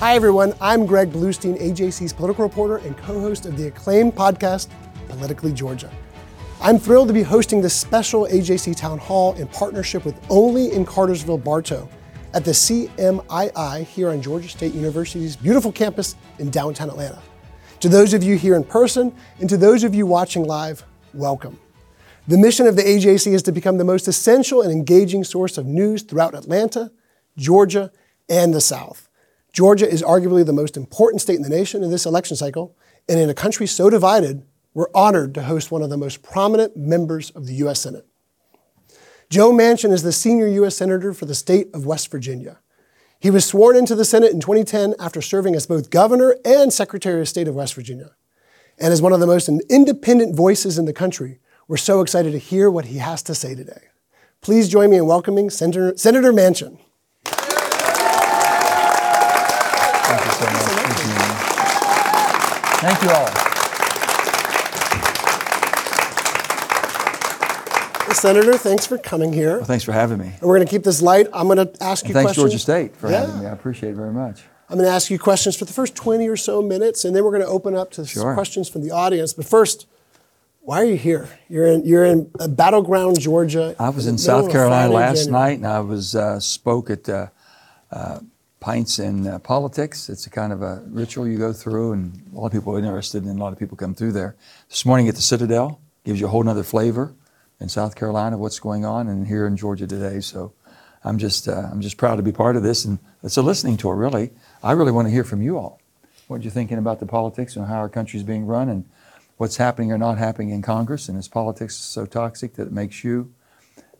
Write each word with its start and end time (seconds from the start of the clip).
Hi, 0.00 0.14
everyone. 0.14 0.54
I'm 0.60 0.86
Greg 0.86 1.10
Bluestein, 1.10 1.60
AJC's 1.60 2.12
political 2.12 2.44
reporter 2.44 2.76
and 2.76 2.96
co 2.96 3.20
host 3.20 3.46
of 3.46 3.56
the 3.56 3.66
acclaimed 3.66 4.14
podcast, 4.14 4.68
Politically 5.08 5.52
Georgia. 5.52 5.90
I'm 6.60 6.78
thrilled 6.78 7.08
to 7.08 7.14
be 7.14 7.24
hosting 7.24 7.60
this 7.60 7.74
special 7.74 8.24
AJC 8.26 8.76
Town 8.76 8.98
Hall 8.98 9.34
in 9.34 9.48
partnership 9.48 10.04
with 10.04 10.14
Only 10.30 10.70
in 10.70 10.86
Cartersville 10.86 11.38
Bartow 11.38 11.88
at 12.32 12.44
the 12.44 12.52
CMII 12.52 13.86
here 13.86 14.10
on 14.10 14.22
Georgia 14.22 14.48
State 14.48 14.72
University's 14.72 15.34
beautiful 15.34 15.72
campus 15.72 16.14
in 16.38 16.48
downtown 16.48 16.90
Atlanta. 16.90 17.20
To 17.80 17.88
those 17.88 18.14
of 18.14 18.22
you 18.22 18.38
here 18.38 18.54
in 18.54 18.62
person 18.62 19.12
and 19.40 19.50
to 19.50 19.56
those 19.56 19.82
of 19.82 19.96
you 19.96 20.06
watching 20.06 20.44
live, 20.44 20.84
welcome. 21.12 21.58
The 22.28 22.38
mission 22.38 22.68
of 22.68 22.76
the 22.76 22.82
AJC 22.82 23.32
is 23.32 23.42
to 23.42 23.50
become 23.50 23.78
the 23.78 23.84
most 23.84 24.06
essential 24.06 24.62
and 24.62 24.70
engaging 24.70 25.24
source 25.24 25.58
of 25.58 25.66
news 25.66 26.02
throughout 26.02 26.36
Atlanta, 26.36 26.92
Georgia, 27.36 27.90
and 28.28 28.54
the 28.54 28.60
South. 28.60 29.07
Georgia 29.52 29.90
is 29.90 30.02
arguably 30.02 30.44
the 30.44 30.52
most 30.52 30.76
important 30.76 31.20
state 31.20 31.36
in 31.36 31.42
the 31.42 31.48
nation 31.48 31.82
in 31.82 31.90
this 31.90 32.06
election 32.06 32.36
cycle, 32.36 32.76
and 33.08 33.18
in 33.18 33.30
a 33.30 33.34
country 33.34 33.66
so 33.66 33.90
divided, 33.90 34.46
we're 34.74 34.90
honored 34.94 35.34
to 35.34 35.42
host 35.42 35.70
one 35.70 35.82
of 35.82 35.90
the 35.90 35.96
most 35.96 36.22
prominent 36.22 36.76
members 36.76 37.30
of 37.30 37.46
the 37.46 37.54
U.S. 37.54 37.80
Senate. 37.80 38.06
Joe 39.30 39.52
Manchin 39.52 39.92
is 39.92 40.02
the 40.02 40.12
senior 40.12 40.46
U.S. 40.46 40.76
Senator 40.76 41.12
for 41.12 41.26
the 41.26 41.34
state 41.34 41.68
of 41.74 41.84
West 41.84 42.10
Virginia. 42.10 42.60
He 43.20 43.30
was 43.30 43.44
sworn 43.44 43.76
into 43.76 43.94
the 43.94 44.04
Senate 44.04 44.32
in 44.32 44.40
2010 44.40 44.94
after 44.98 45.20
serving 45.20 45.56
as 45.56 45.66
both 45.66 45.90
governor 45.90 46.36
and 46.44 46.72
Secretary 46.72 47.20
of 47.20 47.28
State 47.28 47.48
of 47.48 47.54
West 47.54 47.74
Virginia. 47.74 48.12
And 48.78 48.92
as 48.92 49.02
one 49.02 49.12
of 49.12 49.20
the 49.20 49.26
most 49.26 49.48
independent 49.68 50.36
voices 50.36 50.78
in 50.78 50.84
the 50.84 50.92
country, 50.92 51.40
we're 51.66 51.76
so 51.76 52.00
excited 52.00 52.32
to 52.32 52.38
hear 52.38 52.70
what 52.70 52.86
he 52.86 52.98
has 52.98 53.22
to 53.24 53.34
say 53.34 53.54
today. 53.54 53.88
Please 54.40 54.68
join 54.68 54.90
me 54.90 54.98
in 54.98 55.06
welcoming 55.06 55.50
Senator, 55.50 55.94
Senator 55.96 56.32
Manchin. 56.32 56.78
Thank 62.80 63.02
you 63.02 63.10
all. 63.10 63.28
Senator, 68.14 68.56
thanks 68.56 68.84
for 68.86 68.98
coming 68.98 69.32
here. 69.32 69.56
Well, 69.58 69.64
thanks 69.66 69.84
for 69.84 69.92
having 69.92 70.18
me. 70.18 70.26
And 70.26 70.42
we're 70.42 70.56
going 70.56 70.66
to 70.66 70.70
keep 70.70 70.82
this 70.82 71.00
light. 71.02 71.28
I'm 71.32 71.46
going 71.46 71.58
to 71.58 71.70
ask 71.82 72.04
And 72.04 72.08
you 72.10 72.14
thanks, 72.14 72.28
questions. 72.34 72.50
Georgia 72.52 72.58
State, 72.58 72.96
for 72.96 73.10
Yeah. 73.10 73.20
having 73.26 73.40
me. 73.40 73.46
I 73.46 73.50
appreciate 73.52 73.90
it 73.90 73.96
very 73.96 74.12
much. 74.12 74.42
I'm 74.68 74.76
going 74.76 74.88
to 74.88 74.92
ask 74.94 75.10
you 75.10 75.18
questions 75.18 75.56
for 75.56 75.64
the 75.66 75.72
first 75.72 75.94
20 75.94 76.26
or 76.28 76.36
so 76.36 76.60
minutes, 76.60 77.04
and 77.04 77.14
then 77.14 77.22
we're 77.22 77.30
going 77.30 77.42
to 77.42 77.48
open 77.48 77.76
up 77.76 77.90
to 77.92 78.06
some 78.06 78.22
Sure. 78.22 78.34
questions 78.34 78.68
from 78.68 78.82
the 78.82 78.90
audience. 78.90 79.32
But 79.34 79.44
first, 79.46 79.86
why 80.60 80.80
are 80.80 80.84
you 80.84 80.96
here? 80.96 81.28
You're 81.48 81.66
in 81.66 81.84
you're 81.86 82.04
in 82.04 82.30
uh, 82.40 82.48
battleground 82.48 83.20
Georgia. 83.20 83.74
I 83.78 83.88
was 83.90 84.04
the 84.04 84.10
in 84.12 84.18
South 84.18 84.50
Carolina 84.50 84.92
last 84.92 85.24
January. 85.24 85.42
night, 85.50 85.58
and 85.58 85.66
I 85.66 85.80
was 85.80 86.14
uh, 86.16 86.40
spoke 86.40 86.90
at 86.90 87.08
uh, 87.08 87.28
uh, 87.92 88.18
Pints 88.68 88.98
in 88.98 89.26
uh, 89.26 89.38
Politics. 89.38 90.10
It's 90.10 90.26
a 90.26 90.30
kind 90.30 90.52
of 90.52 90.60
a 90.60 90.82
ritual 90.88 91.26
you 91.26 91.38
go 91.38 91.54
through, 91.54 91.92
and 91.92 92.22
a 92.34 92.38
lot 92.38 92.48
of 92.48 92.52
people 92.52 92.74
are 92.74 92.78
interested, 92.78 93.24
and 93.24 93.38
a 93.38 93.42
lot 93.42 93.50
of 93.50 93.58
people 93.58 93.78
come 93.78 93.94
through 93.94 94.12
there. 94.12 94.36
This 94.68 94.84
morning 94.84 95.08
at 95.08 95.14
the 95.14 95.22
Citadel 95.22 95.80
gives 96.04 96.20
you 96.20 96.26
a 96.26 96.28
whole 96.28 96.46
other 96.46 96.62
flavor 96.62 97.14
in 97.60 97.70
South 97.70 97.96
Carolina 97.96 98.36
what's 98.36 98.58
going 98.58 98.84
on, 98.84 99.08
and 99.08 99.26
here 99.26 99.46
in 99.46 99.56
Georgia 99.56 99.86
today. 99.86 100.20
So 100.20 100.52
I'm 101.02 101.16
just 101.16 101.48
uh, 101.48 101.70
I'm 101.72 101.80
just 101.80 101.96
proud 101.96 102.16
to 102.16 102.22
be 102.22 102.30
part 102.30 102.56
of 102.56 102.62
this, 102.62 102.84
and 102.84 102.98
it's 103.22 103.38
a 103.38 103.42
listening 103.42 103.78
tour. 103.78 103.96
Really, 103.96 104.32
I 104.62 104.72
really 104.72 104.92
want 104.92 105.08
to 105.08 105.12
hear 105.12 105.24
from 105.24 105.40
you 105.40 105.56
all. 105.56 105.80
What 106.26 106.42
you're 106.42 106.50
thinking 106.50 106.76
about 106.76 107.00
the 107.00 107.06
politics 107.06 107.56
and 107.56 107.68
how 107.68 107.76
our 107.76 107.88
country 107.88 108.18
is 108.18 108.22
being 108.22 108.44
run, 108.44 108.68
and 108.68 108.84
what's 109.38 109.56
happening 109.56 109.92
or 109.92 109.96
not 109.96 110.18
happening 110.18 110.50
in 110.50 110.60
Congress, 110.60 111.08
and 111.08 111.18
is 111.18 111.26
politics 111.26 111.74
so 111.74 112.04
toxic 112.04 112.56
that 112.56 112.66
it 112.66 112.72
makes 112.72 113.02
you 113.02 113.32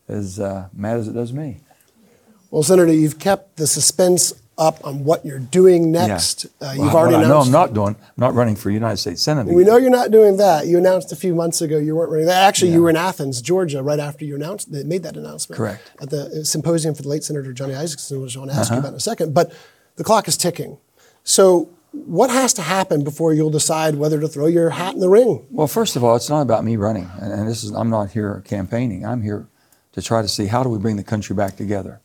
as 0.08 0.38
uh, 0.38 0.68
mad 0.74 0.98
as 0.98 1.08
it 1.08 1.14
does 1.14 1.32
me? 1.32 1.62
Well, 2.50 2.62
Senator, 2.62 2.92
you've 2.92 3.18
kept 3.18 3.56
the 3.56 3.66
suspense 3.66 4.32
up 4.56 4.84
on 4.84 5.04
what 5.04 5.24
you're 5.24 5.38
doing 5.38 5.92
next. 5.92 6.46
Uh, 6.60 6.70
you've 6.74 6.86
Well, 6.86 6.96
already 6.96 7.14
what 7.14 7.24
I 7.24 7.28
know 7.28 7.34
announced. 7.34 7.46
I'm 7.48 7.52
not 7.52 7.74
doing. 7.74 7.94
I'm 8.00 8.12
not 8.16 8.34
running 8.34 8.56
for 8.56 8.70
United 8.70 8.96
States 8.96 9.22
Senate. 9.22 9.46
we 9.46 9.62
know 9.62 9.76
you're 9.76 9.90
not 9.90 10.10
doing 10.10 10.36
that. 10.38 10.66
You 10.66 10.78
announced 10.78 11.12
a 11.12 11.16
few 11.16 11.34
months 11.34 11.60
ago 11.60 11.78
you 11.78 11.94
weren't 11.94 12.10
running 12.10 12.26
that. 12.26 12.42
Actually, 12.42 12.72
you 12.72 12.82
were 12.82 12.90
in 12.90 12.96
Athens, 12.96 13.40
Georgia, 13.40 13.82
right 13.82 14.00
after 14.00 14.24
you 14.24 14.34
announced 14.34 14.72
that 14.72 14.86
made 14.86 15.04
that 15.04 15.16
announcement. 15.16 15.58
Correct. 15.58 15.80
At 16.00 16.10
the 16.10 16.44
symposium 16.44 16.94
for 16.96 17.02
the 17.02 17.08
late 17.08 17.22
Senator 17.22 17.52
Johnny 17.52 17.74
Isakson, 17.74 18.20
which 18.20 18.36
I 18.36 18.40
want 18.40 18.50
to 18.50 18.56
ask 18.56 18.70
you 18.70 18.78
Uh-huh. 18.78 18.80
about 18.80 18.88
in 18.94 18.96
a 18.96 19.00
second. 19.00 19.32
But 19.34 19.52
the 19.96 20.02
clock 20.04 20.26
is 20.26 20.36
ticking. 20.36 20.78
So, 21.22 21.68
what 21.92 22.30
has 22.30 22.52
to 22.54 22.62
happen 22.62 23.04
before 23.04 23.32
you'll 23.32 23.50
decide 23.50 23.94
whether 23.94 24.18
to 24.20 24.26
throw 24.26 24.46
your 24.46 24.70
hat 24.70 24.94
in 24.94 25.00
the 25.00 25.08
ring? 25.08 25.46
Well, 25.50 25.68
first 25.68 25.94
of 25.94 26.02
all, 26.02 26.16
it's 26.16 26.28
not 26.28 26.40
about 26.42 26.64
me 26.64 26.76
running, 26.76 27.08
and, 27.20 27.32
and 27.32 27.48
this 27.48 27.62
is 27.62 27.70
I'm 27.70 27.90
not 27.90 28.10
here 28.10 28.42
campaigning. 28.44 29.06
I'm 29.06 29.22
here 29.22 29.46
to 29.92 30.02
try 30.02 30.20
to 30.22 30.28
see 30.28 30.46
how 30.46 30.62
do 30.64 30.68
we 30.68 30.78
bring 30.78 30.96
the 30.96 31.04
country 31.04 31.36
back 31.36 31.56
together. 31.56 32.00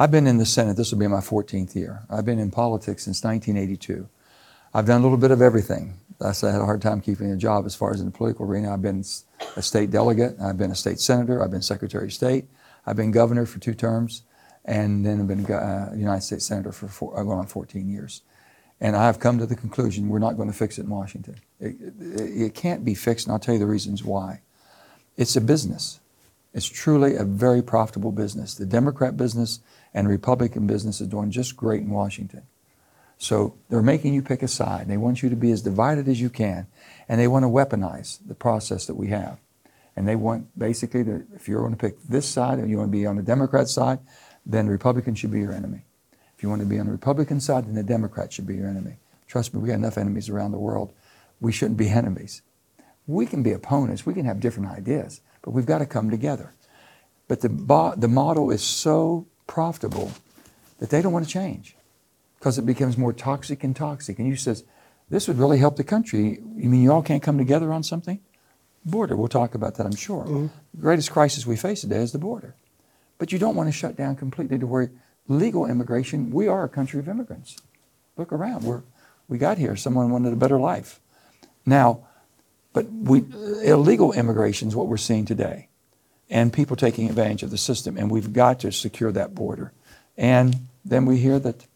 I've 0.00 0.12
been 0.12 0.28
in 0.28 0.38
the 0.38 0.46
Senate. 0.46 0.76
This 0.76 0.92
will 0.92 1.00
be 1.00 1.08
my 1.08 1.18
14th 1.18 1.74
year. 1.74 2.04
I've 2.08 2.24
been 2.24 2.38
in 2.38 2.52
politics 2.52 3.02
since 3.02 3.24
1982. 3.24 4.08
I've 4.72 4.86
done 4.86 5.00
a 5.00 5.02
little 5.02 5.18
bit 5.18 5.32
of 5.32 5.42
everything. 5.42 5.98
I 6.24 6.30
said 6.30 6.50
I 6.50 6.52
had 6.52 6.60
a 6.60 6.64
hard 6.64 6.80
time 6.80 7.00
keeping 7.00 7.32
a 7.32 7.36
job 7.36 7.66
as 7.66 7.74
far 7.74 7.92
as 7.92 7.98
in 7.98 8.06
the 8.06 8.12
political 8.12 8.46
arena. 8.46 8.72
I've 8.72 8.80
been 8.80 9.02
a 9.56 9.62
state 9.62 9.90
delegate. 9.90 10.36
I've 10.40 10.56
been 10.56 10.70
a 10.70 10.76
state 10.76 11.00
senator. 11.00 11.42
I've 11.42 11.50
been 11.50 11.62
Secretary 11.62 12.06
of 12.06 12.12
State. 12.12 12.44
I've 12.86 12.94
been 12.94 13.10
governor 13.10 13.44
for 13.44 13.58
two 13.58 13.74
terms, 13.74 14.22
and 14.64 15.04
then 15.04 15.20
I've 15.20 15.26
been 15.26 15.44
uh, 15.52 15.92
United 15.96 16.22
States 16.22 16.46
Senator 16.46 16.70
for 16.70 16.86
four, 16.86 17.18
uh, 17.18 17.24
going 17.24 17.40
on 17.40 17.46
14 17.48 17.88
years. 17.88 18.22
And 18.80 18.94
I 18.94 19.04
have 19.04 19.18
come 19.18 19.36
to 19.38 19.46
the 19.46 19.56
conclusion 19.56 20.08
we're 20.08 20.20
not 20.20 20.36
going 20.36 20.48
to 20.48 20.56
fix 20.56 20.78
it 20.78 20.82
in 20.82 20.90
Washington. 20.90 21.40
It, 21.58 21.74
it, 22.00 22.42
it 22.42 22.54
can't 22.54 22.84
be 22.84 22.94
fixed, 22.94 23.26
and 23.26 23.32
I'll 23.32 23.40
tell 23.40 23.54
you 23.54 23.58
the 23.60 23.66
reasons 23.66 24.04
why. 24.04 24.42
It's 25.16 25.34
a 25.34 25.40
business. 25.40 25.98
It's 26.54 26.66
truly 26.66 27.14
a 27.14 27.24
very 27.24 27.62
profitable 27.62 28.12
business. 28.12 28.54
The 28.54 28.66
Democrat 28.66 29.16
business 29.16 29.60
and 29.92 30.08
Republican 30.08 30.66
business 30.66 31.00
is 31.00 31.08
doing 31.08 31.30
just 31.30 31.56
great 31.56 31.82
in 31.82 31.90
Washington. 31.90 32.42
So 33.18 33.56
they're 33.68 33.82
making 33.82 34.14
you 34.14 34.22
pick 34.22 34.42
a 34.42 34.48
side. 34.48 34.88
They 34.88 34.96
want 34.96 35.22
you 35.22 35.28
to 35.28 35.36
be 35.36 35.50
as 35.50 35.62
divided 35.62 36.08
as 36.08 36.20
you 36.20 36.30
can, 36.30 36.68
and 37.08 37.20
they 37.20 37.28
want 37.28 37.42
to 37.42 37.48
weaponize 37.48 38.18
the 38.26 38.34
process 38.34 38.86
that 38.86 38.94
we 38.94 39.08
have. 39.08 39.38
And 39.96 40.06
they 40.06 40.14
want 40.14 40.56
basically 40.56 41.02
that 41.02 41.26
if 41.34 41.48
you're 41.48 41.60
going 41.60 41.74
to 41.74 41.78
pick 41.78 42.00
this 42.04 42.28
side 42.28 42.60
and 42.60 42.70
you 42.70 42.78
want 42.78 42.92
to 42.92 42.96
be 42.96 43.04
on 43.04 43.16
the 43.16 43.22
Democrat 43.22 43.68
side, 43.68 43.98
then 44.46 44.66
the 44.66 44.72
Republican 44.72 45.16
should 45.16 45.32
be 45.32 45.40
your 45.40 45.52
enemy. 45.52 45.82
If 46.36 46.44
you 46.44 46.48
want 46.48 46.60
to 46.60 46.66
be 46.66 46.78
on 46.78 46.86
the 46.86 46.92
Republican 46.92 47.40
side, 47.40 47.66
then 47.66 47.74
the 47.74 47.82
Democrat 47.82 48.32
should 48.32 48.46
be 48.46 48.54
your 48.54 48.68
enemy. 48.68 48.98
Trust 49.26 49.52
me, 49.52 49.60
we 49.60 49.68
got 49.68 49.74
enough 49.74 49.98
enemies 49.98 50.28
around 50.28 50.52
the 50.52 50.58
world. 50.58 50.92
We 51.40 51.50
shouldn't 51.50 51.78
be 51.78 51.88
enemies. 51.88 52.42
We 53.08 53.26
can 53.26 53.42
be 53.42 53.52
opponents, 53.52 54.06
we 54.06 54.14
can 54.14 54.26
have 54.26 54.38
different 54.38 54.70
ideas, 54.70 55.22
but 55.48 55.54
we've 55.54 55.64
got 55.64 55.78
to 55.78 55.86
come 55.86 56.10
together. 56.10 56.52
But 57.26 57.40
the, 57.40 57.48
bo- 57.48 57.94
the 57.96 58.06
model 58.06 58.50
is 58.50 58.62
so 58.62 59.26
profitable 59.46 60.12
that 60.78 60.90
they 60.90 61.00
don't 61.00 61.14
want 61.14 61.24
to 61.24 61.30
change 61.30 61.74
because 62.38 62.58
it 62.58 62.66
becomes 62.66 62.98
more 62.98 63.14
toxic 63.14 63.64
and 63.64 63.74
toxic. 63.74 64.18
And 64.18 64.28
you 64.28 64.36
says, 64.36 64.64
this 65.08 65.26
would 65.26 65.38
really 65.38 65.56
help 65.56 65.76
the 65.76 65.84
country. 65.84 66.38
You 66.54 66.68
mean 66.68 66.82
you 66.82 66.92
all 66.92 67.00
can't 67.00 67.22
come 67.22 67.38
together 67.38 67.72
on 67.72 67.82
something? 67.82 68.20
Border, 68.84 69.16
we'll 69.16 69.28
talk 69.28 69.54
about 69.54 69.76
that, 69.76 69.86
I'm 69.86 69.96
sure. 69.96 70.24
Mm-hmm. 70.24 70.46
The 70.74 70.82
greatest 70.82 71.12
crisis 71.12 71.46
we 71.46 71.56
face 71.56 71.80
today 71.80 72.02
is 72.02 72.12
the 72.12 72.18
border. 72.18 72.54
But 73.16 73.32
you 73.32 73.38
don't 73.38 73.56
want 73.56 73.70
to 73.70 73.72
shut 73.72 73.96
down 73.96 74.16
completely 74.16 74.58
to 74.58 74.66
where 74.66 74.90
legal 75.28 75.64
immigration, 75.64 76.30
we 76.30 76.46
are 76.46 76.64
a 76.64 76.68
country 76.68 77.00
of 77.00 77.08
immigrants. 77.08 77.56
Look 78.18 78.34
around. 78.34 78.64
We're, 78.64 78.82
we 79.28 79.38
got 79.38 79.56
here. 79.56 79.76
Someone 79.76 80.10
wanted 80.10 80.34
a 80.34 80.36
better 80.36 80.60
life. 80.60 81.00
Now, 81.64 82.06
but 82.78 82.92
we, 82.92 83.24
illegal 83.64 84.12
immigration 84.12 84.68
is 84.68 84.76
what 84.76 84.86
we're 84.86 84.98
seeing 84.98 85.24
today, 85.24 85.66
and 86.30 86.52
people 86.52 86.76
taking 86.76 87.08
advantage 87.08 87.42
of 87.42 87.50
the 87.50 87.58
system. 87.58 87.96
And 87.96 88.08
we've 88.08 88.32
got 88.32 88.60
to 88.60 88.70
secure 88.70 89.10
that 89.10 89.34
border. 89.34 89.72
And 90.16 90.68
then 90.84 91.04
we 91.04 91.18
hear 91.18 91.40
that, 91.40 91.66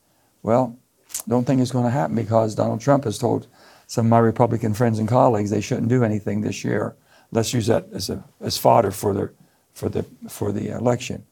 well, 0.44 0.78
don't 1.26 1.44
think 1.44 1.60
it's 1.60 1.72
going 1.72 1.86
to 1.86 1.90
happen 1.90 2.14
because 2.14 2.54
Donald 2.54 2.80
Trump 2.80 3.02
has 3.02 3.18
told 3.18 3.48
some 3.88 4.06
of 4.06 4.10
my 4.10 4.20
Republican 4.20 4.74
friends 4.74 5.00
and 5.00 5.08
colleagues 5.08 5.50
they 5.50 5.60
shouldn't 5.60 5.88
do 5.88 6.04
anything 6.04 6.42
this 6.42 6.62
year. 6.62 6.94
Let's 7.32 7.52
use 7.52 7.66
that 7.66 7.88
as, 7.92 8.08
a, 8.08 8.22
as 8.40 8.56
fodder 8.56 8.92
for 8.92 9.12
the, 9.12 9.32
for, 9.74 9.88
the, 9.88 10.06
for 10.28 10.52
the 10.52 10.68
election. 10.68 11.26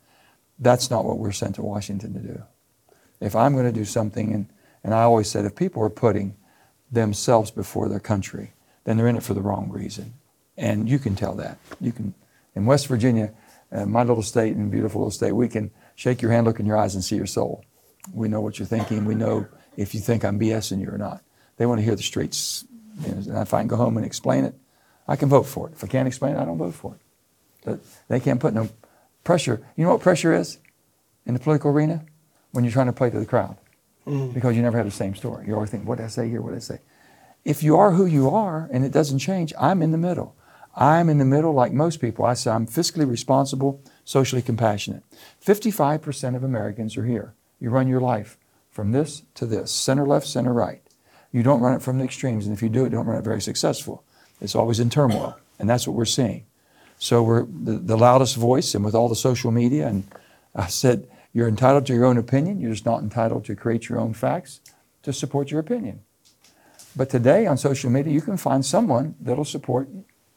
That's 0.59 0.91
not 0.91 1.05
what 1.05 1.19
we're 1.19 1.31
sent 1.31 1.55
to 1.55 1.63
Washington 1.63 2.13
to 2.15 2.19
do. 2.19 2.43
If 3.21 3.37
I'm 3.37 3.53
going 3.53 3.67
to 3.67 3.81
do 3.81 3.85
something, 3.85 4.35
and, 4.35 4.49
and 4.83 4.93
I 4.93 5.03
always 5.03 5.31
said, 5.31 5.45
if 5.45 5.55
people 5.55 5.81
are 5.85 5.91
putting 5.91 6.35
themselves 6.91 7.53
before 7.53 7.89
their 7.89 8.01
country, 8.01 8.53
then 8.85 8.97
they're 8.97 9.09
in 9.09 9.17
it 9.17 9.23
for 9.23 9.35
the 9.35 9.41
wrong 9.41 9.71
reason. 9.71 10.15
And 10.57 10.89
you 10.89 10.99
can 10.99 11.17
tell 11.17 11.35
that. 11.37 11.59
You 11.81 11.93
can, 11.93 12.15
in 12.55 12.67
West 12.67 12.87
Virginia, 12.87 13.33
uh, 13.73 13.87
my 13.87 14.03
little 14.03 14.23
state 14.23 14.57
and 14.57 14.71
beautiful 14.71 15.01
little 15.01 15.11
state, 15.11 15.33
we 15.33 15.49
can 15.49 15.71
shake 15.95 16.23
your 16.23 16.33
hand, 16.33 16.47
look 16.47 16.61
in 16.61 16.67
your 16.67 16.77
eyes, 16.77 16.95
and 16.95 17.05
see 17.05 17.17
your 17.17 17.27
soul. 17.27 17.65
We 18.13 18.29
know 18.29 18.41
what 18.41 18.59
you're 18.59 18.67
thinking. 18.67 19.05
We 19.05 19.15
know 19.15 19.47
if 19.77 19.95
you 19.95 20.01
think 20.01 20.25
I'm 20.25 20.39
BSing 20.39 20.81
you 20.81 20.91
or 20.91 20.99
not. 20.99 21.23
They 21.57 21.67
want 21.67 21.79
to 21.79 21.85
hear 21.85 21.95
the 21.95 22.03
streets. 22.03 22.65
You 23.03 23.09
know, 23.09 23.17
and 23.17 23.39
if 23.39 23.55
I 23.55 23.61
can 23.61 23.69
go 23.69 23.77
home 23.77 23.97
and 23.97 24.05
explain 24.05 24.45
it, 24.45 24.55
I 25.07 25.17
can 25.17 25.29
vote 25.29 25.45
for 25.45 25.69
it. 25.69 25.75
If 25.75 25.85
I 25.85 25.87
can't 25.87 26.09
explain 26.09 26.37
it, 26.37 26.39
I 26.41 26.45
don't 26.45 26.59
vote 26.59 26.75
for 26.75 26.95
it. 26.95 27.01
But 27.65 27.81
they 28.09 28.21
can't 28.21 28.41
put 28.41 28.55
no 28.55 28.69
pressure. 29.25 29.61
You 29.77 29.85
know 29.85 29.93
what 29.93 30.01
pressure 30.01 30.33
is 30.33 30.59
in 31.27 31.35
the 31.35 31.41
political 31.41 31.71
arena? 31.71 32.05
When 32.53 32.65
you're 32.65 32.73
trying 32.73 32.87
to 32.87 32.93
play 32.93 33.11
to 33.11 33.19
the 33.19 33.27
crowd. 33.27 33.57
Mm. 34.07 34.35
Because 34.35 34.57
you 34.57 34.63
never 34.63 34.77
have 34.77 34.87
the 34.87 34.93
same 34.93 35.15
story. 35.15 35.47
You 35.47 35.55
always 35.55 35.71
think, 35.71 35.87
what 35.87 35.99
did 35.99 36.05
I 36.05 36.09
say 36.09 36.29
here? 36.29 36.41
What 36.41 36.51
did 36.51 36.57
I 36.57 36.61
say? 36.61 36.79
If 37.45 37.63
you 37.63 37.77
are 37.77 37.93
who 37.93 38.07
you 38.07 38.29
are 38.31 38.69
and 38.73 38.85
it 38.85 38.93
doesn't 38.93 39.19
change, 39.19 39.53
I'm 39.59 39.83
in 39.83 39.93
the 39.93 39.99
middle. 39.99 40.37
I'm 40.77 41.09
in 41.09 41.19
the 41.19 41.25
middle 41.25 41.53
like 41.53 41.73
most 41.73 42.01
people. 42.01 42.25
I 42.25 42.35
say 42.35 42.51
I'm 42.51 42.67
fiscally 42.67 43.09
responsible, 43.09 43.83
socially 44.05 44.43
compassionate. 44.43 45.03
55% 45.45 46.37
of 46.37 46.45
Americans 46.45 46.97
are 46.97 47.05
here. 47.05 47.35
You 47.59 47.71
run 47.71 47.89
your 47.89 48.01
life 48.01 48.39
from 48.71 48.93
this 48.93 49.23
to 49.35 49.47
this, 49.47 49.73
center 49.73 50.07
left, 50.07 50.27
center 50.27 50.53
right. 50.53 50.83
You 51.33 51.43
don't 51.43 51.61
run 51.61 51.75
it 51.75 51.83
from 51.83 51.99
the 51.99 52.05
extremes, 52.05 52.47
and 52.47 52.55
if 52.55 52.63
you 52.63 52.69
do 52.69 52.85
it, 52.85 52.91
don't 52.91 53.07
run 53.07 53.19
it 53.19 53.25
very 53.25 53.41
successful. 53.41 54.05
It's 54.41 54.55
always 54.55 54.81
in 54.81 54.91
turmoil, 54.91 55.37
and 55.59 55.69
that's 55.69 55.87
what 55.87 55.97
we're 55.97 56.05
seeing. 56.05 56.47
So 56.99 57.23
we're 57.23 57.45
the, 57.45 57.73
the 57.73 57.97
loudest 57.97 58.37
voice, 58.37 58.75
and 58.75 58.85
with 58.85 58.95
all 58.95 59.09
the 59.09 59.17
social 59.17 59.51
media, 59.51 59.87
and 59.87 60.05
I 60.55 60.67
said, 60.67 61.09
you're 61.33 61.49
entitled 61.49 61.87
to 61.87 61.95
your 61.95 62.05
own 62.05 62.19
opinion. 62.19 62.61
You're 62.61 62.73
just 62.73 62.87
not 62.87 63.03
entitled 63.03 63.45
to 63.47 63.55
create 63.55 63.89
your 63.89 64.01
own 64.01 64.15
facts 64.15 64.61
to 65.03 65.13
support 65.13 65.51
your 65.51 65.61
opinion. 65.61 66.01
But 66.97 67.11
today 67.11 67.47
on 67.47 67.57
social 67.57 67.91
media, 67.91 68.13
you 68.13 68.21
can 68.21 68.37
find 68.37 68.65
someone 68.65 69.15
that'll 69.21 69.45
support 69.45 69.89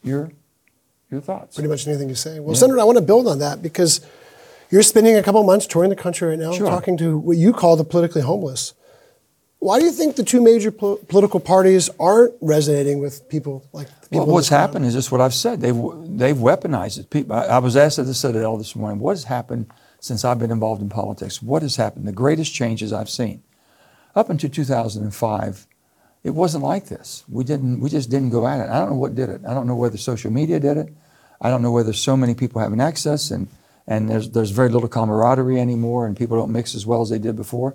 your 0.02 0.30
your 1.10 1.20
thoughts. 1.20 1.56
Pretty 1.56 1.68
much 1.68 1.86
anything 1.86 2.08
you 2.08 2.14
say. 2.14 2.40
Well, 2.40 2.54
yeah. 2.54 2.60
Senator, 2.60 2.80
I 2.80 2.84
want 2.84 2.98
to 2.98 3.04
build 3.04 3.26
on 3.28 3.38
that 3.40 3.62
because 3.62 4.04
you're 4.70 4.82
spending 4.82 5.16
a 5.16 5.22
couple 5.22 5.42
months 5.44 5.66
touring 5.66 5.90
the 5.90 5.96
country 5.96 6.28
right 6.28 6.38
now, 6.38 6.52
sure. 6.52 6.66
talking 6.68 6.96
to 6.98 7.18
what 7.18 7.36
you 7.36 7.52
call 7.52 7.76
the 7.76 7.84
politically 7.84 8.22
homeless. 8.22 8.74
Why 9.58 9.78
do 9.78 9.86
you 9.86 9.92
think 9.92 10.16
the 10.16 10.24
two 10.24 10.42
major 10.42 10.70
po- 10.70 10.96
political 11.08 11.40
parties 11.40 11.88
aren't 11.98 12.34
resonating 12.42 12.98
with 12.98 13.28
people 13.30 13.64
like 13.72 13.88
people 14.10 14.26
well, 14.26 14.34
what's 14.34 14.50
happened 14.50 14.84
is 14.84 14.92
just 14.92 15.10
what 15.10 15.22
I've 15.22 15.32
said. 15.32 15.62
They've, 15.62 15.74
they've 15.74 16.36
weaponized 16.36 16.98
it. 16.98 17.08
People, 17.08 17.34
I, 17.34 17.46
I 17.46 17.58
was 17.58 17.74
asked 17.76 17.98
at 17.98 18.04
the 18.04 18.12
Citadel 18.12 18.58
this 18.58 18.76
morning, 18.76 18.98
what 18.98 19.12
has 19.12 19.24
happened 19.24 19.70
since 20.00 20.22
I've 20.22 20.38
been 20.38 20.50
involved 20.50 20.82
in 20.82 20.90
politics? 20.90 21.40
What 21.40 21.62
has 21.62 21.76
happened? 21.76 22.06
The 22.06 22.12
greatest 22.12 22.52
changes 22.52 22.92
I've 22.92 23.08
seen. 23.08 23.42
Up 24.14 24.28
until 24.28 24.50
2005, 24.50 25.66
it 26.24 26.30
wasn't 26.30 26.64
like 26.64 26.86
this. 26.86 27.22
We, 27.28 27.44
didn't, 27.44 27.80
we 27.80 27.90
just 27.90 28.10
didn't 28.10 28.30
go 28.30 28.46
at 28.46 28.60
it. 28.60 28.70
I 28.70 28.78
don't 28.78 28.90
know 28.90 28.96
what 28.96 29.14
did 29.14 29.28
it. 29.28 29.42
I 29.46 29.54
don't 29.54 29.66
know 29.66 29.76
whether 29.76 29.98
social 29.98 30.32
media 30.32 30.58
did 30.58 30.78
it. 30.78 30.88
I 31.40 31.50
don't 31.50 31.62
know 31.62 31.70
whether 31.70 31.92
so 31.92 32.16
many 32.16 32.34
people 32.34 32.60
having 32.60 32.80
access 32.80 33.30
and, 33.30 33.48
and 33.86 34.08
there's, 34.08 34.30
there's 34.30 34.50
very 34.50 34.70
little 34.70 34.88
camaraderie 34.88 35.60
anymore 35.60 36.06
and 36.06 36.16
people 36.16 36.38
don't 36.38 36.50
mix 36.50 36.74
as 36.74 36.86
well 36.86 37.02
as 37.02 37.10
they 37.10 37.18
did 37.18 37.36
before. 37.36 37.74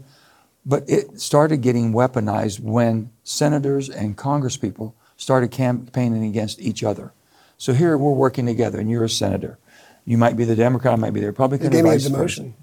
But 0.65 0.89
it 0.89 1.21
started 1.21 1.61
getting 1.61 1.93
weaponized 1.93 2.59
when 2.59 3.11
senators 3.23 3.89
and 3.89 4.17
congresspeople 4.17 4.93
started 5.15 5.51
campaigning 5.51 6.23
against 6.25 6.59
each 6.59 6.83
other. 6.83 7.13
So 7.57 7.73
here 7.73 7.97
we're 7.97 8.13
working 8.13 8.45
together, 8.45 8.79
and 8.79 8.89
you're 8.89 9.03
a 9.03 9.09
senator. 9.09 9.59
You 10.05 10.17
might 10.17 10.37
be 10.37 10.45
the 10.45 10.55
Democrat, 10.55 10.93
I 10.93 10.97
might 10.97 11.13
be 11.13 11.19
the 11.19 11.27
Republican. 11.27 11.71
They 11.71 11.77
gave 11.77 11.83
me 11.83 11.91
a 11.91 11.97
demotion. 11.97 12.53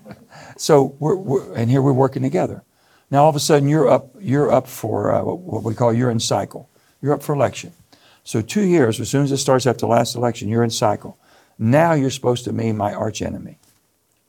so 0.56 0.96
we're, 0.98 1.16
we're, 1.16 1.54
and 1.54 1.70
here 1.70 1.82
we're 1.82 1.92
working 1.92 2.22
together. 2.22 2.64
Now 3.10 3.24
all 3.24 3.30
of 3.30 3.36
a 3.36 3.40
sudden 3.40 3.68
you're 3.68 3.88
up, 3.88 4.14
you're 4.18 4.50
up 4.50 4.66
for 4.66 5.12
uh, 5.12 5.22
what 5.22 5.62
we 5.62 5.74
call 5.74 5.92
you're 5.92 6.10
in 6.10 6.20
cycle. 6.20 6.68
You're 7.00 7.14
up 7.14 7.22
for 7.22 7.34
election. 7.34 7.72
So 8.24 8.42
two 8.42 8.62
years, 8.62 8.98
as 8.98 9.08
soon 9.08 9.22
as 9.22 9.32
it 9.32 9.36
starts 9.36 9.66
after 9.66 9.80
the 9.80 9.86
last 9.86 10.16
election, 10.16 10.48
you're 10.48 10.64
in 10.64 10.70
cycle. 10.70 11.16
Now 11.58 11.92
you're 11.92 12.10
supposed 12.10 12.44
to 12.44 12.52
be 12.52 12.72
my 12.72 12.92
archenemy, 12.92 13.58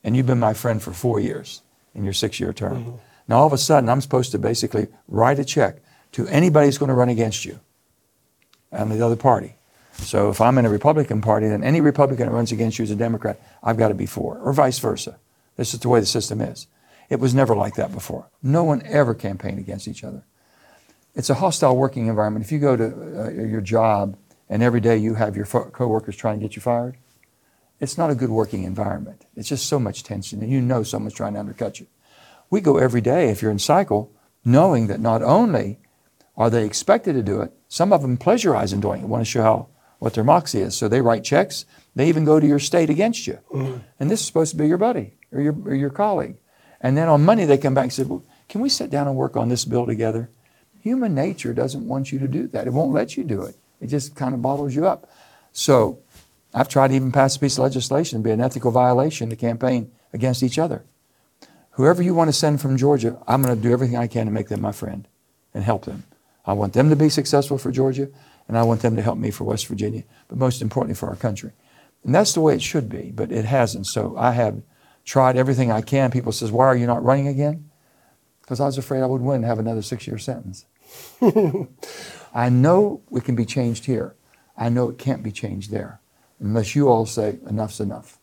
and 0.03 0.15
you've 0.15 0.27
been 0.27 0.39
my 0.39 0.53
friend 0.53 0.81
for 0.81 0.93
four 0.93 1.19
years 1.19 1.61
in 1.95 2.03
your 2.03 2.13
six 2.13 2.39
year 2.39 2.53
term. 2.53 2.83
Mm-hmm. 2.83 2.97
Now, 3.27 3.39
all 3.39 3.47
of 3.47 3.53
a 3.53 3.57
sudden, 3.57 3.89
I'm 3.89 4.01
supposed 4.01 4.31
to 4.31 4.37
basically 4.37 4.87
write 5.07 5.39
a 5.39 5.43
check 5.43 5.77
to 6.13 6.27
anybody 6.27 6.67
who's 6.67 6.77
going 6.77 6.89
to 6.89 6.95
run 6.95 7.09
against 7.09 7.43
you 7.43 7.59
and 8.71 8.91
the 8.91 9.05
other 9.05 9.15
party. 9.15 9.55
So 9.93 10.29
if 10.29 10.39
I'm 10.39 10.57
in 10.57 10.65
a 10.65 10.69
Republican 10.69 11.21
Party, 11.21 11.47
then 11.47 11.63
any 11.63 11.81
Republican 11.81 12.27
that 12.27 12.31
runs 12.31 12.51
against 12.51 12.79
you 12.79 12.83
as 12.83 12.91
a 12.91 12.95
Democrat, 12.95 13.41
I've 13.63 13.77
got 13.77 13.89
to 13.89 13.95
be 13.95 14.05
for, 14.05 14.37
or 14.37 14.53
vice 14.53 14.79
versa. 14.79 15.17
This 15.57 15.73
is 15.73 15.79
the 15.79 15.89
way 15.89 15.99
the 15.99 16.05
system 16.05 16.39
is. 16.39 16.67
It 17.09 17.19
was 17.19 17.33
never 17.33 17.55
like 17.55 17.75
that 17.75 17.91
before. 17.91 18.29
No 18.43 18.63
one 18.63 18.81
ever 18.85 19.13
campaigned 19.13 19.59
against 19.59 19.87
each 19.87 20.03
other. 20.03 20.23
It's 21.15 21.29
a 21.29 21.35
hostile 21.35 21.75
working 21.75 22.07
environment. 22.07 22.45
If 22.45 22.51
you 22.51 22.59
go 22.59 22.75
to 22.75 22.85
uh, 23.25 23.29
your 23.29 23.61
job 23.61 24.17
and 24.49 24.61
every 24.61 24.81
day 24.81 24.97
you 24.97 25.15
have 25.15 25.35
your 25.35 25.45
coworkers 25.45 26.15
trying 26.15 26.39
to 26.39 26.45
get 26.45 26.55
you 26.55 26.61
fired, 26.61 26.97
it's 27.79 27.97
not 27.97 28.09
a 28.09 28.15
good 28.15 28.29
working 28.29 28.63
environment. 28.63 29.25
It's 29.35 29.49
just 29.49 29.67
so 29.67 29.79
much 29.79 30.03
tension, 30.03 30.41
and 30.41 30.51
you 30.51 30.61
know 30.61 30.83
someone's 30.83 31.13
trying 31.13 31.33
to 31.33 31.39
undercut 31.39 31.79
you. 31.79 31.87
We 32.49 32.61
go 32.61 32.77
every 32.77 33.01
day, 33.01 33.29
if 33.29 33.41
you're 33.41 33.51
in 33.51 33.59
cycle, 33.59 34.11
knowing 34.43 34.87
that 34.87 34.99
not 34.99 35.21
only 35.21 35.79
are 36.35 36.49
they 36.49 36.65
expected 36.65 37.13
to 37.13 37.23
do 37.23 37.41
it, 37.41 37.51
some 37.67 37.91
of 37.91 38.01
them 38.01 38.17
pleasurize 38.17 38.73
in 38.73 38.79
doing 38.79 39.01
it, 39.01 39.07
want 39.07 39.21
to 39.21 39.29
show 39.29 39.43
how, 39.43 39.67
what 39.99 40.13
their 40.13 40.23
moxie 40.23 40.61
is. 40.61 40.75
So 40.75 40.87
they 40.87 41.01
write 41.01 41.23
checks. 41.23 41.65
They 41.95 42.07
even 42.07 42.25
go 42.25 42.39
to 42.39 42.47
your 42.47 42.59
state 42.59 42.89
against 42.89 43.27
you. 43.27 43.39
Mm. 43.51 43.81
And 43.99 44.09
this 44.09 44.21
is 44.21 44.27
supposed 44.27 44.51
to 44.51 44.57
be 44.57 44.67
your 44.67 44.77
buddy 44.77 45.15
or 45.31 45.41
your, 45.41 45.55
or 45.65 45.75
your 45.75 45.89
colleague. 45.89 46.37
And 46.81 46.97
then 46.97 47.07
on 47.07 47.25
Monday, 47.25 47.45
they 47.45 47.57
come 47.57 47.73
back 47.73 47.83
and 47.83 47.93
say, 47.93 48.03
well, 48.03 48.23
Can 48.49 48.61
we 48.61 48.69
sit 48.69 48.89
down 48.89 49.07
and 49.07 49.15
work 49.15 49.35
on 49.35 49.49
this 49.49 49.65
bill 49.65 49.85
together? 49.85 50.29
Human 50.81 51.13
nature 51.13 51.53
doesn't 51.53 51.87
want 51.87 52.11
you 52.11 52.19
to 52.19 52.27
do 52.27 52.47
that. 52.47 52.67
It 52.67 52.73
won't 52.73 52.93
let 52.93 53.17
you 53.17 53.23
do 53.23 53.43
it. 53.43 53.57
It 53.81 53.87
just 53.87 54.15
kind 54.15 54.33
of 54.33 54.41
bottles 54.41 54.75
you 54.75 54.87
up. 54.87 55.09
So 55.51 55.99
I've 56.53 56.69
tried 56.69 56.89
to 56.89 56.93
even 56.95 57.11
pass 57.11 57.35
a 57.35 57.39
piece 57.39 57.57
of 57.57 57.63
legislation, 57.63 58.21
be 58.21 58.31
an 58.31 58.41
ethical 58.41 58.71
violation 58.71 59.29
to 59.29 59.35
campaign 59.35 59.91
against 60.13 60.43
each 60.43 60.57
other. 60.57 60.83
Whoever 61.71 62.01
you 62.01 62.15
want 62.15 62.29
to 62.29 62.33
send 62.33 62.61
from 62.61 62.77
Georgia, 62.77 63.21
I'm 63.27 63.43
going 63.43 63.55
to 63.55 63.61
do 63.61 63.71
everything 63.71 63.97
I 63.97 64.07
can 64.07 64.25
to 64.25 64.31
make 64.31 64.47
them 64.47 64.61
my 64.61 64.71
friend 64.71 65.07
and 65.53 65.63
help 65.63 65.85
them. 65.85 66.03
I 66.45 66.53
want 66.53 66.73
them 66.73 66.89
to 66.89 66.95
be 66.95 67.09
successful 67.09 67.57
for 67.57 67.71
Georgia, 67.71 68.07
and 68.47 68.57
I 68.57 68.63
want 68.63 68.81
them 68.81 68.95
to 68.95 69.01
help 69.01 69.17
me 69.17 69.29
for 69.29 69.43
West 69.43 69.67
Virginia, 69.67 70.03
but 70.27 70.37
most 70.37 70.61
importantly 70.61 70.95
for 70.95 71.09
our 71.09 71.15
country. 71.15 71.51
And 72.03 72.15
that's 72.15 72.33
the 72.33 72.41
way 72.41 72.55
it 72.55 72.61
should 72.61 72.87
be, 72.87 73.11
but 73.13 73.31
it 73.31 73.45
hasn't. 73.45 73.85
So 73.87 74.15
I 74.17 74.31
have 74.31 74.61
tried 75.07 75.37
everything 75.37 75.71
I 75.71 75.81
can. 75.81 76.11
People 76.11 76.33
says, 76.33 76.51
"Why 76.51 76.65
are 76.65 76.75
you 76.75 76.85
not 76.85 77.03
running 77.03 77.27
again?" 77.27 77.69
Because 78.41 78.59
I 78.59 78.65
was 78.65 78.77
afraid 78.77 79.01
I 79.01 79.07
would 79.07 79.21
win 79.21 79.37
and 79.37 79.45
have 79.45 79.57
another 79.57 79.81
six-year 79.81 80.17
sentence. 80.17 80.65
I 82.33 82.49
know 82.49 83.01
it 83.11 83.23
can 83.23 83.35
be 83.35 83.45
changed 83.45 83.85
here. 83.85 84.15
I 84.57 84.69
know 84.69 84.89
it 84.89 84.97
can't 84.97 85.23
be 85.23 85.31
changed 85.31 85.71
there 85.71 86.01
unless 86.39 86.75
you 86.75 86.87
all 86.87 87.05
say 87.05 87.39
enough's 87.49 87.79
enough. 87.79 88.19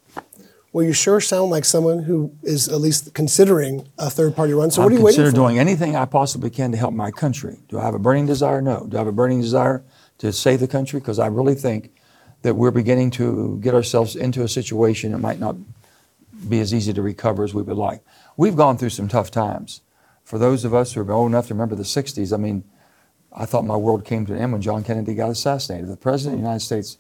Well, 0.73 0.85
you 0.85 0.93
sure 0.93 1.21
sound 1.21 1.51
like 1.51 1.65
someone 1.65 2.03
who 2.03 2.33
is 2.43 2.69
at 2.69 2.81
least 2.81 3.15
considering 3.15 3.89
a 3.97 4.11
third 4.11 4.35
party 4.35 4.53
run. 4.53 4.71
So, 4.71 4.83
I'm 4.83 4.87
what 4.87 4.93
are 4.93 4.97
you 4.99 5.05
waiting 5.05 5.21
for? 5.21 5.25
consider 5.25 5.43
doing 5.43 5.59
anything 5.59 5.95
I 5.95 6.05
possibly 6.05 6.51
can 6.51 6.73
to 6.73 6.79
help 6.79 6.93
my 6.93 7.11
country. 7.11 7.61
Do 7.69 7.79
I 7.79 7.83
have 7.85 7.95
a 7.95 7.99
burning 7.99 8.27
desire? 8.27 8.61
No. 8.61 8.87
Do 8.89 8.97
I 8.97 9.01
have 9.01 9.07
a 9.07 9.13
burning 9.13 9.41
desire 9.41 9.85
to 10.19 10.33
save 10.33 10.61
the 10.61 10.69
country? 10.69 11.01
Because 11.01 11.19
I 11.19 11.29
really 11.29 11.55
think 11.55 11.93
that 12.43 12.57
we're 12.57 12.73
beginning 12.73 13.11
to 13.13 13.59
get 13.63 13.73
ourselves 13.73 14.17
into 14.17 14.43
a 14.43 14.49
situation 14.49 15.13
that 15.13 15.19
might 15.19 15.39
not 15.39 15.57
be 16.49 16.61
as 16.61 16.75
easy 16.75 16.93
to 16.93 17.03
recover 17.03 17.45
as 17.45 17.55
we 17.55 17.63
would 17.63 17.77
like. 17.77 18.03
We've 18.37 18.57
gone 18.57 18.79
through 18.79 18.91
some 18.91 19.09
tough 19.09 19.31
times. 19.31 19.81
For 20.25 20.39
those 20.39 20.65
of 20.65 20.73
us 20.75 20.93
who 20.93 21.01
are 21.03 21.13
old 21.13 21.31
enough 21.31 21.49
to 21.49 21.55
remember 21.55 21.75
the 21.75 21.83
60s, 21.83 22.33
I 22.33 22.37
mean, 22.37 22.65
I 23.33 23.47
thought 23.47 23.65
my 23.65 23.77
world 23.77 24.05
came 24.05 24.25
to 24.27 24.33
an 24.33 24.39
end 24.39 24.53
when 24.53 24.63
John 24.63 24.85
Kennedy 24.85 25.15
got 25.15 25.31
assassinated. 25.31 25.89
The 25.89 25.97
President 25.97 26.35
of 26.35 26.41
the 26.41 26.47
United 26.47 26.65
States 26.65 26.99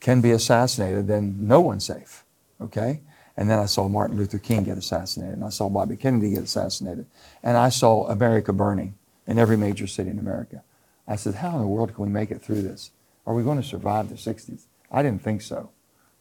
can 0.00 0.20
be 0.20 0.30
assassinated, 0.30 1.06
then 1.06 1.36
no 1.40 1.60
one's 1.60 1.84
safe. 1.84 2.24
Okay? 2.60 3.00
And 3.36 3.50
then 3.50 3.58
I 3.58 3.66
saw 3.66 3.88
Martin 3.88 4.16
Luther 4.16 4.38
King 4.38 4.64
get 4.64 4.78
assassinated, 4.78 5.34
and 5.34 5.44
I 5.44 5.48
saw 5.48 5.68
Bobby 5.68 5.96
Kennedy 5.96 6.30
get 6.30 6.44
assassinated, 6.44 7.06
and 7.42 7.56
I 7.56 7.70
saw 7.70 8.06
America 8.08 8.52
burning 8.52 8.94
in 9.26 9.38
every 9.38 9.56
major 9.56 9.86
city 9.86 10.10
in 10.10 10.18
America. 10.18 10.62
I 11.06 11.16
said, 11.16 11.36
How 11.36 11.54
in 11.54 11.60
the 11.60 11.66
world 11.66 11.94
can 11.94 12.04
we 12.04 12.10
make 12.10 12.30
it 12.30 12.42
through 12.42 12.62
this? 12.62 12.90
Are 13.26 13.34
we 13.34 13.42
going 13.42 13.60
to 13.60 13.66
survive 13.66 14.08
the 14.08 14.16
60s? 14.16 14.64
I 14.90 15.02
didn't 15.02 15.22
think 15.22 15.42
so. 15.42 15.70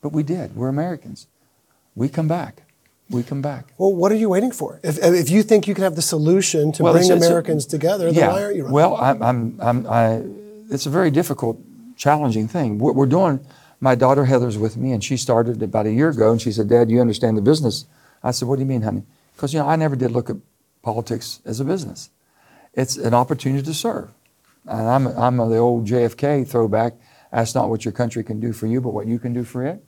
But 0.01 0.13
we 0.13 0.23
did. 0.23 0.55
We're 0.55 0.69
Americans. 0.69 1.27
We 1.95 2.09
come 2.09 2.27
back. 2.27 2.63
We 3.09 3.23
come 3.23 3.41
back. 3.41 3.73
Well, 3.77 3.93
what 3.93 4.11
are 4.11 4.15
you 4.15 4.29
waiting 4.29 4.51
for? 4.51 4.79
If, 4.83 4.97
if 5.03 5.29
you 5.29 5.43
think 5.43 5.67
you 5.67 5.75
can 5.75 5.83
have 5.83 5.95
the 5.95 6.01
solution 6.01 6.71
to 6.73 6.83
well, 6.83 6.93
bring 6.93 7.11
it's, 7.11 7.25
Americans 7.25 7.65
it's 7.65 7.73
a, 7.73 7.77
together, 7.77 8.11
then 8.11 8.29
why 8.29 8.43
aren't 8.43 8.55
you 8.55 8.63
running? 8.63 8.73
Well, 8.73 8.95
I'm, 8.95 9.21
I'm, 9.21 9.59
I'm, 9.61 9.87
I, 9.87 10.23
it's 10.69 10.85
a 10.85 10.89
very 10.89 11.11
difficult, 11.11 11.59
challenging 11.97 12.47
thing. 12.47 12.79
What 12.79 12.95
we're 12.95 13.05
doing 13.05 13.45
my 13.81 13.95
daughter 13.95 14.25
Heather's 14.25 14.57
with 14.57 14.77
me, 14.77 14.91
and 14.91 15.03
she 15.03 15.17
started 15.17 15.61
about 15.61 15.87
a 15.87 15.91
year 15.91 16.09
ago, 16.09 16.31
and 16.31 16.41
she 16.41 16.51
said, 16.51 16.69
Dad, 16.69 16.89
you 16.89 17.01
understand 17.01 17.35
the 17.35 17.41
business? 17.41 17.85
I 18.23 18.31
said, 18.31 18.47
What 18.47 18.57
do 18.57 18.61
you 18.61 18.67
mean, 18.67 18.83
honey? 18.83 19.03
Because, 19.35 19.53
you 19.53 19.59
know, 19.59 19.67
I 19.67 19.75
never 19.75 19.95
did 19.95 20.11
look 20.11 20.29
at 20.29 20.37
politics 20.83 21.41
as 21.45 21.59
a 21.59 21.65
business. 21.65 22.11
It's 22.73 22.95
an 22.95 23.13
opportunity 23.13 23.63
to 23.63 23.73
serve. 23.73 24.11
And 24.67 24.87
I'm, 24.87 25.07
I'm 25.07 25.37
the 25.37 25.57
old 25.57 25.87
JFK 25.87 26.47
throwback 26.47 26.93
ask 27.33 27.55
not 27.55 27.69
what 27.69 27.85
your 27.85 27.91
country 27.91 28.23
can 28.23 28.39
do 28.39 28.53
for 28.53 28.67
you, 28.67 28.81
but 28.81 28.93
what 28.93 29.07
you 29.07 29.17
can 29.17 29.33
do 29.33 29.43
for 29.43 29.65
it. 29.65 29.83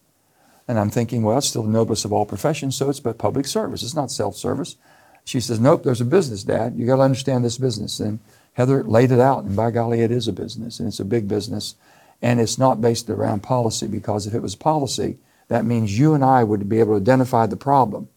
And 0.67 0.79
I'm 0.79 0.89
thinking, 0.89 1.23
well, 1.23 1.37
it's 1.37 1.47
still 1.47 1.63
the 1.63 1.69
noblest 1.69 2.05
of 2.05 2.13
all 2.13 2.25
professions, 2.25 2.75
so 2.75 2.89
it's 2.89 2.99
but 2.99 3.17
public 3.17 3.45
service. 3.45 3.83
It's 3.83 3.95
not 3.95 4.11
self 4.11 4.37
service. 4.37 4.77
She 5.25 5.39
says, 5.39 5.59
nope, 5.59 5.83
there's 5.83 6.01
a 6.01 6.05
business, 6.05 6.43
Dad. 6.43 6.75
You 6.75 6.85
got 6.85 6.97
to 6.97 7.01
understand 7.01 7.45
this 7.45 7.57
business. 7.57 7.99
And 7.99 8.19
Heather 8.53 8.83
laid 8.83 9.11
it 9.11 9.19
out, 9.19 9.43
and 9.43 9.55
by 9.55 9.71
golly, 9.71 10.01
it 10.01 10.11
is 10.11 10.27
a 10.27 10.33
business, 10.33 10.79
and 10.79 10.87
it's 10.87 10.99
a 10.99 11.05
big 11.05 11.27
business. 11.27 11.75
And 12.21 12.39
it's 12.39 12.57
not 12.57 12.81
based 12.81 13.09
around 13.09 13.43
policy, 13.43 13.87
because 13.87 14.27
if 14.27 14.33
it 14.33 14.41
was 14.41 14.55
policy, 14.55 15.17
that 15.47 15.65
means 15.65 15.97
you 15.97 16.13
and 16.13 16.23
I 16.23 16.43
would 16.43 16.69
be 16.69 16.79
able 16.79 16.93
to 16.93 17.01
identify 17.01 17.45
the 17.45 17.57
problem. 17.57 18.09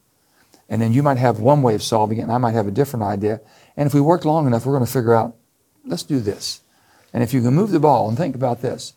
And 0.68 0.82
then 0.82 0.92
you 0.92 1.02
might 1.02 1.18
have 1.18 1.38
one 1.38 1.62
way 1.62 1.74
of 1.74 1.82
solving 1.82 2.18
it, 2.18 2.22
and 2.22 2.32
I 2.32 2.38
might 2.38 2.54
have 2.54 2.66
a 2.66 2.72
different 2.72 3.04
idea. 3.04 3.40
And 3.76 3.86
if 3.86 3.94
we 3.94 4.00
work 4.00 4.24
long 4.24 4.46
enough, 4.46 4.66
we're 4.66 4.74
going 4.74 4.86
to 4.86 4.92
figure 4.92 5.14
out, 5.14 5.36
let's 5.84 6.02
do 6.02 6.20
this. 6.20 6.60
And 7.12 7.22
if 7.22 7.32
you 7.32 7.40
can 7.40 7.54
move 7.54 7.70
the 7.70 7.80
ball 7.80 8.08
and 8.08 8.16
think 8.16 8.34
about 8.34 8.62
this, 8.62 8.94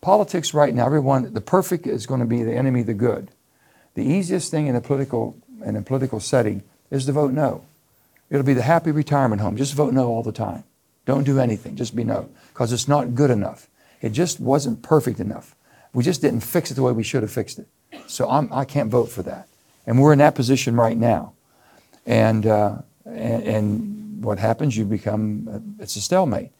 politics 0.00 0.54
right 0.54 0.74
now, 0.74 0.86
everyone, 0.86 1.32
the 1.32 1.40
perfect 1.40 1.86
is 1.86 2.06
going 2.06 2.20
to 2.20 2.26
be 2.26 2.42
the 2.42 2.54
enemy 2.54 2.80
of 2.80 2.86
the 2.86 2.94
good. 2.94 3.30
The 3.94 4.04
easiest 4.04 4.50
thing 4.50 4.66
in 4.66 4.76
a 4.76 4.80
political 4.80 5.36
in 5.64 5.76
a 5.76 5.82
political 5.82 6.20
setting 6.20 6.62
is 6.90 7.04
to 7.06 7.12
vote 7.12 7.32
no. 7.32 7.64
It'll 8.30 8.46
be 8.46 8.54
the 8.54 8.62
happy 8.62 8.92
retirement 8.92 9.42
home. 9.42 9.56
Just 9.56 9.74
vote 9.74 9.92
no 9.92 10.08
all 10.08 10.22
the 10.22 10.32
time. 10.32 10.64
Don't 11.04 11.24
do 11.24 11.38
anything. 11.38 11.76
Just 11.76 11.94
be 11.94 12.04
no, 12.04 12.28
because 12.52 12.72
it's 12.72 12.88
not 12.88 13.14
good 13.14 13.30
enough. 13.30 13.68
It 14.00 14.10
just 14.10 14.40
wasn't 14.40 14.82
perfect 14.82 15.20
enough. 15.20 15.54
We 15.92 16.04
just 16.04 16.22
didn't 16.22 16.40
fix 16.40 16.70
it 16.70 16.74
the 16.74 16.82
way 16.82 16.92
we 16.92 17.02
should 17.02 17.22
have 17.22 17.32
fixed 17.32 17.58
it. 17.58 17.66
So 18.06 18.30
I'm, 18.30 18.50
I 18.52 18.64
can 18.64 18.86
not 18.86 18.92
vote 18.92 19.10
for 19.10 19.22
that. 19.24 19.48
And 19.86 20.00
we're 20.00 20.12
in 20.12 20.20
that 20.20 20.34
position 20.34 20.76
right 20.76 20.96
now. 20.96 21.32
And, 22.06 22.46
uh, 22.46 22.78
and, 23.04 23.42
and 23.42 24.24
what 24.24 24.38
happens, 24.38 24.76
you 24.76 24.84
become, 24.84 25.48
uh, 25.78 25.82
it's 25.82 25.96
a 25.96 26.00
stalemate. 26.00 26.50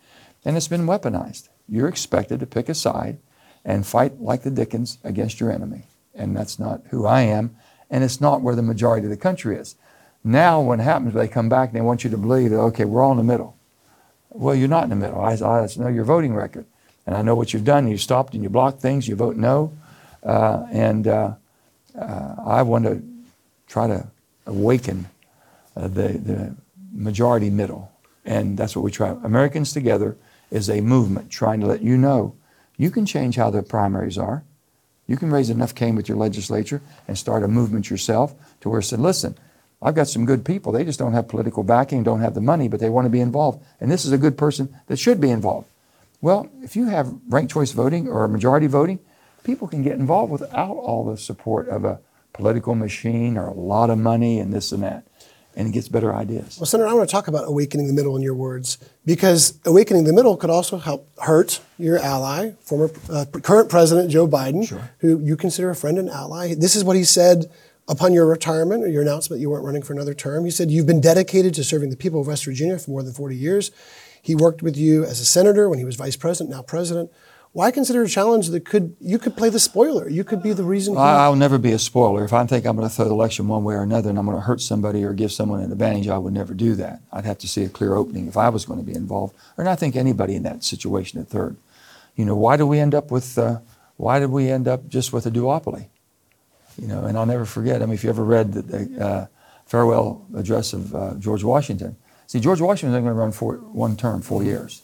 And 0.45 0.57
it's 0.57 0.69
been 0.69 0.87
weaponized. 0.87 1.49
You're 1.69 1.89
expected 1.89 2.41
to 2.41 2.47
pick 2.47 2.69
a 2.69 2.75
side 2.75 3.19
and 3.65 3.87
fight 3.87 4.21
like 4.21 4.43
the 4.43 4.51
Dickens 4.51 4.99
against 5.05 5.41
your 5.41 5.53
enemy. 5.53 5.83
And 6.15 6.37
that's 6.37 6.59
not 6.59 6.83
who 6.91 7.07
I 7.07 7.23
am, 7.23 7.57
and 7.91 8.05
it's 8.05 8.21
not 8.21 8.43
where 8.43 8.55
the 8.55 8.63
majority 8.63 9.07
of 9.07 9.11
the 9.11 9.17
country 9.17 9.57
is. 9.57 9.77
Now, 10.23 10.61
what 10.61 10.81
happens, 10.81 11.15
they 11.15 11.29
come 11.29 11.49
back 11.49 11.71
and 11.71 11.77
they 11.77 11.83
want 11.83 12.05
you 12.05 12.11
to 12.11 12.19
believe 12.19 12.51
that, 12.51 12.59
okay, 12.59 12.85
we're 12.85 13.03
all 13.03 13.13
in 13.13 13.17
the 13.17 13.25
middle. 13.25 13.57
Well, 14.31 14.55
you're 14.55 14.69
not 14.69 14.85
in 14.85 14.91
the 14.91 14.97
middle. 14.97 15.21
I, 15.21 15.33
I 15.33 15.67
know 15.77 15.89
your 15.89 16.05
voting 16.05 16.35
record, 16.35 16.67
and 17.07 17.17
I 17.17 17.23
know 17.23 17.35
what 17.35 17.53
you've 17.53 17.65
done. 17.65 17.89
You 17.89 17.97
stopped 17.97 18.35
and 18.35 18.43
you 18.43 18.49
blocked 18.51 18.81
things, 18.81 19.09
you 19.09 19.17
vote 19.17 19.37
no. 19.37 19.73
Uh, 20.23 20.67
and 20.71 21.09
uh, 21.09 21.35
uh, 21.99 22.35
I 22.45 22.63
want 22.63 22.85
to 22.85 23.03
try 23.67 23.87
to 23.87 24.07
awaken 24.47 25.07
uh, 25.77 25.89
the, 25.89 26.09
the 26.19 26.55
majority 26.93 27.51
middle. 27.51 27.91
And 28.25 28.59
that's 28.59 28.77
what 28.77 28.83
we 28.83 28.91
try. 28.91 29.11
Americans 29.25 29.73
Together 29.73 30.17
is 30.51 30.69
a 30.69 30.81
movement 30.81 31.31
trying 31.31 31.61
to 31.61 31.67
let 31.67 31.81
you 31.81 31.97
know 31.97 32.35
you 32.81 32.91
can 32.91 33.05
change 33.05 33.37
how 33.37 33.51
the 33.51 33.63
primaries 33.63 34.17
are. 34.17 34.43
You 35.07 35.19
can 35.19 35.31
raise 35.31 35.51
enough 35.51 35.75
cane 35.75 35.97
with 35.97 36.09
your 36.09 36.17
legislature 36.17 36.81
and 37.07 37.19
start 37.19 37.43
a 37.43 37.49
movement 37.49 37.91
yourself 37.91 38.35
to 38.63 38.71
where 38.71 38.81
it 38.81 38.85
said, 38.85 39.01
listen, 39.01 39.37
I've 39.83 39.95
got 39.95 40.09
some 40.09 40.25
good 40.25 40.47
people. 40.47 40.73
They 40.73 40.85
just 40.85 40.99
don't 40.99 41.13
have 41.13 41.29
political 41.29 41.63
backing, 41.63 42.05
don't 42.05 42.23
have 42.23 42.33
the 42.33 42.41
money, 42.41 42.69
but 42.69 42.81
they 42.81 42.89
want 42.89 43.05
to 43.05 43.11
be 43.11 43.21
involved. 43.21 43.63
And 43.81 43.91
this 43.91 44.07
is 44.07 44.13
a 44.13 44.19
good 44.19 44.39
person 44.39 44.75
that 44.87 44.99
should 44.99 45.21
be 45.21 45.29
involved. 45.29 45.69
Well, 46.23 46.49
if 46.63 46.75
you 46.75 46.87
have 46.87 47.13
ranked 47.29 47.53
choice 47.53 47.73
voting 47.73 48.09
or 48.09 48.27
majority 48.29 48.67
voting, 48.67 48.99
people 49.45 49.69
can 49.69 49.83
get 49.83 49.99
involved 49.99 50.33
without 50.33 50.73
all 50.75 51.05
the 51.05 51.19
support 51.19 51.69
of 51.69 51.85
a 51.85 52.01
political 52.33 52.75
machine 52.75 53.37
or 53.37 53.47
a 53.47 53.53
lot 53.53 53.91
of 53.91 53.99
money 53.99 54.39
and 54.39 54.55
this 54.55 54.73
and 54.73 54.83
that 54.83 55.07
and 55.57 55.69
it 55.69 55.73
gets 55.73 55.89
better 55.89 56.15
ideas. 56.15 56.59
Well, 56.59 56.67
Senator, 56.67 56.89
I 56.89 56.95
want 56.95 57.09
to 57.09 57.13
talk 57.13 57.29
about 57.29 57.47
awakening 57.47 57.89
the 57.89 57.93
middle 57.93 58.17
in 58.17 58.23
your 58.23 58.35
words 58.35 58.79
because 59.05 59.59
awakening 59.65 60.05
the 60.05 60.13
middle 60.13 60.37
could 60.37 60.51
also 60.51 60.79
help 60.79 61.09
hurt 61.19 61.61
your 61.79 61.99
ally, 61.99 62.53
former 62.61 62.91
uh, 63.11 63.25
current 63.43 63.69
President 63.69 64.11
Joe 64.11 64.29
Biden, 64.29 64.67
sure. 64.67 64.91
who 64.99 65.19
you 65.21 65.37
consider 65.37 65.71
a 65.71 65.75
friend 65.75 65.99
and 65.99 66.09
ally. 66.09 66.55
This 66.55 66.77
is 66.77 66.85
what 66.85 66.97
he 66.97 67.05
said 67.05 67.51
upon 67.89 68.13
your 68.13 68.27
retirement 68.27 68.85
or 68.85 68.89
your 68.89 69.03
announcement 69.03 69.43
you 69.43 69.51
weren't 69.51 69.65
running 69.65 69.83
for 69.83 69.93
another 69.93 70.15
term. 70.15 70.45
He 70.45 70.51
said, 70.51 70.71
You've 70.71 70.87
been 70.87 71.01
dedicated 71.01 71.55
to 71.55 71.65
serving 71.65 71.91
the 71.91 71.97
people 71.97 72.21
of 72.21 72.29
West 72.29 72.45
Virginia 72.45 72.79
for 72.79 72.93
more 72.93 73.03
than 73.03 73.13
40 73.13 73.37
years. 73.37 73.73
He 74.23 74.35
worked 74.35 74.63
with 74.63 74.77
you 74.77 75.05
as 75.05 75.19
a 75.21 75.25
senator 75.25 75.69
when 75.69 75.79
he 75.79 75.85
was 75.85 75.97
vice 75.97 76.17
president, 76.17 76.55
now 76.55 76.63
president 76.63 77.11
why 77.53 77.73
consider 77.73 78.03
a 78.03 78.09
challenge 78.09 78.49
that 78.49 78.65
could 78.65 78.97
you 79.01 79.19
could 79.19 79.37
play 79.37 79.49
the 79.49 79.59
spoiler? 79.59 80.09
You 80.09 80.23
could 80.23 80.43
be 80.43 80.53
the 80.53 80.63
reason. 80.63 80.95
Well, 80.95 81.05
I'll 81.05 81.35
never 81.35 81.59
be 81.59 81.73
a 81.73 81.79
spoiler. 81.79 82.25
If 82.25 82.33
I 82.33 82.47
think 82.47 82.65
I'm 82.65 82.77
going 82.77 82.89
to 82.89 82.95
throw 82.95 83.07
the 83.07 83.11
election 83.11 83.49
one 83.49 83.65
way 83.65 83.75
or 83.75 83.83
another, 83.83 84.09
and 84.09 84.19
I'm 84.19 84.27
going 84.27 84.37
to 84.37 84.43
hurt 84.43 84.61
somebody 84.61 85.03
or 85.05 85.13
give 85.13 85.33
someone 85.33 85.61
an 85.61 85.73
advantage, 85.73 86.07
I 86.07 86.19
would 86.19 86.33
never 86.33 86.55
do 86.55 86.77
that. 86.77 87.01
I'd 87.13 87.25
have 87.25 87.39
to 87.39 87.49
see 87.49 87.65
a 87.65 87.69
clear 87.69 87.95
opening 87.95 88.29
if 88.29 88.37
I 88.37 88.49
was 88.51 88.65
going 88.65 88.79
to 88.79 88.87
be 88.87 88.95
involved, 88.95 89.35
and 89.57 89.69
I 89.69 89.75
think 89.75 89.97
anybody 89.97 90.37
in 90.37 90.45
that 90.45 90.63
situation 90.63 91.21
at 91.21 91.29
third. 91.29 91.57
You 92.15 92.25
know, 92.25 92.37
why 92.37 92.57
do 92.57 92.67
we 92.67 92.79
end 92.79 92.95
up 92.95 93.11
with? 93.11 93.37
Uh, 93.37 93.61
why 93.97 94.19
did 94.19 94.31
we 94.31 94.49
end 94.49 94.69
up 94.69 94.89
just 94.89 95.13
with 95.13 95.27
a 95.27 95.31
duopoly? 95.31 95.89
You 96.81 96.87
know, 96.87 97.05
and 97.05 97.19
I'll 97.19 97.27
never 97.27 97.45
forget. 97.45 97.83
I 97.83 97.87
mean, 97.87 97.95
if 97.95 98.05
you 98.05 98.11
ever 98.11 98.25
read 98.25 98.53
the, 98.53 98.63
the 98.63 99.05
uh, 99.05 99.27
farewell 99.67 100.25
address 100.37 100.73
of 100.73 100.95
uh, 100.95 101.15
George 101.15 101.43
Washington, 101.43 101.97
see, 102.27 102.39
George 102.41 102.61
Washington 102.61 102.93
was 102.93 103.03
going 103.03 103.15
to 103.15 103.21
run 103.21 103.33
for 103.33 103.57
one 103.57 103.97
term, 103.97 104.23
four 104.23 104.45
years. 104.45 104.83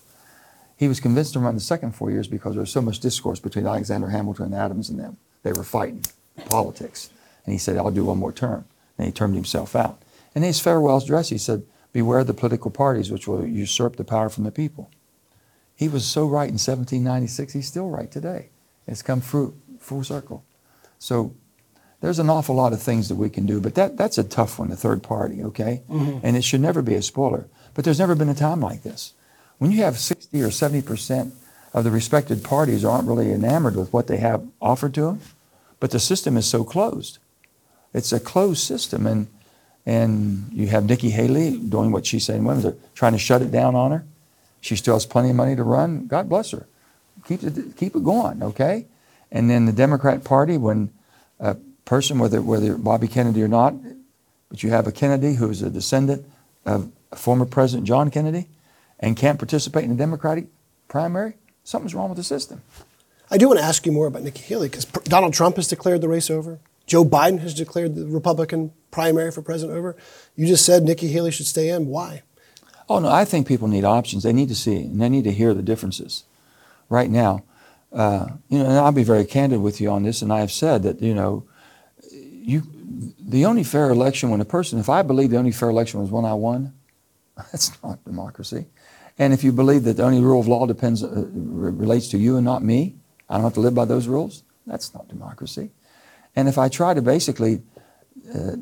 He 0.77 0.89
was 0.89 1.01
convinced 1.01 1.33
to 1.33 1.39
run 1.39 1.55
the 1.55 1.61
second 1.61 1.95
four 1.95 2.11
years 2.11 2.29
because 2.29 2.53
there 2.53 2.61
was 2.61 2.71
so 2.71 2.83
much 2.83 3.01
discourse 3.01 3.41
between 3.41 3.67
Alexander 3.67 4.09
Hamilton 4.09 4.47
and 4.47 4.55
Adams 4.55 4.91
and 4.91 4.99
them. 4.99 5.17
They 5.43 5.53
were 5.53 5.65
fighting 5.65 6.05
politics. 6.47 7.11
And 7.45 7.53
he 7.53 7.59
said, 7.59 7.77
I'll 7.77 7.91
do 7.91 8.05
one 8.05 8.19
more 8.19 8.33
term. 8.33 8.67
And 8.99 9.07
he 9.07 9.13
termed 9.13 9.35
himself 9.35 9.75
out. 9.75 10.03
In 10.35 10.43
his 10.43 10.61
farewell 10.61 10.99
address, 10.99 11.31
he 11.31 11.39
said, 11.39 11.63
Beware 11.93 12.25
the 12.25 12.35
political 12.35 12.71
parties 12.71 13.11
which 13.11 13.27
will 13.27 13.47
usurp 13.47 13.97
the 13.97 14.05
power 14.05 14.29
from 14.29 14.45
the 14.45 14.51
people. 14.51 14.91
He 15.75 15.89
was 15.89 16.05
so 16.05 16.27
right 16.27 16.49
in 16.49 16.55
1796, 16.55 17.55
he's 17.55 17.67
still 17.67 17.89
right 17.89 18.11
today. 18.11 18.51
It's 18.87 19.03
come 19.03 19.23
full, 19.23 19.55
full 19.79 20.05
circle. 20.05 20.45
So 20.99 21.35
there's 22.01 22.19
an 22.19 22.29
awful 22.29 22.55
lot 22.55 22.73
of 22.73 22.83
things 22.83 23.09
that 23.09 23.15
we 23.15 23.31
can 23.31 23.47
do, 23.47 23.61
but 23.61 23.75
that, 23.77 23.97
that's 23.97 24.19
a 24.19 24.25
tough 24.25 24.59
one, 24.59 24.69
the 24.69 24.77
third 24.77 25.03
party, 25.03 25.43
okay? 25.43 25.83
Mm-hmm. 25.89 26.19
And 26.23 26.37
it 26.37 26.45
should 26.45 26.61
never 26.61 26.83
be 26.83 26.95
a 26.95 27.03
spoiler. 27.03 27.47
But 27.75 27.85
there's 27.85 27.99
never 27.99 28.15
been 28.15 28.29
a 28.29 28.35
time 28.35 28.61
like 28.61 28.83
this. 28.83 29.15
When 29.59 29.71
you 29.71 29.83
have 29.83 29.99
60 29.99 30.43
or 30.43 30.51
70 30.51 30.83
percent 30.83 31.35
of 31.73 31.85
the 31.85 31.91
respected 31.91 32.43
parties 32.43 32.85
aren't 32.85 33.09
really 33.09 33.33
enamored 33.33 33.77
with 33.77 33.93
what 33.93 34.07
they 34.07 34.17
have 34.17 34.47
offered 34.61 34.95
to 34.95 35.03
them, 35.03 35.21
but 35.81 35.91
the 35.91 36.01
system 36.01 36.37
is 36.37 36.47
so 36.47 36.65
closed. 36.65 37.19
It's 37.93 38.13
a 38.13 38.21
closed 38.21 38.63
system, 38.63 39.07
and 39.07 39.27
and 39.85 40.51
you 40.53 40.67
have 40.67 40.85
Nikki 40.85 41.11
Haley 41.11 41.57
doing 41.59 41.93
what 41.93 42.07
she's 42.07 42.25
saying. 42.25 42.45
Women 42.45 42.67
are 42.67 42.75
trying 42.95 43.13
to 43.13 43.19
shut 43.19 43.41
it 43.41 43.53
down 43.53 43.75
on 43.75 43.93
her. 43.93 44.05
She 44.61 44.75
still 44.75 44.95
has 44.95 45.07
plenty 45.07 45.31
of 45.31 45.37
money 45.37 45.55
to 45.55 45.63
run. 45.63 46.07
God 46.07 46.29
bless 46.29 46.51
her. 46.51 46.67
Keep 47.27 47.43
it 47.45 47.77
keep 47.77 47.95
it 47.95 48.03
going, 48.03 48.43
okay? 48.43 48.87
And 49.31 49.49
then 49.49 49.67
the 49.67 49.73
Democrat 49.73 50.25
Party, 50.25 50.57
when 50.57 50.91
a 51.39 51.57
person, 51.85 52.19
whether 52.19 52.43
whether 52.43 52.77
Bobby 52.77 53.09
Kennedy 53.09 53.43
or 53.43 53.49
not, 53.49 53.75
but 54.49 54.63
you 54.63 54.71
have 54.71 54.87
a 54.87 54.93
Kennedy 54.93 55.35
who 55.35 55.51
is 55.51 55.63
a 55.63 55.71
descendant 55.71 56.25
of 56.65 56.91
former 57.15 57.45
President 57.45 57.87
John 57.87 58.11
Kennedy, 58.11 58.49
and 59.01 59.17
can't 59.17 59.39
participate 59.39 59.85
in 59.85 59.91
the 59.91 59.97
Democratic 59.97 60.47
primary, 60.89 61.35
something's 61.65 61.95
wrong 61.95 62.09
with 62.09 62.19
the 62.19 62.25
system. 62.25 62.63
I 63.31 63.39
do 63.39 63.49
want 63.49 63.59
to 63.59 63.65
ask 63.65 63.85
you 63.85 63.93
more 63.93 64.07
about 64.07 64.23
Nikki 64.23 64.43
Haley 64.43 64.69
because 64.69 64.85
Donald 64.85 65.35
Trump 65.35 65.57
has 65.57 65.67
declared 65.67 66.01
the 66.01 66.09
race 66.09 66.31
over. 66.31 66.59
Joe 66.87 67.05
Biden 67.05 67.41
has 67.41 67.55
declared 67.55 67.97
the 67.97 68.07
Republican 68.07 68.73
primary 68.93 69.33
for 69.33 69.43
president 69.43 69.77
over. 69.77 69.97
You 70.37 70.47
just 70.47 70.65
said 70.65 70.85
Nikki 70.85 71.09
Haley 71.09 71.33
should 71.33 71.47
stay 71.47 71.69
in. 71.69 71.89
Why? 71.89 72.23
Oh, 72.89 73.01
no, 73.01 73.09
I 73.09 73.25
think 73.25 73.49
people 73.49 73.67
need 73.67 73.85
options. 73.85 74.23
They 74.23 74.33
need 74.33 74.49
to 74.49 74.55
see 74.55 74.83
and 74.83 75.01
they 75.01 75.09
need 75.09 75.25
to 75.25 75.33
hear 75.33 75.55
the 75.55 75.63
differences. 75.63 76.25
Right 76.89 77.11
now, 77.11 77.43
uh, 77.93 78.29
you 78.49 78.59
know, 78.59 78.67
and 78.67 78.75
I'll 78.75 78.93
be 78.93 79.03
very 79.03 79.25
candid 79.25 79.61
with 79.61 79.81
you 79.81 79.91
on 79.91 80.03
this, 80.05 80.23
and 80.23 80.33
I 80.33 80.41
have 80.41 80.53
said 80.53 80.85
that, 80.85 81.03
you 81.03 81.15
know, 81.15 81.45
you, 82.13 82.63
the 83.19 83.45
only 83.45 83.65
fair 83.65 83.91
election 83.91 84.31
when 84.31 84.41
a 84.41 84.45
person, 84.45 84.79
if 84.79 84.89
I 84.89 85.03
believe 85.03 85.31
the 85.31 85.39
only 85.39 85.51
fair 85.51 85.71
election 85.71 86.01
was 86.01 86.11
when 86.11 86.25
I 86.25 86.35
won, 86.35 86.75
that's 87.37 87.73
not 87.83 88.05
democracy. 88.05 88.67
And 89.19 89.33
if 89.33 89.43
you 89.43 89.53
believe 89.53 89.85
that 89.85 89.97
the 89.97 90.03
only 90.03 90.21
rule 90.21 90.41
of 90.41 90.47
law 90.47 90.67
depends, 90.67 91.03
uh, 91.03 91.27
relates 91.33 92.09
to 92.09 92.19
you 92.19 92.37
and 92.37 92.45
not 92.45 92.63
me, 92.63 92.97
I 93.29 93.35
don't 93.35 93.45
have 93.45 93.55
to 93.55 93.61
live 93.61 93.75
by 93.75 93.87
those 93.87 94.09
rules, 94.09 94.43
that's 94.67 94.93
not 94.95 95.09
democracy. 95.09 95.71
And 96.35 96.49
if 96.49 96.59
I 96.59 96.69
try 96.69 96.93
to 96.93 97.01
basically 97.01 97.63
uh, 98.35 98.57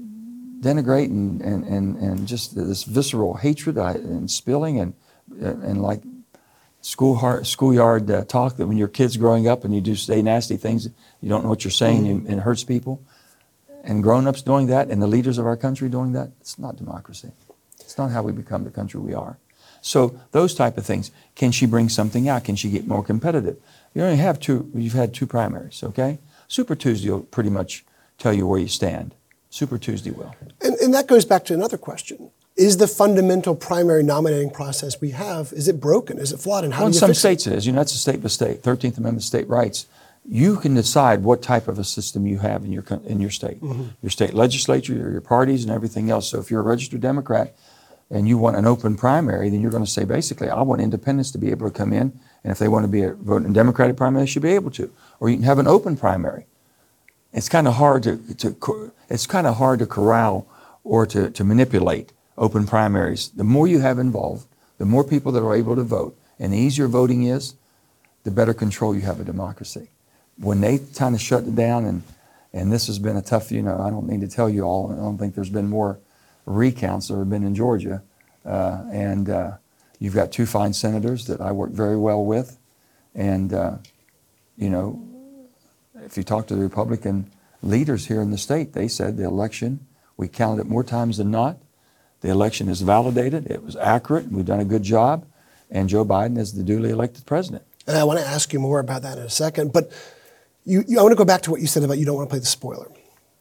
denigrate 0.60 1.06
and, 1.06 1.40
and, 1.42 1.64
and, 1.64 1.96
and 1.96 2.28
just 2.28 2.54
this 2.54 2.84
visceral 2.84 3.34
hatred 3.34 3.76
and 3.76 4.30
spilling 4.30 4.78
and, 4.78 4.94
uh, 5.42 5.56
and 5.68 5.82
like 5.82 6.02
school 6.82 7.16
heart, 7.16 7.46
schoolyard 7.46 8.10
uh, 8.10 8.24
talk 8.24 8.56
that 8.56 8.66
when 8.66 8.76
your 8.76 8.88
kid's 8.88 9.16
growing 9.16 9.48
up 9.48 9.64
and 9.64 9.74
you 9.74 9.80
do 9.80 9.96
say 9.96 10.22
nasty 10.22 10.56
things, 10.56 10.88
you 11.20 11.28
don't 11.28 11.42
know 11.42 11.48
what 11.48 11.64
you're 11.64 11.70
saying 11.72 12.06
and 12.06 12.28
it 12.28 12.38
hurts 12.38 12.62
people, 12.62 13.02
and 13.82 14.02
grown-ups 14.02 14.42
doing 14.42 14.68
that 14.68 14.88
and 14.88 15.02
the 15.02 15.06
leaders 15.06 15.36
of 15.36 15.46
our 15.46 15.56
country 15.56 15.88
doing 15.88 16.12
that, 16.12 16.30
it's 16.40 16.58
not 16.58 16.76
democracy. 16.76 17.32
It's 17.80 17.98
not 17.98 18.10
how 18.10 18.22
we 18.22 18.32
become 18.32 18.64
the 18.64 18.70
country 18.70 19.00
we 19.00 19.14
are. 19.14 19.38
So 19.84 20.18
those 20.32 20.54
type 20.54 20.78
of 20.78 20.86
things. 20.86 21.10
Can 21.34 21.52
she 21.52 21.66
bring 21.66 21.90
something 21.90 22.26
out? 22.26 22.44
Can 22.44 22.56
she 22.56 22.70
get 22.70 22.86
more 22.86 23.04
competitive? 23.04 23.58
You 23.92 24.02
only 24.02 24.16
have 24.16 24.40
two. 24.40 24.70
You've 24.74 24.94
had 24.94 25.12
two 25.12 25.26
primaries, 25.26 25.82
okay? 25.84 26.20
Super 26.48 26.74
Tuesday 26.74 27.10
will 27.10 27.20
pretty 27.20 27.50
much 27.50 27.84
tell 28.16 28.32
you 28.32 28.46
where 28.46 28.58
you 28.58 28.66
stand. 28.66 29.14
Super 29.50 29.76
Tuesday 29.76 30.10
will. 30.10 30.34
And, 30.62 30.74
and 30.76 30.94
that 30.94 31.06
goes 31.06 31.26
back 31.26 31.44
to 31.46 31.54
another 31.54 31.76
question. 31.76 32.30
Is 32.56 32.78
the 32.78 32.88
fundamental 32.88 33.54
primary 33.54 34.02
nominating 34.02 34.50
process 34.50 35.02
we 35.02 35.10
have, 35.10 35.52
is 35.52 35.68
it 35.68 35.80
broken? 35.80 36.18
Is 36.18 36.32
it 36.32 36.38
flawed? 36.38 36.64
And 36.64 36.72
how 36.72 36.80
well, 36.80 36.86
in 36.86 36.92
do 36.92 36.96
you 36.96 37.00
some 37.00 37.10
fix 37.10 37.18
states 37.18 37.46
it? 37.46 37.52
it 37.52 37.56
is. 37.56 37.66
You 37.66 37.72
know, 37.72 37.80
that's 37.80 37.94
a 37.94 37.98
state 37.98 38.22
by 38.22 38.28
state, 38.28 38.62
13th 38.62 38.96
Amendment 38.96 39.22
state 39.22 39.48
rights. 39.48 39.86
You 40.26 40.56
can 40.56 40.72
decide 40.72 41.24
what 41.24 41.42
type 41.42 41.68
of 41.68 41.78
a 41.78 41.84
system 41.84 42.26
you 42.26 42.38
have 42.38 42.64
in 42.64 42.72
your, 42.72 42.84
in 43.04 43.20
your 43.20 43.30
state. 43.30 43.60
Mhm. 43.60 43.90
Your 44.00 44.10
state 44.10 44.32
legislature, 44.32 44.94
your, 44.94 45.10
your 45.10 45.20
parties, 45.20 45.62
and 45.62 45.70
everything 45.70 46.10
else. 46.10 46.30
So 46.30 46.40
if 46.40 46.50
you're 46.50 46.60
a 46.60 46.64
registered 46.64 47.02
Democrat 47.02 47.54
and 48.14 48.28
you 48.28 48.38
want 48.38 48.56
an 48.56 48.64
open 48.64 48.96
primary, 48.96 49.50
then 49.50 49.60
you're 49.60 49.72
going 49.72 49.84
to 49.84 49.90
say 49.90 50.04
basically, 50.04 50.48
I 50.48 50.62
want 50.62 50.80
independents 50.80 51.32
to 51.32 51.38
be 51.38 51.50
able 51.50 51.68
to 51.68 51.76
come 51.76 51.92
in, 51.92 52.18
and 52.44 52.52
if 52.52 52.58
they 52.58 52.68
want 52.68 52.84
to 52.84 52.88
be 52.88 53.02
a 53.02 53.12
vote 53.12 53.44
in 53.44 53.52
Democratic 53.52 53.96
primary, 53.96 54.24
they 54.24 54.30
should 54.30 54.42
be 54.42 54.52
able 54.52 54.70
to. 54.72 54.92
Or 55.18 55.28
you 55.28 55.36
can 55.36 55.44
have 55.44 55.58
an 55.58 55.66
open 55.66 55.96
primary. 55.96 56.46
It's 57.32 57.48
kind 57.48 57.66
of 57.66 57.74
hard 57.74 58.04
to, 58.04 58.18
to 58.36 58.92
it's 59.08 59.26
kind 59.26 59.48
of 59.48 59.56
hard 59.56 59.80
to 59.80 59.86
corral 59.86 60.46
or 60.84 61.06
to, 61.06 61.30
to 61.30 61.42
manipulate 61.42 62.12
open 62.38 62.66
primaries. 62.66 63.30
The 63.30 63.42
more 63.42 63.66
you 63.66 63.80
have 63.80 63.98
involved, 63.98 64.46
the 64.78 64.84
more 64.84 65.02
people 65.02 65.32
that 65.32 65.42
are 65.42 65.54
able 65.54 65.74
to 65.74 65.82
vote, 65.82 66.16
and 66.38 66.52
the 66.52 66.58
easier 66.58 66.86
voting 66.86 67.24
is, 67.24 67.54
the 68.22 68.30
better 68.30 68.54
control 68.54 68.94
you 68.94 69.02
have 69.02 69.18
of 69.18 69.26
democracy. 69.26 69.90
When 70.38 70.60
they 70.60 70.78
kind 70.78 71.16
of 71.16 71.20
shut 71.20 71.42
it 71.42 71.56
down, 71.56 71.84
and 71.84 72.02
and 72.52 72.72
this 72.72 72.86
has 72.86 73.00
been 73.00 73.16
a 73.16 73.22
tough, 73.22 73.50
you 73.50 73.62
know, 73.62 73.76
I 73.80 73.90
don't 73.90 74.06
need 74.06 74.20
to 74.20 74.28
tell 74.28 74.48
you 74.48 74.62
all. 74.62 74.92
I 74.92 74.94
don't 74.94 75.18
think 75.18 75.34
there's 75.34 75.50
been 75.50 75.68
more 75.68 75.98
recounts 76.46 77.08
that 77.08 77.16
have 77.16 77.30
been 77.30 77.44
in 77.44 77.54
Georgia, 77.54 78.02
uh, 78.44 78.82
and 78.90 79.30
uh, 79.30 79.52
you've 79.98 80.14
got 80.14 80.32
two 80.32 80.46
fine 80.46 80.72
senators 80.72 81.26
that 81.26 81.40
I 81.40 81.52
work 81.52 81.70
very 81.70 81.96
well 81.96 82.24
with, 82.24 82.58
and 83.14 83.52
uh, 83.52 83.76
you 84.56 84.70
know, 84.70 85.02
if 86.04 86.16
you 86.16 86.22
talk 86.22 86.46
to 86.48 86.54
the 86.54 86.62
Republican 86.62 87.30
leaders 87.62 88.06
here 88.06 88.20
in 88.20 88.30
the 88.30 88.38
state, 88.38 88.72
they 88.72 88.88
said 88.88 89.16
the 89.16 89.24
election, 89.24 89.86
we 90.16 90.28
counted 90.28 90.62
it 90.62 90.68
more 90.68 90.84
times 90.84 91.16
than 91.16 91.30
not. 91.30 91.56
The 92.20 92.30
election 92.30 92.68
is 92.68 92.80
validated, 92.80 93.50
it 93.50 93.62
was 93.62 93.76
accurate, 93.76 94.30
we've 94.30 94.46
done 94.46 94.60
a 94.60 94.64
good 94.64 94.82
job, 94.82 95.26
and 95.70 95.88
Joe 95.88 96.04
Biden 96.04 96.38
is 96.38 96.54
the 96.54 96.62
duly 96.62 96.90
elected 96.90 97.26
president. 97.26 97.64
And 97.86 97.96
I 97.96 98.04
want 98.04 98.18
to 98.18 98.24
ask 98.24 98.52
you 98.52 98.60
more 98.60 98.80
about 98.80 99.02
that 99.02 99.18
in 99.18 99.24
a 99.24 99.30
second. 99.30 99.72
But 99.72 99.92
you, 100.64 100.84
you, 100.86 100.98
I 100.98 101.02
want 101.02 101.12
to 101.12 101.16
go 101.16 101.24
back 101.24 101.42
to 101.42 101.50
what 101.50 101.60
you 101.60 101.66
said 101.66 101.82
about 101.82 101.98
you 101.98 102.06
don't 102.06 102.16
want 102.16 102.28
to 102.28 102.32
play 102.32 102.38
the 102.38 102.46
spoiler. 102.46 102.90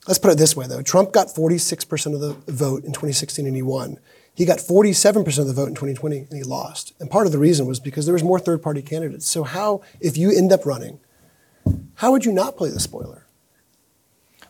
Let's 0.07 0.19
put 0.19 0.31
it 0.31 0.37
this 0.37 0.55
way, 0.55 0.67
though. 0.67 0.81
Trump 0.81 1.11
got 1.13 1.27
46% 1.27 2.13
of 2.13 2.19
the 2.19 2.33
vote 2.51 2.83
in 2.83 2.91
2016 2.91 3.45
and 3.47 3.55
he 3.55 3.61
won. 3.61 3.99
He 4.35 4.45
got 4.45 4.57
47% 4.57 5.37
of 5.39 5.47
the 5.47 5.53
vote 5.53 5.67
in 5.69 5.75
2020 5.75 6.17
and 6.17 6.33
he 6.33 6.43
lost. 6.43 6.93
And 6.99 7.09
part 7.09 7.25
of 7.25 7.31
the 7.31 7.37
reason 7.37 7.67
was 7.67 7.79
because 7.79 8.05
there 8.05 8.13
was 8.13 8.23
more 8.23 8.39
third 8.39 8.61
party 8.61 8.81
candidates. 8.81 9.27
So, 9.27 9.43
how, 9.43 9.81
if 10.01 10.17
you 10.17 10.35
end 10.35 10.51
up 10.51 10.65
running, 10.65 10.99
how 11.95 12.11
would 12.11 12.25
you 12.25 12.31
not 12.33 12.57
play 12.57 12.69
the 12.69 12.79
spoiler? 12.79 13.25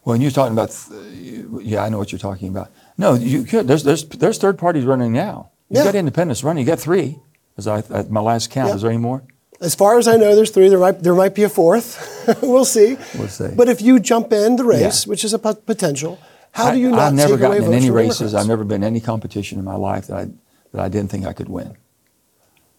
Well, 0.05 0.13
and 0.15 0.24
you're 0.24 0.31
talking 0.31 0.53
about, 0.53 0.72
th- 0.72 1.45
yeah, 1.62 1.83
I 1.83 1.89
know 1.89 1.98
what 1.98 2.12
you're 2.12 2.19
talking 2.19 2.48
about. 2.50 2.72
No, 2.98 3.13
you 3.13 3.43
could. 3.43 3.67
There's, 3.67 3.83
there's, 3.83 4.03
there's 4.05 4.38
third 4.38 4.57
parties 4.57 4.86
running 4.86 5.13
now. 5.13 5.51
You've 5.69 5.79
Yeah. 5.79 5.83
got 5.86 5.95
independents 5.95 6.43
running. 6.43 6.62
You 6.65 6.67
got 6.67 6.79
three, 6.79 7.19
as 7.57 7.67
I, 7.67 7.79
at 7.79 8.10
my 8.10 8.19
last 8.22 8.50
count. 8.51 8.69
Yeah. 8.69 8.75
Is 8.75 8.81
there 8.81 8.91
any 8.91 9.00
more? 9.00 9.24
As 9.63 9.75
far 9.75 9.98
as 9.98 10.08
I 10.10 10.17
know, 10.17 10.36
there's 10.36 10.51
three. 10.51 10.67
There 10.67 10.77
might, 10.77 11.01
there 11.01 11.15
might 11.15 11.34
be 11.34 11.43
a 11.43 11.50
fourth. 11.50 11.88
we'll 12.41 12.65
see. 12.65 12.98
We'll 13.17 13.29
see. 13.29 13.48
But 13.55 13.70
if 13.70 13.82
you 13.82 14.00
jump 14.00 14.34
in 14.34 14.58
the 14.58 14.65
race, 14.65 15.05
Yeah. 15.05 15.10
which 15.10 15.24
is 15.24 15.34
a 15.34 15.39
potential, 15.39 16.20
how 16.51 16.72
do 16.72 16.79
you 16.79 16.89
I, 16.89 16.91
not 16.91 17.00
I've 17.00 17.13
never 17.13 17.38
gotten 17.38 17.63
in 17.63 17.74
any 17.74 17.89
races. 17.89 18.36
I've 18.36 18.48
never 18.48 18.65
been 18.65 18.84
in 18.84 18.88
any 18.88 19.00
competition 19.00 19.58
in 19.60 19.65
my 19.65 19.75
life 19.75 20.08
that 20.08 20.17
I, 20.17 20.25
that 20.74 20.82
I 20.82 20.89
didn't 20.89 21.12
think 21.12 21.25
I 21.25 21.34
could 21.34 21.50
win. 21.50 21.77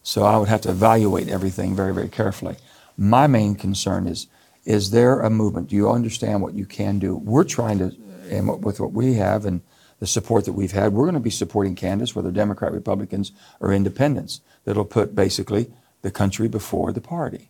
So 0.02 0.24
I 0.24 0.36
would 0.36 0.48
have 0.48 0.60
to 0.62 0.70
evaluate 0.70 1.28
everything 1.28 1.74
very, 1.74 1.94
very 1.94 2.08
carefully. 2.08 2.56
My 2.98 3.26
main 3.26 3.54
concern 3.54 4.06
is, 4.06 4.26
is 4.66 4.90
there 4.90 5.20
a 5.20 5.30
movement? 5.30 5.68
Do 5.68 5.76
you 5.76 5.90
understand 5.90 6.42
what 6.42 6.52
you 6.54 6.66
can 6.66 6.98
do? 6.98 7.16
We're 7.16 7.44
trying 7.44 7.78
to, 7.78 7.96
and 8.30 8.46
what- 8.46 8.60
with 8.60 8.78
what 8.78 8.92
we 8.92 9.14
have 9.14 9.46
and 9.46 9.62
the 10.00 10.06
support 10.06 10.44
that 10.44 10.52
we've 10.52 10.72
had, 10.72 10.92
we're 10.92 11.04
going 11.04 11.14
to 11.14 11.20
be 11.20 11.30
supporting 11.30 11.74
candidates, 11.74 12.14
whether 12.14 12.30
Democrat, 12.30 12.72
Republicans, 12.72 13.32
or 13.60 13.72
independents, 13.72 14.40
that'll 14.64 14.84
put 14.84 15.14
basically 15.14 15.72
the 16.04 16.10
country 16.10 16.48
before 16.48 16.92
the 16.92 17.00
party. 17.00 17.48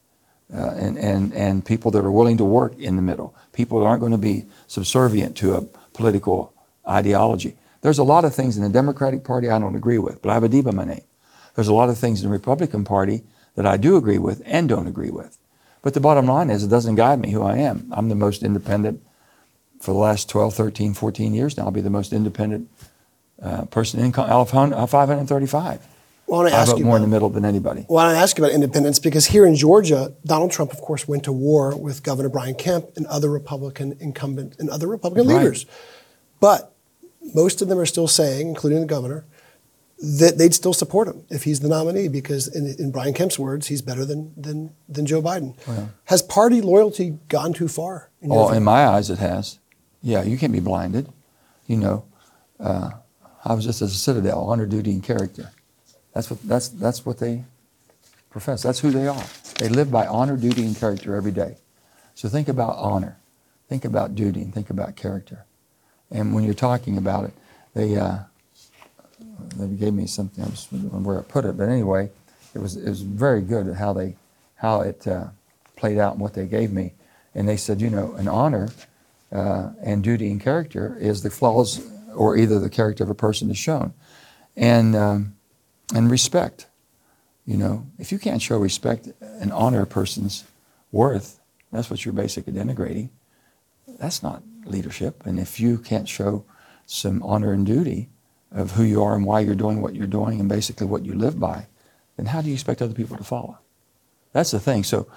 Uh, 0.53 0.71
and, 0.77 0.97
and, 0.97 1.35
and 1.35 1.65
people 1.65 1.91
that 1.91 2.05
are 2.05 2.13
willing 2.13 2.37
to 2.37 2.45
work 2.45 2.79
in 2.79 2.95
the 2.95 3.03
middle, 3.03 3.35
people 3.53 3.81
that 3.81 3.87
aren't 3.87 4.01
going 4.01 4.13
to 4.13 4.19
be 4.19 4.45
subservient 4.69 5.37
to 5.37 5.55
a 5.55 5.63
political 5.93 6.55
ideology. 6.89 7.57
There's 7.81 7.99
a 7.99 8.05
lot 8.05 8.25
of 8.25 8.33
things 8.33 8.57
in 8.57 8.63
the 8.63 8.69
Democratic 8.69 9.25
Party 9.25 9.51
I 9.51 9.59
don't 9.59 9.75
agree 9.75 9.99
with, 9.99 10.23
but 10.23 10.31
I 10.31 10.35
have 10.35 10.45
a 10.45 10.49
D 10.49 10.63
by 10.63 10.71
my 10.71 10.85
name. 10.85 11.03
There's 11.57 11.67
a 11.67 11.75
lot 11.75 11.89
of 11.89 11.99
things 11.99 12.23
in 12.23 12.29
the 12.29 12.33
Republican 12.33 12.85
Party 12.85 13.25
that 13.57 13.67
I 13.67 13.77
do 13.77 13.97
agree 13.97 14.19
with 14.19 14.41
and 14.47 14.69
don't 14.69 14.87
agree 14.87 15.11
with. 15.11 15.37
But 15.83 15.95
the 15.95 16.01
bottom 16.01 16.27
line 16.27 16.49
is 16.49 16.63
it 16.63 16.69
doesn't 16.69 16.95
guide 16.95 17.19
me 17.19 17.33
who 17.33 17.43
I 17.43 17.57
am. 17.57 17.89
I'm 17.91 18.09
the 18.09 18.15
most 18.15 18.45
independent 18.45 19.03
for 19.81 19.93
the 19.93 19.99
last 19.99 20.29
12, 20.29 20.55
13, 20.55 20.95
14 20.95 21.35
years 21.35 21.57
now. 21.57 21.65
I'll 21.65 21.71
be 21.73 21.81
the 21.81 21.91
most 21.91 22.13
independent 22.13 22.69
uh, 23.43 23.65
person 23.65 23.99
in 23.99 24.15
of 24.15 24.51
535. 24.51 25.94
Well, 26.27 26.41
I 26.43 26.47
I 26.47 26.51
ask 26.51 26.71
vote 26.73 26.79
you 26.79 26.85
more 26.87 26.97
in 26.97 27.03
about- 27.03 27.11
the 27.11 27.15
middle 27.17 27.29
than 27.31 27.45
anybody. 27.45 27.85
Well, 27.89 28.05
I 28.05 28.15
ask 28.15 28.39
you 28.39 28.45
about 28.45 28.55
independence 28.55 28.99
because 28.99 29.27
here 29.27 29.45
in 29.47 29.55
Georgia, 29.57 30.13
Donald 30.25 30.51
Trump, 30.51 30.73
of 30.73 30.81
course, 30.81 31.07
went 31.07 31.25
to 31.25 31.33
war 31.33 31.77
with 31.77 32.03
Governor 32.03 32.29
Brian 32.31 32.55
Kemp 32.55 32.87
and 32.97 33.07
other 33.07 33.29
Republican 33.31 33.97
incumbent 34.01 34.57
and 34.59 34.71
other 34.71 34.87
Republican 34.89 35.29
Right. 35.29 35.39
leaders. 35.39 35.67
But 36.41 36.73
most 37.35 37.61
of 37.63 37.69
them 37.69 37.79
are 37.79 37.87
still 37.87 38.09
saying, 38.09 38.49
including 38.49 38.81
the 38.81 38.87
governor, 38.87 39.25
that 40.03 40.37
they'd 40.39 40.53
still 40.55 40.73
support 40.75 41.09
him 41.09 41.25
if 41.31 41.45
he's 41.45 41.61
the 41.61 41.69
nominee 41.69 42.09
because, 42.09 42.49
in, 42.49 42.75
in 42.79 42.91
Brian 42.91 43.15
Kemp's 43.15 43.39
words, 43.39 43.69
he's 43.69 43.81
better 43.83 44.05
than 44.05 44.33
than, 44.37 44.71
than 44.89 45.07
Joe 45.07 45.23
Biden. 45.23 45.55
Well. 45.69 45.91
Has 46.07 46.21
party 46.21 46.61
loyalty 46.61 47.19
gone 47.29 47.53
too 47.53 47.69
far? 47.69 48.11
in 48.21 48.33
Oh, 48.33 48.49
in 48.49 48.65
my 48.65 48.87
eyes, 48.87 49.09
it 49.11 49.19
has. 49.19 49.59
Yeah, 50.03 50.23
you 50.23 50.37
can't 50.37 50.53
be 50.53 50.61
blinded. 50.61 51.09
You 51.67 51.77
know, 51.79 52.05
uh, 52.61 52.91
I 53.45 53.55
was 53.55 53.65
just 53.65 53.81
as 53.83 53.93
a 53.95 53.99
citadel, 53.99 54.41
honor, 54.41 54.67
duty, 54.67 54.91
and 54.91 55.03
character. 55.03 55.51
That's 56.15 56.31
what 56.31 56.41
that's 56.43 56.69
that's 56.69 57.05
what 57.05 57.19
they 57.19 57.45
profess. 58.31 58.63
That's 58.63 58.79
who 58.79 58.91
they 58.91 59.09
are. 59.09 59.25
They 59.59 59.69
live 59.69 59.91
by 59.91 60.07
honor, 60.07 60.37
duty, 60.37 60.65
and 60.65 60.77
character 60.77 61.15
every 61.17 61.33
day. 61.33 61.57
So 62.15 62.29
think 62.29 62.49
about 62.49 62.77
honor, 62.77 63.19
think 63.69 63.85
about 63.85 64.15
duty, 64.15 64.43
and 64.43 64.55
think 64.55 64.71
about 64.71 64.97
character. 64.97 65.45
And 66.11 66.35
when 66.35 66.45
you're 66.45 66.55
talking 66.55 66.97
about 66.97 67.25
it, 67.25 67.33
they 67.75 67.97
uh, 67.97 68.19
they 69.57 69.67
gave 69.67 69.93
me 69.93 70.07
something. 70.07 70.45
I 70.45 70.49
was 70.49 70.67
where 70.71 71.19
I 71.19 71.23
put 71.23 71.45
it, 71.45 71.57
but 71.57 71.69
anyway, 71.69 72.11
it 72.55 72.61
was 72.61 72.77
it 72.77 72.89
was 72.89 73.03
very 73.03 73.43
good 73.43 73.75
how 73.75 73.93
they 73.93 74.17
how 74.57 74.83
it 74.83 75.07
uh, 75.09 75.27
played 75.77 75.99
out 75.99 76.13
and 76.13 76.21
what 76.21 76.35
they 76.35 76.47
gave 76.47 76.73
me. 76.73 76.93
And 77.35 77.49
they 77.49 77.57
said, 77.57 77.81
you 77.81 77.91
know, 77.91 78.15
an 78.15 78.29
honor 78.29 78.71
uh, 79.33 79.71
and 79.83 80.05
duty 80.05 80.31
and 80.31 80.41
character 80.41 80.97
is 81.01 81.23
the 81.23 81.31
flaws 81.31 81.85
or 82.15 82.37
either 82.37 82.61
the 82.61 82.71
character 82.71 83.03
of 83.03 83.11
a 83.11 83.15
person 83.15 83.51
is 83.51 83.59
shown, 83.59 83.93
and 84.57 84.95
um, 84.95 85.34
and 85.95 86.11
respect. 86.11 86.67
You 87.47 87.57
know, 87.57 87.87
if 87.99 88.11
you 88.13 88.19
can't 88.19 88.41
show 88.41 88.59
respect 88.59 89.09
and 89.21 89.53
honor 89.53 89.83
a 89.83 89.87
person's 89.87 90.45
worth, 90.93 91.41
that's 91.73 91.91
what 91.91 92.05
you're 92.05 92.15
basically 92.15 92.53
denigrating. 92.53 93.11
That's 93.87 94.23
not 94.23 94.43
leadership. 94.65 95.27
And 95.27 95.39
if 95.39 95.61
you 95.61 95.79
can't 95.79 96.09
show 96.09 96.45
some 96.87 97.23
honor 97.23 97.53
and 97.53 97.67
duty 97.67 98.09
of 98.51 98.73
who 98.73 98.85
you 98.85 99.03
are 99.03 99.15
and 99.15 99.27
why 99.27 99.41
you're 99.41 99.55
doing 99.55 99.83
what 99.83 99.95
you're 99.95 100.07
doing 100.07 100.41
and 100.41 100.49
basically 100.49 100.87
what 100.87 101.05
you 101.05 101.13
live 101.13 101.39
by, 101.39 101.67
then 102.17 102.27
how 102.27 102.41
do 102.41 102.49
you 102.49 102.55
expect 102.55 102.81
other 102.81 102.95
people 102.95 103.17
to 103.17 103.25
follow? 103.25 103.59
That's 104.33 104.53
the 104.53 104.61
thing. 104.61 104.85
So 104.85 105.09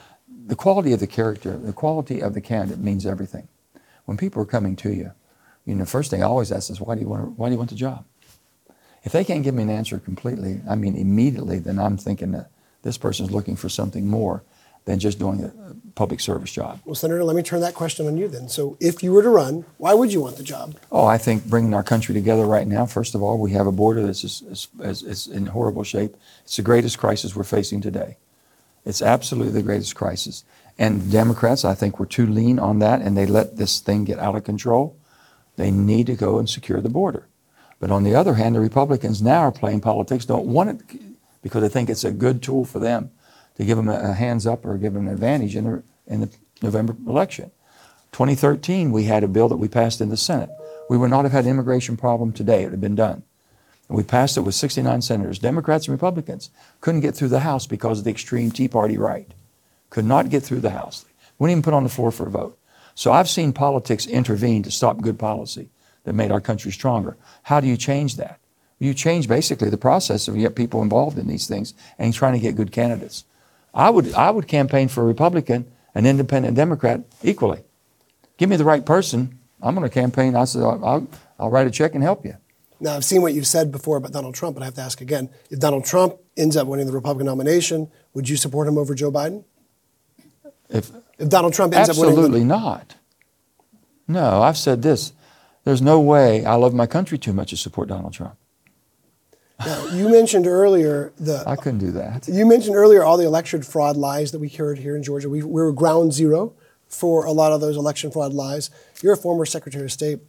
the 0.47 0.55
quality 0.55 0.93
of 0.93 0.99
the 0.99 1.07
character, 1.07 1.55
the 1.57 1.73
quality 1.73 2.21
of 2.21 2.33
the 2.33 2.41
candidate 2.41 2.79
means 2.79 3.05
everything. 3.05 3.47
When 4.05 4.17
people 4.17 4.41
are 4.41 4.45
coming 4.45 4.75
to 4.77 4.91
you, 4.91 5.11
you 5.65 5.75
know, 5.75 5.83
the 5.83 5.89
first 5.89 6.09
thing 6.09 6.23
I 6.23 6.25
always 6.25 6.51
ask 6.51 6.69
is, 6.69 6.81
why 6.81 6.95
do 6.95 7.01
you 7.01 7.07
want, 7.07 7.37
why 7.37 7.47
do 7.47 7.53
you 7.53 7.57
want 7.57 7.69
the 7.69 7.75
job? 7.75 8.05
If 9.07 9.13
they 9.13 9.23
can't 9.23 9.41
give 9.41 9.55
me 9.55 9.63
an 9.63 9.69
answer 9.69 9.99
completely, 9.99 10.59
I 10.69 10.75
mean 10.75 10.93
immediately, 10.97 11.59
then 11.59 11.79
I'm 11.79 11.95
thinking 11.95 12.33
that 12.33 12.51
this 12.81 12.97
person's 12.97 13.31
looking 13.31 13.55
for 13.55 13.69
something 13.69 14.05
more 14.05 14.43
than 14.83 14.99
just 14.99 15.17
doing 15.17 15.45
a 15.45 15.53
public 15.95 16.19
service 16.19 16.51
job. 16.51 16.81
well, 16.83 16.93
Senator, 16.93 17.23
let 17.23 17.37
me 17.37 17.41
turn 17.41 17.61
that 17.61 17.73
question 17.73 18.05
on 18.05 18.17
you 18.17 18.27
then. 18.27 18.49
So, 18.49 18.75
if 18.81 19.01
you 19.01 19.13
were 19.13 19.23
to 19.23 19.29
run, 19.29 19.63
why 19.77 19.93
would 19.93 20.11
you 20.11 20.19
want 20.19 20.35
the 20.35 20.43
job? 20.43 20.75
Oh, 20.91 21.05
I 21.05 21.17
think 21.17 21.45
bringing 21.45 21.73
our 21.73 21.83
country 21.83 22.13
together 22.13 22.45
right 22.45 22.67
now, 22.67 22.85
first 22.85 23.15
of 23.15 23.23
all, 23.23 23.37
we 23.37 23.51
have 23.51 23.65
a 23.65 23.71
border 23.71 24.05
that's 24.05 24.25
is, 24.25 24.41
is, 24.41 24.67
is, 24.81 25.03
is 25.03 25.27
in 25.27 25.45
horrible 25.45 25.85
shape. 25.85 26.17
It's 26.43 26.57
the 26.57 26.61
greatest 26.61 26.97
crisis 26.97 27.33
we're 27.33 27.45
facing 27.45 27.79
today. 27.79 28.17
It's 28.83 29.01
absolutely 29.01 29.53
the 29.53 29.63
greatest 29.63 29.95
crisis. 29.95 30.43
And 30.77 31.09
Democrats, 31.09 31.63
I 31.63 31.75
think, 31.75 31.97
were 31.97 32.05
too 32.05 32.27
lean 32.27 32.59
on 32.59 32.79
that 32.79 33.01
and 33.01 33.15
they 33.15 33.25
let 33.25 33.55
this 33.55 33.79
thing 33.79 34.03
get 34.03 34.19
out 34.19 34.35
of 34.35 34.43
control. 34.43 34.97
They 35.55 35.71
need 35.71 36.07
to 36.07 36.15
go 36.15 36.39
and 36.39 36.49
secure 36.49 36.81
the 36.81 36.89
border. 36.89 37.29
But 37.79 37.91
on 37.91 38.03
the 38.03 38.15
other 38.15 38.35
hand, 38.35 38.55
the 38.55 38.59
Republicans 38.59 39.21
now 39.21 39.41
are 39.41 39.51
playing 39.51 39.81
politics, 39.81 40.25
don't 40.25 40.47
want 40.47 40.69
it 40.69 41.01
because 41.41 41.61
they 41.61 41.69
think 41.69 41.89
it's 41.89 42.03
a 42.03 42.11
good 42.11 42.41
tool 42.41 42.65
for 42.65 42.79
them 42.79 43.11
to 43.55 43.65
give 43.65 43.77
them 43.77 43.89
a, 43.89 44.13
hands 44.13 44.47
up 44.47 44.65
or 44.65 44.77
give 44.77 44.93
them 44.93 45.07
an 45.07 45.13
advantage 45.13 45.55
in 45.55 45.63
the, 45.65 45.83
in 46.07 46.21
the 46.21 46.29
November 46.61 46.95
election. 47.07 47.51
2013, 48.11 48.91
we 48.91 49.03
had 49.03 49.23
a 49.23 49.27
bill 49.27 49.47
that 49.47 49.57
we 49.57 49.67
passed 49.67 50.01
in 50.01 50.09
the 50.09 50.17
Senate. 50.17 50.49
We 50.89 50.97
would 50.97 51.09
not 51.09 51.25
have 51.25 51.31
had 51.31 51.45
an 51.45 51.51
immigration 51.51 51.97
problem 51.97 52.31
today. 52.31 52.63
It 52.63 52.71
have 52.71 52.81
been 52.81 52.95
done. 52.95 53.23
And 53.87 53.97
we 53.97 54.03
passed 54.03 54.37
it 54.37 54.41
with 54.41 54.55
69 54.55 55.01
senators. 55.01 55.39
Democrats 55.39 55.87
and 55.87 55.93
Republicans 55.93 56.49
couldn't 56.81 57.01
get 57.01 57.15
through 57.15 57.29
the 57.29 57.41
House 57.41 57.67
because 57.67 57.99
of 57.99 58.05
the 58.05 58.11
extreme 58.11 58.51
Tea 58.51 58.67
Party 58.67 58.97
right. 58.97 59.31
Could 59.89 60.05
not 60.05 60.29
get 60.29 60.43
through 60.43 60.61
the 60.61 60.71
House. 60.71 61.05
Wouldn't 61.37 61.51
even 61.51 61.63
put 61.63 61.73
on 61.73 61.83
the 61.83 61.89
floor 61.89 62.11
for 62.11 62.27
a 62.27 62.31
vote. 62.31 62.57
So 62.95 63.11
I've 63.11 63.29
seen 63.29 63.53
politics 63.53 64.07
intervene 64.07 64.63
to 64.63 64.71
stop 64.71 65.01
good 65.01 65.19
policy. 65.19 65.69
That 66.07 66.13
made 66.13 66.31
our 66.31 66.39
country 66.39 66.71
stronger. 66.71 67.17
How 67.43 67.59
do 67.59 67.67
you 67.67 67.75
change 67.75 68.15
that? 68.15 68.39
You 68.79 68.93
change 68.93 69.27
basically 69.27 69.69
the 69.69 69.77
process 69.77 70.29
of 70.29 70.37
you 70.37 70.43
get 70.43 70.55
people 70.55 70.81
involved 70.81 71.17
in 71.17 71.27
these 71.27 71.47
things 71.47 71.73
and 71.99 72.13
trying 72.13 72.31
to 72.31 72.39
get 72.39 72.55
good 72.55 72.71
candidates. 72.71 73.25
I 73.73 73.89
would, 73.89 74.13
I 74.13 74.31
would 74.31 74.47
campaign 74.47 74.87
for 74.87 75.01
a 75.01 75.05
Republican, 75.05 75.69
an 75.93 76.05
independent 76.05 76.55
Democrat 76.55 77.01
equally. 77.23 77.59
Give 78.37 78.47
me 78.49 78.55
the 78.55 78.63
right 78.63 78.85
person. 78.85 79.37
I'm 79.61 79.75
going 79.75 79.85
to 79.85 79.93
campaign. 79.93 80.33
I 80.33 80.45
said, 80.45 80.61
I'll, 80.61 80.85
I'll, 80.85 81.07
I'll 81.37 81.49
write 81.49 81.67
a 81.67 81.71
check 81.71 81.93
and 81.93 82.01
help 82.01 82.23
you. 82.23 82.37
Now, 82.79 82.95
I've 82.95 83.03
seen 83.03 83.21
what 83.21 83.33
you've 83.33 83.47
said 83.47 83.69
before 83.69 83.97
about 83.97 84.13
Donald 84.13 84.33
Trump, 84.33 84.55
but 84.55 84.61
I 84.61 84.65
have 84.67 84.75
to 84.75 84.81
ask 84.81 85.01
again. 85.01 85.29
If 85.49 85.59
Donald 85.59 85.83
Trump 85.83 86.15
ends 86.37 86.55
up 86.55 86.67
winning 86.67 86.85
the 86.85 86.93
Republican 86.93 87.25
nomination, 87.25 87.91
would 88.13 88.29
you 88.29 88.37
support 88.37 88.65
him 88.65 88.77
over 88.77 88.95
Joe 88.95 89.11
Biden? 89.11 89.43
If, 90.69 90.89
if 91.19 91.27
Donald 91.27 91.53
Trump 91.53 91.73
ends 91.75 91.89
up 91.89 91.97
winning. 91.97 92.13
Absolutely 92.13 92.45
not. 92.45 92.95
No, 94.07 94.41
I've 94.41 94.57
said 94.57 94.81
this. 94.81 95.11
There's 95.67 95.81
no 95.81 95.99
way 95.99 96.45
I 96.45 96.55
love 96.55 96.73
my 96.73 96.87
country 96.87 97.17
too 97.17 97.33
much 97.33 97.49
to 97.49 97.57
support 97.57 97.89
Donald 97.89 98.13
Trump. 98.13 98.37
Now, 99.65 99.87
you 99.87 100.07
mentioned 100.07 100.47
earlier 100.47 101.11
the. 101.19 101.43
I 101.45 101.57
couldn't 101.57 101.79
do 101.79 101.91
that. 101.91 102.25
You 102.25 102.45
mentioned 102.45 102.77
earlier 102.77 103.03
all 103.03 103.17
the 103.17 103.25
election 103.25 103.63
fraud 103.63 103.97
lies 103.97 104.31
that 104.31 104.39
we 104.39 104.47
heard 104.47 104.77
here 104.79 104.95
in 104.95 105.03
Georgia. 105.03 105.27
We, 105.27 105.43
we 105.43 105.61
were 105.61 105.73
ground 105.73 106.13
zero 106.13 106.53
for 106.87 107.25
a 107.25 107.33
lot 107.33 107.51
of 107.51 107.59
those 107.59 107.75
election 107.75 108.11
fraud 108.11 108.33
lies. 108.33 108.69
You're 109.01 109.15
a 109.15 109.17
former 109.17 109.45
Secretary 109.45 109.83
of 109.83 109.91
State. 109.91 110.19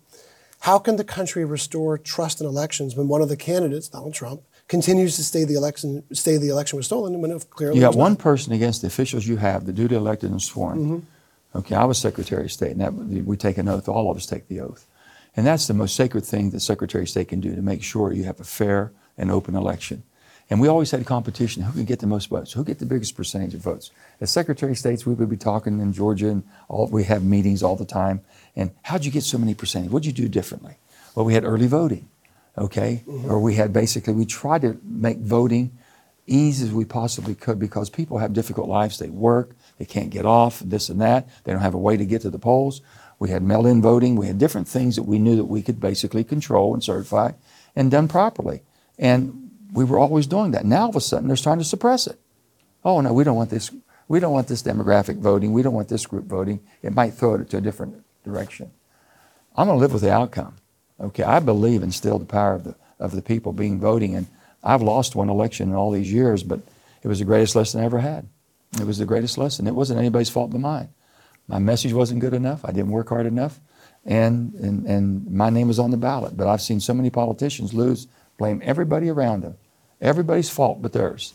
How 0.58 0.80
can 0.80 0.96
the 0.96 1.04
country 1.04 1.44
restore 1.44 1.98
trust 1.98 2.40
in 2.40 2.46
elections 2.48 2.96
when 2.96 3.06
one 3.06 3.22
of 3.22 3.28
the 3.28 3.36
candidates, 3.36 3.86
Donald 3.86 4.14
Trump, 4.14 4.42
continues 4.66 5.14
to 5.18 5.22
say 5.22 5.44
the 5.44 5.54
election, 5.54 6.02
say 6.12 6.36
the 6.36 6.48
election 6.48 6.78
was 6.78 6.86
stolen 6.86 7.20
when 7.20 7.30
it 7.30 7.48
clearly 7.50 7.76
you 7.76 7.80
got 7.80 7.94
one 7.94 8.16
person 8.16 8.54
against 8.54 8.80
the 8.80 8.88
officials 8.88 9.24
you 9.24 9.36
have, 9.36 9.66
the 9.66 9.72
duly 9.72 9.94
elected 9.94 10.32
and 10.32 10.42
sworn. 10.42 10.78
Mm-hmm. 10.78 11.58
Okay, 11.58 11.76
I 11.76 11.84
was 11.84 11.96
Secretary 11.96 12.44
of 12.46 12.50
State, 12.50 12.72
and 12.72 12.80
that 12.80 12.92
we 12.92 13.36
take 13.36 13.56
an 13.56 13.68
oath. 13.68 13.88
All 13.88 14.10
of 14.10 14.16
us 14.16 14.26
take 14.26 14.48
the 14.48 14.60
oath, 14.60 14.84
and 15.38 15.46
that's 15.46 15.68
the 15.68 15.72
most 15.72 15.94
sacred 15.94 16.24
thing 16.24 16.50
that 16.50 16.58
Secretary 16.58 17.04
of 17.04 17.08
State 17.08 17.28
can 17.28 17.38
do 17.38 17.54
to 17.54 17.62
make 17.62 17.80
sure 17.80 18.12
you 18.12 18.24
have 18.24 18.40
a 18.40 18.44
fair 18.44 18.90
and 19.16 19.30
open 19.30 19.54
election. 19.54 20.02
And 20.50 20.60
we 20.60 20.66
always 20.66 20.90
had 20.90 21.06
competition. 21.06 21.62
Who 21.62 21.70
can 21.74 21.84
get 21.84 22.00
the 22.00 22.08
most 22.08 22.28
votes? 22.28 22.54
Who 22.54 22.64
get 22.64 22.80
the 22.80 22.86
biggest 22.86 23.14
percentage 23.14 23.54
of 23.54 23.60
votes? 23.60 23.92
As 24.20 24.32
Secretary 24.32 24.72
of 24.72 24.78
States, 24.78 25.06
we 25.06 25.14
would 25.14 25.30
be 25.30 25.36
talking 25.36 25.78
in 25.78 25.92
Georgia, 25.92 26.30
and 26.30 26.42
all, 26.66 26.88
we 26.88 27.04
have 27.04 27.22
meetings 27.22 27.62
all 27.62 27.76
the 27.76 27.84
time. 27.84 28.20
And 28.56 28.72
how'd 28.82 29.04
you 29.04 29.12
get 29.12 29.22
so 29.22 29.38
many 29.38 29.54
percentage? 29.54 29.92
What'd 29.92 30.06
you 30.06 30.12
do 30.12 30.28
differently? 30.28 30.74
Well, 31.14 31.24
we 31.24 31.34
had 31.34 31.44
early 31.44 31.68
voting, 31.68 32.08
okay? 32.56 33.04
Mm-hmm. 33.06 33.30
Or 33.30 33.38
we 33.38 33.54
had 33.54 33.72
basically, 33.72 34.14
we 34.14 34.26
tried 34.26 34.62
to 34.62 34.80
make 34.82 35.18
voting 35.18 35.70
easy 36.26 36.66
as 36.66 36.72
we 36.72 36.84
possibly 36.84 37.36
could 37.36 37.60
because 37.60 37.90
people 37.90 38.18
have 38.18 38.32
difficult 38.32 38.68
lives. 38.68 38.98
They 38.98 39.08
work, 39.08 39.54
they 39.78 39.84
can't 39.84 40.10
get 40.10 40.26
off, 40.26 40.58
this 40.58 40.88
and 40.88 41.00
that. 41.00 41.28
They 41.44 41.52
don't 41.52 41.62
have 41.62 41.74
a 41.74 41.78
way 41.78 41.96
to 41.96 42.04
get 42.04 42.22
to 42.22 42.30
the 42.30 42.40
polls. 42.40 42.82
We 43.18 43.30
had 43.30 43.42
mail 43.42 43.66
in 43.66 43.82
voting. 43.82 44.16
We 44.16 44.26
had 44.26 44.38
different 44.38 44.68
things 44.68 44.96
that 44.96 45.02
we 45.02 45.18
knew 45.18 45.36
that 45.36 45.44
we 45.44 45.62
could 45.62 45.80
basically 45.80 46.24
control 46.24 46.72
and 46.72 46.82
certify 46.82 47.32
and 47.74 47.90
done 47.90 48.08
properly. 48.08 48.62
And 48.98 49.50
we 49.72 49.84
were 49.84 49.98
always 49.98 50.26
doing 50.26 50.52
that. 50.52 50.64
Now 50.64 50.82
all 50.82 50.90
of 50.90 50.96
a 50.96 51.00
sudden 51.00 51.28
they're 51.28 51.36
trying 51.36 51.58
to 51.58 51.64
suppress 51.64 52.06
it. 52.06 52.18
Oh 52.84 53.00
no, 53.00 53.12
we 53.12 53.24
don't 53.24 53.36
want 53.36 53.50
this. 53.50 53.70
We 54.06 54.20
don't 54.20 54.32
want 54.32 54.48
this 54.48 54.62
demographic 54.62 55.18
voting. 55.18 55.52
We 55.52 55.62
don't 55.62 55.74
want 55.74 55.88
this 55.88 56.06
group 56.06 56.26
voting. 56.26 56.60
It 56.82 56.94
might 56.94 57.14
throw 57.14 57.34
it 57.34 57.50
to 57.50 57.58
a 57.58 57.60
different 57.60 58.02
direction. 58.24 58.70
I'm 59.56 59.66
going 59.66 59.78
to 59.78 59.80
live 59.80 59.92
with 59.92 60.02
the 60.02 60.12
outcome. 60.12 60.56
Okay, 61.00 61.22
I 61.22 61.40
believe 61.40 61.82
in 61.82 61.92
still 61.92 62.18
the 62.18 62.24
power 62.24 62.54
of 62.54 62.64
the 62.64 62.74
of 62.98 63.12
the 63.12 63.22
people 63.22 63.52
being 63.52 63.78
voting, 63.78 64.14
and 64.14 64.26
I've 64.62 64.82
lost 64.82 65.14
one 65.14 65.28
election 65.28 65.68
in 65.68 65.74
all 65.74 65.90
these 65.90 66.12
years, 66.12 66.42
but 66.42 66.60
it 67.02 67.08
was 67.08 67.20
the 67.20 67.24
greatest 67.24 67.54
lesson 67.54 67.80
I 67.80 67.84
ever 67.84 68.00
had. 68.00 68.26
It 68.80 68.86
was 68.86 68.98
the 68.98 69.06
greatest 69.06 69.38
lesson. 69.38 69.66
It 69.66 69.74
wasn't 69.74 70.00
anybody's 70.00 70.30
fault 70.30 70.50
but 70.50 70.60
mine. 70.60 70.88
My 71.48 71.58
message 71.58 71.92
wasn't 71.92 72.20
good 72.20 72.34
enough. 72.34 72.64
I 72.64 72.72
didn't 72.72 72.90
work 72.90 73.08
hard 73.08 73.26
enough, 73.26 73.60
and 74.04 74.54
and 74.54 74.86
and 74.86 75.30
my 75.30 75.50
name 75.50 75.66
was 75.66 75.78
on 75.78 75.90
the 75.90 75.96
ballot. 75.96 76.36
But 76.36 76.46
I've 76.46 76.62
seen 76.62 76.78
so 76.80 76.94
many 76.94 77.10
politicians 77.10 77.72
lose, 77.72 78.06
blame 78.36 78.60
everybody 78.62 79.08
around 79.08 79.42
them, 79.42 79.56
everybody's 80.00 80.50
fault 80.50 80.82
but 80.82 80.92
theirs. 80.92 81.32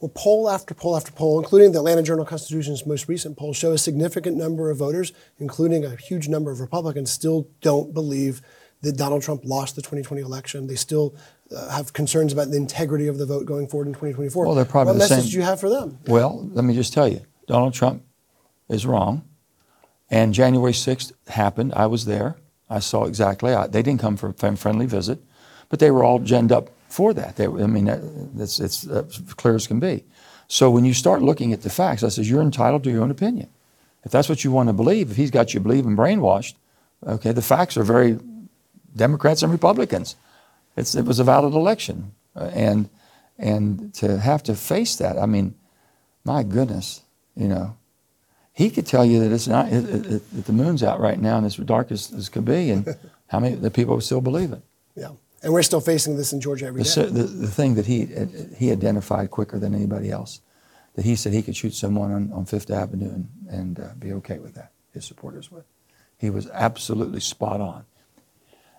Well, 0.00 0.12
poll 0.14 0.48
after 0.48 0.72
poll 0.72 0.96
after 0.96 1.12
poll, 1.12 1.38
including 1.38 1.72
the 1.72 1.78
Atlanta 1.78 2.02
Journal 2.02 2.24
Constitution's 2.24 2.86
most 2.86 3.06
recent 3.06 3.36
poll, 3.36 3.52
show 3.52 3.72
a 3.72 3.78
significant 3.78 4.36
number 4.36 4.70
of 4.70 4.78
voters, 4.78 5.12
including 5.38 5.84
a 5.84 5.94
huge 5.94 6.26
number 6.26 6.50
of 6.50 6.60
Republicans, 6.60 7.10
still 7.10 7.48
don't 7.60 7.92
believe 7.92 8.40
that 8.80 8.96
Donald 8.96 9.20
Trump 9.22 9.42
lost 9.44 9.76
the 9.76 9.82
2020 9.82 10.22
election. 10.22 10.66
They 10.68 10.74
still 10.76 11.14
uh, 11.54 11.68
have 11.68 11.92
concerns 11.92 12.32
about 12.32 12.50
the 12.50 12.56
integrity 12.56 13.08
of 13.08 13.18
the 13.18 13.26
vote 13.26 13.44
going 13.44 13.68
forward 13.68 13.88
in 13.88 13.92
2024. 13.92 14.46
Well, 14.46 14.54
they're 14.54 14.64
probably 14.64 14.92
what 14.92 14.94
the 14.94 14.98
message 15.00 15.24
same- 15.24 15.30
do 15.32 15.36
you 15.36 15.42
have 15.42 15.60
for 15.60 15.68
them? 15.68 15.98
Well, 16.06 16.48
let 16.52 16.64
me 16.64 16.74
just 16.74 16.94
tell 16.94 17.06
you, 17.06 17.20
Donald 17.46 17.74
Trump 17.74 18.02
is 18.70 18.86
wrong. 18.86 19.22
And 20.08 20.34
January 20.34 20.72
6th 20.72 21.12
happened. 21.28 21.72
I 21.74 21.86
was 21.86 22.04
there. 22.04 22.36
I 22.68 22.78
saw 22.78 23.04
exactly. 23.04 23.52
I, 23.52 23.66
they 23.66 23.82
didn't 23.82 24.00
come 24.00 24.16
for 24.16 24.28
a 24.28 24.56
friendly 24.56 24.86
visit, 24.86 25.18
but 25.68 25.78
they 25.78 25.90
were 25.90 26.04
all 26.04 26.20
ginned 26.20 26.52
up 26.52 26.70
for 26.88 27.12
that. 27.14 27.36
They, 27.36 27.46
I 27.46 27.66
mean, 27.66 27.88
it's 28.38 28.88
uh, 28.88 29.08
clear 29.36 29.56
as 29.56 29.66
can 29.66 29.80
be. 29.80 30.04
So 30.48 30.70
when 30.70 30.84
you 30.84 30.94
start 30.94 31.22
looking 31.22 31.52
at 31.52 31.62
the 31.62 31.70
facts, 31.70 32.02
I 32.02 32.08
says 32.08 32.28
you're 32.28 32.42
entitled 32.42 32.82
to 32.84 32.90
your 32.90 33.02
own 33.02 33.10
opinion. 33.10 33.48
If 34.04 34.10
that's 34.10 34.28
what 34.28 34.44
you 34.44 34.50
want 34.50 34.68
to 34.68 34.72
believe, 34.72 35.10
if 35.10 35.16
he's 35.16 35.30
got 35.30 35.54
you 35.54 35.60
believing 35.60 35.96
brainwashed, 35.96 36.54
okay, 37.06 37.32
the 37.32 37.42
facts 37.42 37.76
are 37.76 37.84
very 37.84 38.18
Democrats 38.96 39.42
and 39.42 39.52
Republicans. 39.52 40.16
It's, 40.76 40.94
it 40.94 41.04
was 41.04 41.18
a 41.18 41.24
valid 41.24 41.54
election, 41.54 42.12
uh, 42.34 42.50
and 42.54 42.88
and 43.38 43.92
to 43.94 44.18
have 44.18 44.42
to 44.44 44.54
face 44.54 44.96
that, 44.96 45.18
I 45.18 45.26
mean, 45.26 45.54
my 46.24 46.42
goodness, 46.42 47.02
you 47.34 47.48
know, 47.48 47.76
he 48.52 48.70
could 48.70 48.86
tell 48.86 49.04
you 49.04 49.20
that 49.20 49.32
it's 49.32 49.48
not 49.48 49.68
it, 49.72 49.84
it, 49.88 50.06
it- 50.06 50.30
that 50.34 50.46
the 50.46 50.52
moon's 50.52 50.82
out 50.82 51.00
right 51.00 51.18
now 51.20 51.36
and 51.38 51.46
it's 51.46 51.56
dark 51.56 51.90
as, 51.92 52.12
as 52.12 52.28
could 52.28 52.44
be, 52.44 52.70
and 52.70 52.96
how 53.28 53.40
many 53.40 53.54
the 53.56 53.70
people 53.70 54.00
still 54.00 54.20
believe 54.20 54.52
it. 54.52 54.62
Yeah. 54.96 55.10
And 55.42 55.52
we're 55.54 55.62
still 55.62 55.80
facing 55.80 56.16
this 56.16 56.32
in 56.34 56.40
Georgia 56.40 56.66
every 56.66 56.82
The, 56.82 56.94
day. 56.94 57.06
the, 57.06 57.22
the 57.22 57.46
thing 57.50 57.74
that 57.76 57.86
he 57.86 58.06
he 58.56 58.70
identified 58.70 59.30
quicker 59.30 59.58
than 59.58 59.74
anybody 59.74 60.10
else, 60.10 60.40
that 60.94 61.04
he 61.06 61.16
said 61.16 61.32
he 61.32 61.42
could 61.42 61.56
shoot 61.56 61.74
someone 61.74 62.12
on, 62.12 62.30
on 62.32 62.44
Fifth 62.44 62.70
Avenue 62.70 63.08
and, 63.10 63.28
and 63.48 63.80
uh, 63.80 63.88
be 63.98 64.12
okay 64.14 64.38
with 64.38 64.54
that. 64.54 64.72
His 64.92 65.04
supporters 65.06 65.50
would. 65.50 65.64
He 66.18 66.28
was 66.28 66.50
absolutely 66.50 67.20
spot 67.20 67.60
on. 67.62 67.84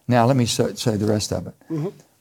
Now 0.08 0.26
let 0.26 0.36
me 0.36 0.46
say, 0.46 0.74
say 0.76 0.98
the 0.98 1.08
rest 1.08 1.32
of 1.32 1.48
it. 1.48 1.56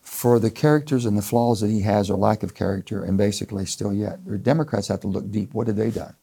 For 0.00 0.38
the 0.38 0.50
characters 0.50 1.04
and 1.04 1.18
the 1.18 1.22
flaws 1.22 1.60
that 1.60 1.68
he 1.70 1.82
has, 1.82 2.08
or 2.08 2.16
lack 2.16 2.42
of 2.42 2.54
character, 2.54 3.04
and 3.04 3.18
basically 3.18 3.66
still 3.66 3.92
yet, 3.92 4.24
the 4.24 4.38
Democrats 4.38 4.88
have 4.88 5.00
to 5.00 5.06
look 5.08 5.30
deep. 5.30 5.52
What 5.52 5.66
have 5.66 5.76
they 5.76 5.90
done? 5.90 6.14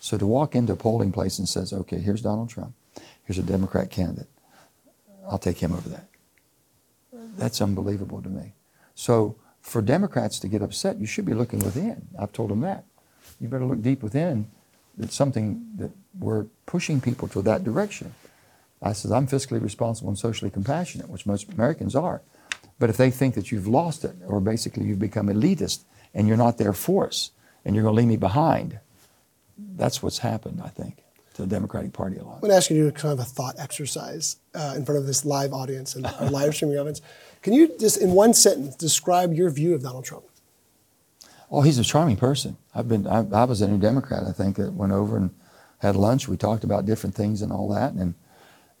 So 0.00 0.18
to 0.18 0.26
walk 0.26 0.56
into 0.56 0.72
a 0.72 0.76
polling 0.76 1.12
place 1.12 1.38
and 1.38 1.48
says, 1.48 1.72
"Okay, 1.72 1.98
here's 1.98 2.22
Donald 2.22 2.48
Trump, 2.48 2.74
here's 3.22 3.38
a 3.38 3.42
Democrat 3.42 3.90
candidate, 3.90 4.28
I'll 5.30 5.38
take 5.38 5.58
him 5.58 5.72
over 5.72 5.88
that." 5.90 6.08
That's 7.36 7.60
unbelievable 7.60 8.20
to 8.22 8.28
me. 8.28 8.54
So 8.94 9.36
for 9.60 9.80
Democrats 9.82 10.38
to 10.40 10.48
get 10.48 10.62
upset, 10.62 10.98
you 10.98 11.06
should 11.06 11.26
be 11.26 11.34
looking 11.34 11.60
within. 11.60 12.08
I've 12.18 12.32
told 12.32 12.50
them 12.50 12.60
that. 12.62 12.84
You 13.38 13.48
better 13.48 13.64
look 13.64 13.82
deep 13.82 14.02
within. 14.02 14.48
It's 14.98 15.14
something 15.14 15.64
that 15.76 15.92
we're 16.18 16.46
pushing 16.66 17.00
people 17.00 17.28
to 17.28 17.42
that 17.42 17.62
direction. 17.62 18.14
I 18.82 18.92
said, 18.94 19.12
I'm 19.12 19.26
fiscally 19.26 19.62
responsible 19.62 20.08
and 20.08 20.18
socially 20.18 20.50
compassionate, 20.50 21.08
which 21.08 21.26
most 21.26 21.52
Americans 21.52 21.94
are. 21.94 22.22
But 22.78 22.90
if 22.90 22.96
they 22.96 23.10
think 23.10 23.34
that 23.34 23.52
you've 23.52 23.68
lost 23.68 24.04
it, 24.04 24.16
or 24.26 24.40
basically 24.40 24.86
you've 24.86 24.98
become 24.98 25.28
elitist 25.28 25.84
and 26.14 26.26
you're 26.26 26.36
not 26.36 26.56
there 26.56 26.72
for 26.72 27.06
us, 27.06 27.30
and 27.64 27.74
you're 27.74 27.84
going 27.84 27.94
to 27.94 27.98
leave 27.98 28.08
me 28.08 28.16
behind, 28.16 28.80
that's 29.76 30.02
what's 30.02 30.18
happened, 30.18 30.60
I 30.64 30.68
think, 30.68 31.02
to 31.34 31.42
the 31.42 31.48
Democratic 31.48 31.92
Party 31.92 32.16
a 32.16 32.24
lot. 32.24 32.34
I'm 32.34 32.40
going 32.40 32.50
to 32.50 32.56
ask 32.56 32.70
you 32.70 32.76
to 32.84 32.90
do 32.90 32.92
kind 32.92 33.12
of 33.12 33.20
a 33.20 33.24
thought 33.24 33.56
exercise 33.58 34.36
uh, 34.54 34.74
in 34.76 34.84
front 34.84 34.98
of 34.98 35.06
this 35.06 35.24
live 35.24 35.52
audience 35.52 35.94
and 35.94 36.06
our 36.06 36.30
live 36.30 36.54
streaming 36.54 36.78
audience. 36.78 37.00
Can 37.42 37.52
you 37.52 37.76
just, 37.78 37.98
in 37.98 38.12
one 38.12 38.34
sentence, 38.34 38.76
describe 38.76 39.32
your 39.32 39.50
view 39.50 39.74
of 39.74 39.82
Donald 39.82 40.04
Trump? 40.04 40.24
Oh, 41.50 41.62
he's 41.62 41.78
a 41.78 41.84
charming 41.84 42.16
person. 42.16 42.56
I've 42.74 42.88
been. 42.88 43.06
I, 43.06 43.26
I 43.32 43.44
was 43.44 43.60
a 43.60 43.68
New 43.68 43.78
Democrat. 43.78 44.22
I 44.24 44.32
think 44.32 44.56
that 44.56 44.72
went 44.72 44.92
over 44.92 45.16
and 45.16 45.30
had 45.78 45.96
lunch. 45.96 46.28
We 46.28 46.36
talked 46.36 46.62
about 46.62 46.86
different 46.86 47.16
things 47.16 47.42
and 47.42 47.50
all 47.50 47.68
that, 47.70 47.92
and 47.94 48.14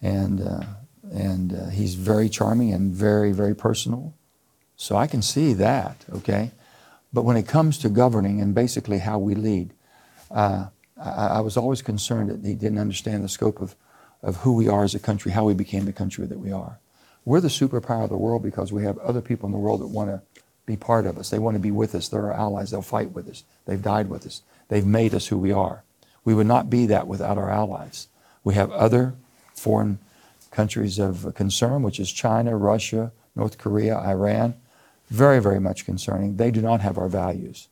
and 0.00 0.40
uh, 0.40 0.64
and 1.12 1.52
uh, 1.52 1.68
he's 1.70 1.94
very 1.94 2.28
charming 2.28 2.72
and 2.72 2.92
very 2.92 3.32
very 3.32 3.56
personal. 3.56 4.14
So 4.76 4.94
I 4.94 5.08
can 5.08 5.20
see 5.20 5.52
that. 5.54 6.04
Okay, 6.12 6.52
but 7.12 7.22
when 7.22 7.36
it 7.36 7.48
comes 7.48 7.76
to 7.78 7.88
governing 7.88 8.40
and 8.40 8.54
basically 8.54 8.98
how 8.98 9.18
we 9.18 9.34
lead, 9.34 9.72
uh, 10.30 10.66
I, 10.96 11.26
I 11.26 11.40
was 11.40 11.56
always 11.56 11.82
concerned 11.82 12.30
that 12.30 12.46
he 12.46 12.54
didn't 12.54 12.78
understand 12.78 13.24
the 13.24 13.28
scope 13.28 13.60
of 13.60 13.74
of 14.22 14.36
who 14.36 14.52
we 14.54 14.68
are 14.68 14.84
as 14.84 14.94
a 14.94 14.98
country, 14.98 15.32
how 15.32 15.44
we 15.44 15.54
became 15.54 15.84
the 15.84 15.92
country 15.92 16.26
that 16.26 16.38
we 16.38 16.52
are. 16.52 16.78
We're 17.24 17.40
the 17.40 17.48
superpower 17.48 18.04
of 18.04 18.10
the 18.10 18.16
world 18.16 18.42
because 18.42 18.72
we 18.72 18.84
have 18.84 18.98
other 18.98 19.20
people 19.20 19.46
in 19.46 19.52
the 19.52 19.58
world 19.58 19.80
that 19.80 19.88
want 19.88 20.10
to 20.10 20.22
be 20.66 20.76
part 20.76 21.06
of 21.06 21.18
us. 21.18 21.30
They 21.30 21.38
want 21.38 21.54
to 21.54 21.60
be 21.60 21.70
with 21.70 21.94
us. 21.94 22.08
They're 22.08 22.32
our 22.32 22.38
allies. 22.38 22.70
They'll 22.70 22.82
fight 22.82 23.12
with 23.12 23.28
us. 23.28 23.44
They've 23.66 23.82
died 23.82 24.08
with 24.08 24.26
us. 24.26 24.42
They've 24.68 24.86
made 24.86 25.14
us 25.14 25.28
who 25.28 25.38
we 25.38 25.52
are. 25.52 25.84
We 26.24 26.34
would 26.34 26.46
not 26.46 26.70
be 26.70 26.86
that 26.86 27.06
without 27.06 27.38
our 27.38 27.50
allies. 27.50 28.08
We 28.44 28.54
have 28.54 28.70
other 28.70 29.14
foreign 29.54 29.98
countries 30.50 30.98
of 30.98 31.34
concern, 31.34 31.82
which 31.82 32.00
is 32.00 32.10
China, 32.12 32.56
Russia, 32.56 33.12
North 33.34 33.58
Korea, 33.58 33.98
Iran. 33.98 34.54
Very, 35.08 35.40
very 35.40 35.60
much 35.60 35.84
concerning. 35.84 36.36
They 36.36 36.50
do 36.50 36.60
not 36.60 36.80
have 36.80 36.98
our 36.98 37.08
values. 37.08 37.68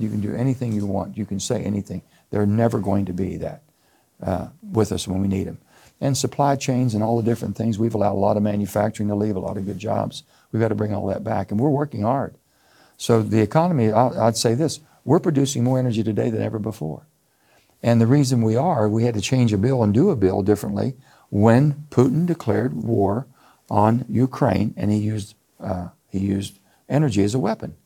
You 0.00 0.10
can 0.10 0.20
do 0.20 0.34
anything 0.34 0.72
you 0.72 0.86
want. 0.86 1.16
You 1.16 1.26
can 1.26 1.40
say 1.40 1.62
anything. 1.62 2.02
They're 2.30 2.46
never 2.46 2.78
going 2.80 3.06
to 3.06 3.12
be 3.12 3.36
that 3.38 3.62
uh, 4.22 4.48
with 4.62 4.92
us 4.92 5.08
when 5.08 5.20
we 5.22 5.28
need 5.28 5.46
them. 5.46 5.58
and 6.00 6.16
supply 6.16 6.56
chains 6.56 6.94
and 6.94 7.02
all 7.02 7.16
the 7.16 7.22
different 7.22 7.56
things. 7.56 7.78
We've 7.78 7.94
allowed 7.94 8.14
a 8.14 8.24
lot 8.26 8.36
of 8.36 8.42
manufacturing 8.42 9.08
to 9.10 9.14
leave, 9.14 9.36
a 9.36 9.40
lot 9.40 9.56
of 9.56 9.66
good 9.66 9.78
jobs. 9.78 10.24
We've 10.52 10.60
got 10.60 10.68
to 10.68 10.74
bring 10.74 10.94
all 10.94 11.06
that 11.08 11.24
back, 11.24 11.50
and 11.50 11.60
we're 11.60 11.70
working 11.70 12.02
hard. 12.02 12.36
So 12.96 13.22
the 13.22 13.40
economy, 13.40 13.92
I'd 13.92 14.36
say 14.36 14.54
this: 14.54 14.80
we're 15.04 15.20
producing 15.20 15.64
more 15.64 15.78
energy 15.78 16.02
today 16.02 16.30
than 16.30 16.42
ever 16.42 16.58
before. 16.58 17.06
And 17.82 18.00
the 18.00 18.06
reason 18.06 18.42
we 18.42 18.56
are, 18.56 18.88
we 18.88 19.04
had 19.04 19.14
to 19.14 19.20
change 19.22 19.52
a 19.52 19.58
bill 19.58 19.82
and 19.82 19.94
do 19.94 20.10
a 20.10 20.16
bill 20.16 20.42
differently 20.42 20.96
when 21.30 21.86
Putin 21.90 22.26
declared 22.26 22.74
war 22.74 23.26
on 23.70 24.04
Ukraine, 24.08 24.74
and 24.76 24.90
he 24.90 24.98
used 24.98 25.34
uh, 25.60 25.88
he 26.08 26.18
used 26.18 26.58
energy 26.88 27.22
as 27.22 27.34
a 27.34 27.38
weapon. 27.38 27.76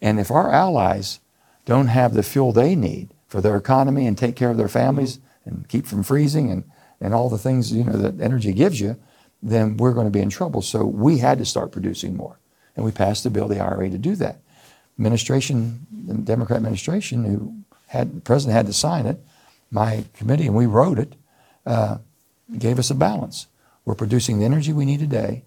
And 0.00 0.18
if 0.18 0.30
our 0.30 0.50
allies 0.50 1.20
don't 1.64 1.88
have 1.88 2.14
the 2.14 2.22
fuel 2.22 2.52
they 2.52 2.74
need 2.74 3.10
for 3.28 3.40
their 3.40 3.56
economy 3.56 4.06
and 4.06 4.16
take 4.16 4.36
care 4.36 4.50
of 4.50 4.56
their 4.56 4.68
families 4.68 5.18
and 5.44 5.68
keep 5.68 5.86
from 5.86 6.02
freezing 6.02 6.50
and, 6.50 6.64
and 7.00 7.14
all 7.14 7.28
the 7.28 7.38
things 7.38 7.72
you 7.72 7.84
know 7.84 7.96
that 7.96 8.20
energy 8.20 8.52
gives 8.52 8.80
you, 8.80 8.96
then 9.42 9.76
we're 9.76 9.92
going 9.92 10.06
to 10.06 10.10
be 10.10 10.20
in 10.20 10.30
trouble. 10.30 10.62
So 10.62 10.84
we 10.84 11.18
had 11.18 11.38
to 11.38 11.44
start 11.44 11.72
producing 11.72 12.16
more, 12.16 12.38
and 12.76 12.84
we 12.84 12.92
passed 12.92 13.24
the 13.24 13.30
bill, 13.30 13.48
the 13.48 13.60
IRA, 13.60 13.88
to 13.90 13.98
do 13.98 14.16
that. 14.16 14.40
Administration, 14.98 15.86
the 16.06 16.14
Democrat 16.14 16.58
administration, 16.58 17.24
who 17.24 17.54
had 17.86 18.16
the 18.16 18.20
president 18.20 18.56
had 18.56 18.66
to 18.66 18.72
sign 18.72 19.06
it, 19.06 19.24
my 19.70 20.04
committee, 20.14 20.46
and 20.46 20.54
we 20.54 20.66
wrote 20.66 20.98
it, 20.98 21.14
uh, 21.64 21.98
gave 22.58 22.78
us 22.78 22.90
a 22.90 22.94
balance. 22.94 23.46
We're 23.84 23.94
producing 23.94 24.38
the 24.38 24.44
energy 24.44 24.72
we 24.72 24.84
need 24.84 25.00
today 25.00 25.44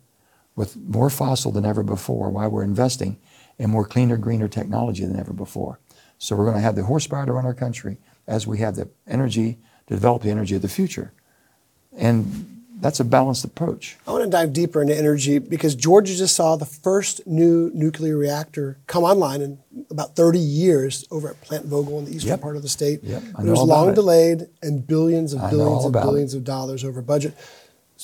with 0.56 0.76
more 0.78 1.10
fossil 1.10 1.52
than 1.52 1.66
ever 1.66 1.84
before 1.84 2.30
while 2.30 2.50
we're 2.50 2.64
investing 2.64 3.18
in 3.60 3.70
more 3.70 3.86
cleaner, 3.86 4.18
greener 4.18 4.48
technology 4.48 5.06
than 5.06 5.20
ever 5.20 5.34
before. 5.34 5.80
So 6.18 6.36
we're 6.36 6.46
going 6.46 6.58
to 6.58 6.62
have 6.62 6.76
the 6.76 6.84
horsepower 6.84 7.26
to 7.26 7.34
run 7.34 7.46
our 7.46 7.54
country 7.54 7.98
as 8.28 8.48
we 8.48 8.60
have 8.60 8.76
the 8.76 8.90
energy 9.08 9.58
to 9.88 9.94
develop 9.94 10.22
the 10.24 10.32
energy 10.32 10.56
of 10.56 10.62
the 10.62 10.70
future. 10.70 11.12
And 11.96 12.50
that's 12.80 13.00
a 13.00 13.04
balanced 13.06 13.46
approach. 13.46 13.98
I 14.08 14.12
want 14.12 14.24
to 14.26 14.30
dive 14.30 14.52
deeper 14.52 14.82
into 14.82 14.98
energy 14.98 15.40
because 15.40 15.76
Georgia 15.76 16.16
just 16.16 16.36
saw 16.36 16.56
the 16.56 16.66
first 16.66 17.26
new 17.28 17.72
nuclear 17.74 18.18
reactor 18.18 18.80
come 18.88 19.04
online 19.04 19.42
in 19.42 19.60
about 19.90 20.16
30 20.16 20.40
years 20.40 21.06
over 21.12 21.30
at 21.30 21.40
Plant 21.42 21.70
Vogtle 21.70 22.00
in 22.00 22.06
the 22.06 22.12
eastern 22.16 22.30
Yep. 22.30 22.42
part 22.42 22.56
of 22.56 22.62
the 22.62 22.70
state. 22.70 23.02
Yep, 23.04 23.24
I 23.36 23.42
it 23.44 23.46
was 23.50 23.62
long 23.62 23.90
it. 23.92 23.96
delayed 23.96 24.48
and 24.62 24.86
billions 24.86 25.34
and 25.34 25.42
I 25.42 25.50
billions 25.50 25.86
about 25.86 26.04
billions 26.04 26.34
of 26.34 26.44
dollars 26.44 26.84
over 26.84 27.02
budget. 27.02 27.36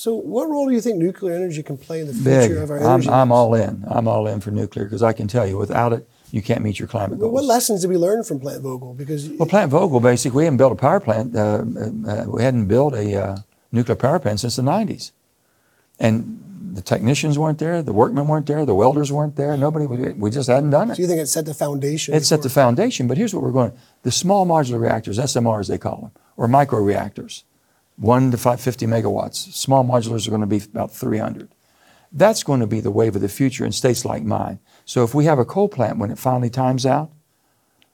So, 0.00 0.14
what 0.14 0.48
role 0.48 0.66
do 0.66 0.72
you 0.72 0.80
think 0.80 0.96
nuclear 0.96 1.34
energy 1.34 1.62
can 1.62 1.76
play 1.76 2.00
in 2.00 2.06
the 2.06 2.14
Big. 2.14 2.48
future 2.48 2.62
of 2.62 2.70
our 2.70 2.82
I'm. 2.82 3.06
I'm 3.06 3.30
all 3.30 3.54
in. 3.54 3.84
I'm 3.86 4.08
all 4.08 4.26
in 4.26 4.40
for 4.40 4.50
nuclear 4.50 4.86
because 4.86 5.02
I 5.02 5.12
can 5.12 5.28
tell 5.28 5.46
you, 5.46 5.58
without 5.58 5.92
it, 5.92 6.08
you 6.30 6.40
can't 6.40 6.62
meet 6.62 6.78
your 6.78 6.88
climate 6.88 7.18
But 7.18 7.24
goals. 7.26 7.34
what 7.34 7.44
lessons 7.44 7.82
did 7.82 7.90
we 7.90 7.98
learn 7.98 8.24
from 8.24 8.40
Plant 8.40 8.62
Vogtle? 8.62 8.96
Because 8.96 9.28
Well, 9.28 9.46
Plant 9.46 9.70
Vogtle 9.70 10.02
basically, 10.02 10.38
we 10.38 10.44
hadn't 10.44 10.56
built 10.56 10.72
a 10.72 10.76
power 10.76 11.00
plant. 11.00 11.36
Uh, 11.36 11.64
uh, 12.08 12.24
we 12.28 12.42
hadn't 12.42 12.64
built 12.64 12.94
a 12.94 13.14
uh, 13.14 13.36
nuclear 13.72 13.94
power 13.94 14.18
plant 14.18 14.40
since 14.40 14.56
the 14.56 14.62
90s. 14.62 15.12
And 15.98 16.72
the 16.72 16.80
technicians 16.80 17.38
weren't 17.38 17.58
there, 17.58 17.82
the 17.82 17.92
workmen 17.92 18.26
weren't 18.26 18.46
there, 18.46 18.64
the 18.64 18.74
welders 18.74 19.12
weren't 19.12 19.36
there. 19.36 19.54
Nobody, 19.58 19.84
we 19.84 20.30
just 20.30 20.48
hadn't 20.48 20.70
done 20.70 20.90
it. 20.90 20.96
so 20.96 21.02
you 21.02 21.08
think 21.08 21.20
it 21.20 21.26
set 21.26 21.44
the 21.44 21.52
foundation? 21.52 22.14
It 22.14 22.24
set 22.24 22.40
the 22.40 22.48
foundation, 22.48 23.06
but 23.06 23.18
here's 23.18 23.34
what 23.34 23.42
we're 23.42 23.52
going 23.52 23.72
the 24.04 24.12
small 24.12 24.46
modular 24.46 24.80
reactors, 24.80 25.18
SMRs 25.18 25.68
they 25.68 25.76
call 25.76 26.00
them, 26.00 26.10
or 26.38 26.48
micro 26.48 26.80
1 28.00 28.30
to 28.30 28.36
550 28.38 28.86
megawatts. 28.86 29.52
Small 29.52 29.84
modulars 29.84 30.26
are 30.26 30.30
going 30.30 30.40
to 30.40 30.46
be 30.46 30.56
about 30.56 30.90
300. 30.90 31.50
That's 32.10 32.42
going 32.42 32.60
to 32.60 32.66
be 32.66 32.80
the 32.80 32.90
wave 32.90 33.14
of 33.14 33.22
the 33.22 33.28
future 33.28 33.64
in 33.64 33.72
states 33.72 34.04
like 34.04 34.22
mine. 34.22 34.58
So 34.86 35.04
if 35.04 35.14
we 35.14 35.26
have 35.26 35.38
a 35.38 35.44
coal 35.44 35.68
plant 35.68 35.98
when 35.98 36.10
it 36.10 36.18
finally 36.18 36.50
times 36.50 36.86
out, 36.86 37.10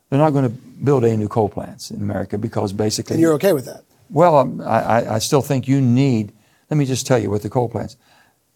they're 0.09 0.21
not 0.21 0.31
going 0.31 0.49
to 0.49 0.57
build 0.57 1.05
any 1.05 1.17
new 1.17 1.29
coal 1.29 1.49
plants 1.49 1.91
in 1.91 2.01
America 2.01 2.39
because 2.39 2.73
basically. 2.73 3.15
and 3.15 3.21
you're 3.21 3.35
okay 3.35 3.53
with 3.53 3.65
that? 3.65 3.83
Well, 4.09 4.39
um, 4.39 4.61
I, 4.61 4.81
I, 4.81 5.15
I 5.17 5.19
still 5.19 5.43
think 5.43 5.67
you 5.67 5.81
need, 5.81 6.33
let 6.71 6.77
me 6.77 6.87
just 6.87 7.05
tell 7.05 7.19
you 7.19 7.29
with 7.29 7.43
the 7.43 7.51
coal 7.51 7.69
plants, 7.69 7.97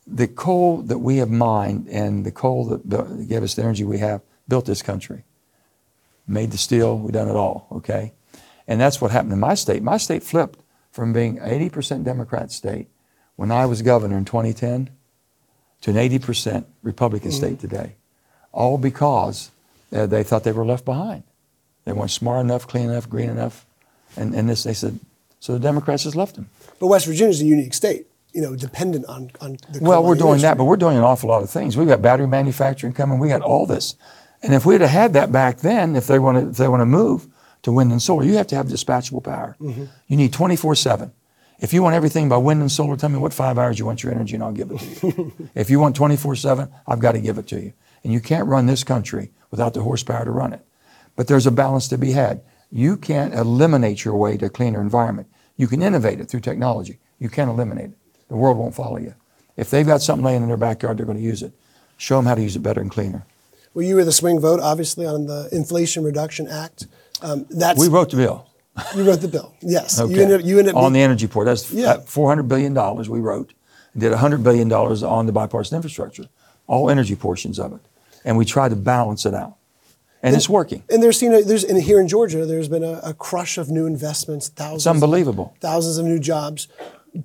the 0.07 0.29
coal 0.29 0.83
that 0.83 0.99
we 0.99 1.17
have 1.17 1.31
mined 1.31 1.89
and 1.89 2.25
the 2.25 2.31
coal 2.31 2.65
that 2.67 3.29
gave 3.29 3.43
us 3.43 3.55
the 3.55 3.63
energy 3.63 3.83
we 3.83 3.99
have 3.99 4.23
built 4.47 4.67
this 4.67 4.83
country. 4.83 5.25
Made 6.29 6.53
the 6.53 6.59
steel, 6.59 6.97
we've 6.97 7.13
done 7.13 7.29
it 7.29 7.35
all, 7.35 7.67
okay? 7.73 8.13
And 8.69 8.81
that's 8.81 9.01
what 9.01 9.11
happened 9.11 9.33
in 9.33 9.41
my 9.41 9.55
state. 9.55 9.83
My 9.83 9.97
state 9.97 10.23
flipped 10.23 10.60
from 10.91 11.13
being 11.13 11.39
80% 11.39 12.05
Democrat 12.05 12.51
state 12.51 12.89
when 13.37 13.51
I 13.51 13.67
was 13.67 13.83
governor 13.83 14.19
in 14.19 14.25
2010 14.25 14.91
to 15.83 15.91
an 15.91 15.97
80% 15.97 16.65
Republican 16.83 17.33
state 17.33 17.61
today. 17.61 17.95
All 18.53 18.77
because 18.79 19.51
uh, 19.93 20.07
they 20.07 20.23
thought 20.23 20.45
they 20.45 20.53
were 20.53 20.65
left 20.65 20.85
behind. 20.85 21.23
They 21.85 21.93
weren't 21.93 22.11
smart 22.11 22.45
enough, 22.45 22.67
clean 22.67 22.91
enough, 22.91 23.09
green 23.09 23.31
enough. 23.31 23.65
And, 24.17 24.35
and 24.35 24.49
this, 24.49 24.65
they 24.65 24.75
said, 24.75 24.99
so 25.39 25.55
the 25.55 25.59
Democrats 25.59 26.03
just 26.03 26.17
left 26.17 26.37
them. 26.37 26.51
But 26.79 26.89
West 26.89 27.07
Virginia 27.07 27.31
is 27.31 27.41
a 27.41 27.47
unique 27.47 27.73
state, 27.73 28.07
you 28.33 28.43
know, 28.43 28.55
dependent 28.55 29.07
on, 29.07 29.31
on 29.41 29.57
the 29.73 29.79
Well, 29.81 30.03
we're 30.05 30.17
doing 30.17 30.41
that, 30.43 30.59
but 30.59 30.65
we're 30.65 30.77
doing 30.77 30.99
an 30.99 31.03
awful 31.03 31.31
lot 31.31 31.43
of 31.43 31.49
things. 31.49 31.77
We've 31.77 31.89
got 31.89 32.03
battery 32.03 32.27
manufacturing 32.27 32.93
coming. 32.93 33.19
We 33.19 33.29
got 33.29 33.41
all 33.41 33.65
this, 33.65 33.95
and 34.43 34.53
if 34.53 34.67
we'd 34.67 34.81
have 34.83 34.91
had 34.91 35.13
that 35.15 35.33
back 35.33 35.59
then, 35.59 35.97
if 35.97 36.07
they 36.07 36.19
want 36.19 36.39
to, 36.39 36.51
if 36.51 36.57
they 36.57 36.69
want 36.69 36.81
to 36.81 36.87
move 36.87 37.27
to 37.63 37.73
wind 37.73 37.93
and 37.93 38.01
solar, 38.01 38.25
you 38.25 38.35
have 38.35 38.47
to 38.49 38.57
have 38.57 38.67
dispatchable 38.67 39.23
power. 39.23 39.57
Mm-hmm. 39.61 39.85
You 40.09 40.17
need 40.17 40.33
24/7. 40.33 41.13
If 41.59 41.75
you 41.75 41.83
want 41.83 41.95
everything 41.95 42.29
by 42.29 42.39
wind 42.39 42.63
and 42.63 42.73
solar, 42.73 42.97
tell 42.97 43.11
me 43.11 43.19
what 43.19 43.35
five 43.35 43.59
hours 43.59 43.79
you 43.79 43.85
want 43.85 44.03
your 44.03 44.13
energy, 44.13 44.35
and 44.35 44.43
I'll 44.43 44.53
give 44.53 44.71
it 44.71 44.79
to 44.79 45.07
you. 45.07 45.51
if 45.55 45.69
you 45.71 45.79
want 45.79 45.97
24/7, 45.97 46.71
I've 46.87 47.01
got 47.01 47.13
to 47.13 47.21
give 47.21 47.39
it 47.39 47.47
to 47.49 47.61
you. 47.61 47.73
And 48.03 48.13
you 48.13 48.21
can't 48.21 48.49
run 48.49 48.67
this 48.67 48.83
country 48.83 49.31
without 49.51 49.75
the 49.75 49.83
horsepower 49.83 50.25
to 50.25 50.31
run 50.31 50.53
it. 50.53 50.65
But 51.17 51.27
there's 51.27 51.47
a 51.47 51.51
balance 51.51 51.89
to 51.89 51.99
be 51.99 52.13
had. 52.13 52.43
You 52.71 52.97
can't 52.97 53.35
eliminate 53.35 54.05
your 54.05 54.17
way 54.17 54.37
to 54.39 54.47
a 54.47 54.51
cleaner 54.51 54.81
environment. 54.81 55.29
You 55.57 55.67
can 55.67 55.83
innovate 55.83 56.21
it 56.21 56.27
through 56.27 56.41
technology. 56.41 56.99
You 57.19 57.29
can't 57.29 57.51
eliminate 57.51 57.91
it. 57.91 57.99
The 58.29 58.37
world 58.37 58.57
won't 58.57 58.75
follow 58.75 58.97
you. 58.97 59.15
If 59.57 59.69
they've 59.71 59.87
got 59.87 60.01
something 60.01 60.25
laying 60.25 60.43
in 60.43 60.49
their 60.49 60.57
backyard, 60.57 60.97
they're 60.97 61.05
going 61.05 61.19
to 61.19 61.25
use 61.25 61.43
it. 61.43 61.53
Show 61.99 62.17
them 62.17 62.25
how 62.25 62.37
to 62.37 62.43
use 62.43 62.57
it 62.57 62.63
better 62.63 62.81
and 62.81 62.91
cleaner. 62.91 63.27
Well, 63.75 63.85
you 63.85 63.97
were 63.97 64.05
the 64.05 64.13
swing 64.13 64.41
vote, 64.41 64.61
obviously, 64.61 65.05
on 65.05 65.27
the 65.27 65.49
Inflation 65.53 66.03
Reduction 66.03 66.49
Act. 66.49 66.87
Um, 67.23 67.47
that's 67.51 67.79
We 67.79 67.89
wrote 67.89 68.11
the 68.11 68.17
bill. 68.17 68.47
you 68.97 69.03
wrote 69.05 69.21
the 69.21 69.29
bill. 69.29 69.55
Yes, 69.61 70.01
Okay. 70.01 70.15
you 70.15 70.23
ended 70.23 70.41
up, 70.41 70.47
you 70.47 70.59
ended 70.59 70.75
up 70.75 70.83
on 70.83 70.93
the 70.93 71.01
energy 71.01 71.27
port. 71.27 71.47
That's 71.47 71.71
Yeah. 71.71 71.91
uh, 71.93 72.01
$400 72.01 72.49
billion 72.49 72.75
we 73.11 73.21
wrote. 73.21 73.53
And 73.93 74.01
did 74.01 74.13
$100 74.13 74.43
billion 74.43 74.73
on 74.73 75.27
the 75.27 75.33
bipartisan 75.33 75.77
infrastructure, 75.77 76.27
all 76.67 76.89
energy 76.91 77.17
portions 77.17 77.59
of 77.59 77.73
it. 77.73 77.81
And 78.25 78.37
we 78.39 78.45
tried 78.45 78.69
to 78.71 78.77
balance 78.77 79.27
it 79.27 79.35
out. 79.35 79.57
And 80.23 80.37
it's 80.37 80.49
working. 80.49 80.83
And 80.91 81.03
there's 81.03 81.19
seen 81.19 81.33
a, 81.33 81.43
there's 81.43 81.65
and 81.65 81.83
here 81.83 81.99
in 81.99 82.07
Georgia, 82.07 82.45
there's 82.45 82.69
been 82.69 82.85
a, 82.85 83.01
a 83.03 83.15
crush 83.15 83.57
of 83.59 83.71
new 83.71 83.87
investments, 83.87 84.49
thousands, 84.49 84.83
It's 84.83 84.87
unbelievable. 84.87 85.55
thousands 85.61 85.97
of 85.97 86.05
new 86.05 86.19
jobs, 86.19 86.69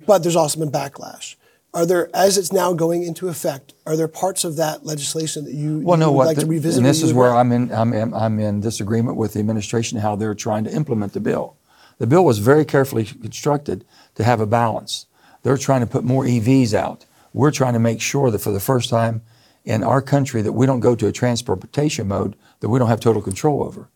but 0.06 0.22
there's 0.22 0.34
also 0.36 0.58
been 0.60 0.70
backlash. 0.72 1.36
Are 1.76 1.84
there, 1.84 2.08
as 2.16 2.38
it's 2.38 2.54
now 2.54 2.72
going 2.72 3.02
into 3.02 3.28
effect, 3.28 3.74
are 3.86 3.98
there 3.98 4.08
parts 4.08 4.44
of 4.44 4.56
that 4.56 4.86
legislation 4.86 5.44
that 5.44 5.52
you, 5.52 5.80
Well, 5.80 5.98
you 5.98 6.00
no, 6.00 6.10
would 6.10 6.16
what? 6.16 6.26
like 6.28 6.38
to 6.38 6.46
the- 6.46 6.50
revisit? 6.50 6.78
and 6.78 6.86
this 6.86 7.02
is 7.02 7.12
where? 7.12 7.34
I'm 7.36 7.52
in, 7.52 7.70
I'm, 7.70 7.92
in, 7.92 8.14
I'm 8.14 8.38
in 8.40 8.60
disagreement 8.60 9.18
with 9.18 9.34
the 9.34 9.40
administration 9.40 9.98
how 9.98 10.16
they're 10.16 10.34
trying 10.34 10.64
to 10.64 10.72
implement 10.72 11.12
the 11.12 11.20
bill. 11.20 11.56
The 11.98 12.06
bill 12.06 12.24
was 12.24 12.38
very 12.38 12.64
carefully 12.64 13.04
constructed 13.04 13.84
to 14.14 14.24
have 14.24 14.40
a 14.40 14.46
balance. 14.46 15.04
They're 15.42 15.58
trying 15.58 15.80
to 15.82 15.86
put 15.86 16.02
more 16.02 16.24
EVs 16.24 16.72
out. 16.72 17.04
We're 17.34 17.50
trying 17.50 17.74
to 17.74 17.78
make 17.78 18.00
sure 18.00 18.30
that 18.30 18.38
for 18.38 18.52
the 18.52 18.60
first 18.60 18.88
time 18.88 19.20
in 19.62 19.84
our 19.84 20.00
country 20.00 20.40
that 20.40 20.52
we 20.52 20.64
don't 20.64 20.80
go 20.80 20.94
to 20.94 21.06
a 21.08 21.12
transportation 21.12 22.08
mode 22.08 22.36
that 22.60 22.70
we 22.70 22.78
don't 22.78 22.88
have 22.88 23.00
total 23.00 23.20
control 23.20 23.62
over. 23.62 23.90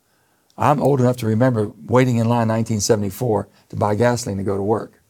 I'm 0.58 0.82
old 0.82 1.00
enough 1.00 1.16
to 1.18 1.26
remember 1.26 1.72
waiting 1.86 2.16
in 2.16 2.24
line 2.28 2.48
1974 2.48 3.48
to 3.70 3.76
buy 3.76 3.94
gasoline 3.94 4.36
to 4.36 4.42
go 4.44 4.58
to 4.58 4.62
work. 4.62 5.02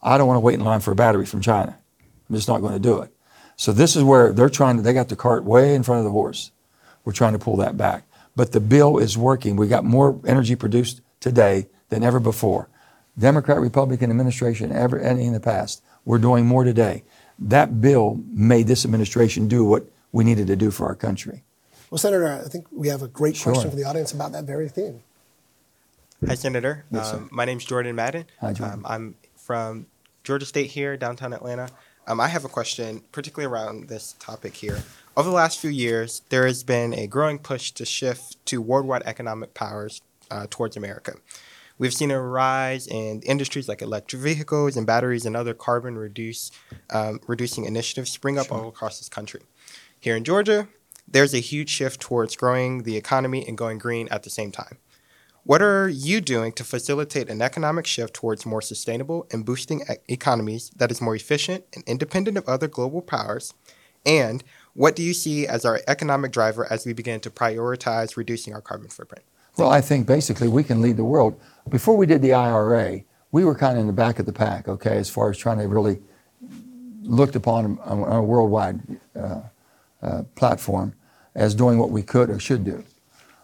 I 0.00 0.18
don't 0.18 0.28
want 0.28 0.36
to 0.36 0.40
wait 0.40 0.54
in 0.54 0.64
line 0.64 0.78
for 0.78 0.92
a 0.92 0.96
battery 0.96 1.26
from 1.26 1.40
China. 1.40 1.78
I'm 2.32 2.36
just 2.36 2.48
not 2.48 2.62
going 2.62 2.72
to 2.72 2.78
do 2.78 3.02
it. 3.02 3.12
So 3.56 3.72
this 3.72 3.94
is 3.94 4.02
where 4.02 4.32
they're 4.32 4.48
trying 4.48 4.76
to, 4.76 4.82
they 4.82 4.94
got 4.94 5.10
the 5.10 5.16
cart 5.16 5.44
way 5.44 5.74
in 5.74 5.82
front 5.82 5.98
of 5.98 6.04
the 6.06 6.10
horse. 6.10 6.50
We're 7.04 7.12
trying 7.12 7.34
to 7.34 7.38
pull 7.38 7.58
that 7.58 7.76
back. 7.76 8.04
But 8.34 8.52
the 8.52 8.60
bill 8.60 8.96
is 8.96 9.18
working. 9.18 9.54
We 9.56 9.68
got 9.68 9.84
more 9.84 10.18
energy 10.26 10.56
produced 10.56 11.02
today 11.20 11.68
than 11.90 12.02
ever 12.02 12.18
before. 12.18 12.70
Democrat, 13.18 13.60
Republican 13.60 14.08
administration, 14.10 14.72
ever 14.72 14.98
any 14.98 15.26
in 15.26 15.34
the 15.34 15.40
past, 15.40 15.82
we're 16.06 16.16
doing 16.16 16.46
more 16.46 16.64
today. 16.64 17.04
That 17.38 17.82
bill 17.82 18.18
made 18.30 18.66
this 18.66 18.86
administration 18.86 19.46
do 19.46 19.66
what 19.66 19.84
we 20.10 20.24
needed 20.24 20.46
to 20.46 20.56
do 20.56 20.70
for 20.70 20.86
our 20.86 20.94
country. 20.94 21.44
Well, 21.90 21.98
Senator, 21.98 22.40
I 22.42 22.48
think 22.48 22.66
we 22.72 22.88
have 22.88 23.02
a 23.02 23.08
great 23.08 23.36
Sure. 23.36 23.52
question 23.52 23.70
for 23.70 23.76
the 23.76 23.84
audience 23.84 24.12
about 24.12 24.32
that 24.32 24.44
very 24.44 24.70
theme. 24.70 25.02
Hi, 26.26 26.34
Senator. 26.34 26.86
Yes, 26.90 27.10
sir. 27.10 27.16
um, 27.18 27.28
my 27.30 27.44
name's 27.44 27.66
Jordan 27.66 27.94
Madden. 27.94 28.24
Hi, 28.40 28.54
Jordan. 28.54 28.78
Um, 28.78 28.86
I'm 28.88 29.14
from 29.36 29.86
Georgia 30.24 30.46
State 30.46 30.70
here, 30.70 30.96
downtown 30.96 31.34
Atlanta. 31.34 31.68
Um, 32.06 32.20
I 32.20 32.28
have 32.28 32.44
a 32.44 32.48
question, 32.48 33.02
particularly 33.12 33.52
around 33.52 33.88
this 33.88 34.14
topic 34.18 34.54
here. 34.54 34.82
Over 35.16 35.28
the 35.28 35.34
last 35.34 35.60
few 35.60 35.70
years, 35.70 36.22
there 36.30 36.46
has 36.46 36.64
been 36.64 36.92
a 36.94 37.06
growing 37.06 37.38
push 37.38 37.70
to 37.72 37.84
shift 37.84 38.44
to 38.46 38.60
worldwide 38.60 39.02
economic 39.04 39.54
powers 39.54 40.02
uh, 40.30 40.46
towards 40.50 40.76
America. 40.76 41.14
We've 41.78 41.94
seen 41.94 42.10
a 42.10 42.20
rise 42.20 42.86
in 42.86 43.22
industries 43.22 43.68
like 43.68 43.82
electric 43.82 44.20
vehicles 44.20 44.76
and 44.76 44.86
batteries 44.86 45.26
and 45.26 45.36
other 45.36 45.54
carbon 45.54 45.96
reduce, 45.96 46.50
um, 46.90 47.20
reducing 47.26 47.64
initiatives 47.64 48.10
spring 48.10 48.38
up 48.38 48.50
all 48.50 48.68
across 48.68 48.98
this 48.98 49.08
country. 49.08 49.42
Here 49.98 50.16
in 50.16 50.24
Georgia, 50.24 50.68
there's 51.06 51.34
a 51.34 51.38
huge 51.38 51.70
shift 51.70 52.00
towards 52.00 52.36
growing 52.36 52.82
the 52.82 52.96
economy 52.96 53.46
and 53.46 53.56
going 53.56 53.78
green 53.78 54.08
at 54.08 54.22
the 54.22 54.30
same 54.30 54.50
time. 54.50 54.78
What 55.44 55.60
are 55.60 55.88
you 55.88 56.20
doing 56.20 56.52
to 56.52 56.62
facilitate 56.62 57.28
an 57.28 57.42
economic 57.42 57.84
shift 57.84 58.14
towards 58.14 58.46
more 58.46 58.62
sustainable 58.62 59.26
and 59.32 59.44
boosting 59.44 59.80
e- 59.80 59.94
economies 60.06 60.70
that 60.76 60.92
is 60.92 61.00
more 61.00 61.16
efficient 61.16 61.64
and 61.74 61.82
independent 61.84 62.38
of 62.38 62.48
other 62.48 62.68
global 62.68 63.02
powers? 63.02 63.52
And 64.06 64.44
what 64.74 64.94
do 64.94 65.02
you 65.02 65.12
see 65.12 65.48
as 65.48 65.64
our 65.64 65.80
economic 65.88 66.30
driver 66.30 66.70
as 66.70 66.86
we 66.86 66.92
begin 66.92 67.18
to 67.20 67.30
prioritize 67.30 68.16
reducing 68.16 68.54
our 68.54 68.60
carbon 68.60 68.88
footprint? 68.88 69.24
Well, 69.56 69.68
I 69.68 69.80
think 69.80 70.06
basically 70.06 70.46
we 70.46 70.62
can 70.62 70.80
lead 70.80 70.96
the 70.96 71.04
world. 71.04 71.38
Before 71.68 71.96
we 71.96 72.06
did 72.06 72.22
the 72.22 72.34
IRA, 72.34 73.02
we 73.32 73.44
were 73.44 73.56
kind 73.56 73.76
of 73.76 73.80
in 73.80 73.88
the 73.88 73.92
back 73.92 74.20
of 74.20 74.26
the 74.26 74.32
pack, 74.32 74.68
okay, 74.68 74.96
as 74.96 75.10
far 75.10 75.28
as 75.28 75.36
trying 75.36 75.58
to 75.58 75.66
really 75.66 76.00
looked 77.02 77.34
upon 77.34 77.80
on 77.80 78.12
a 78.12 78.22
worldwide 78.22 78.80
uh, 79.16 79.40
uh, 80.02 80.22
platform 80.36 80.94
as 81.34 81.52
doing 81.52 81.78
what 81.78 81.90
we 81.90 82.02
could 82.02 82.30
or 82.30 82.38
should 82.38 82.64
do. 82.64 82.84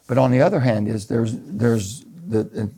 But 0.08 0.18
on 0.18 0.32
the 0.32 0.40
other 0.40 0.60
hand, 0.60 0.88
is 0.88 1.06
there's 1.06 1.34
there's 1.36 2.04
the, 2.26 2.42
the 2.44 2.72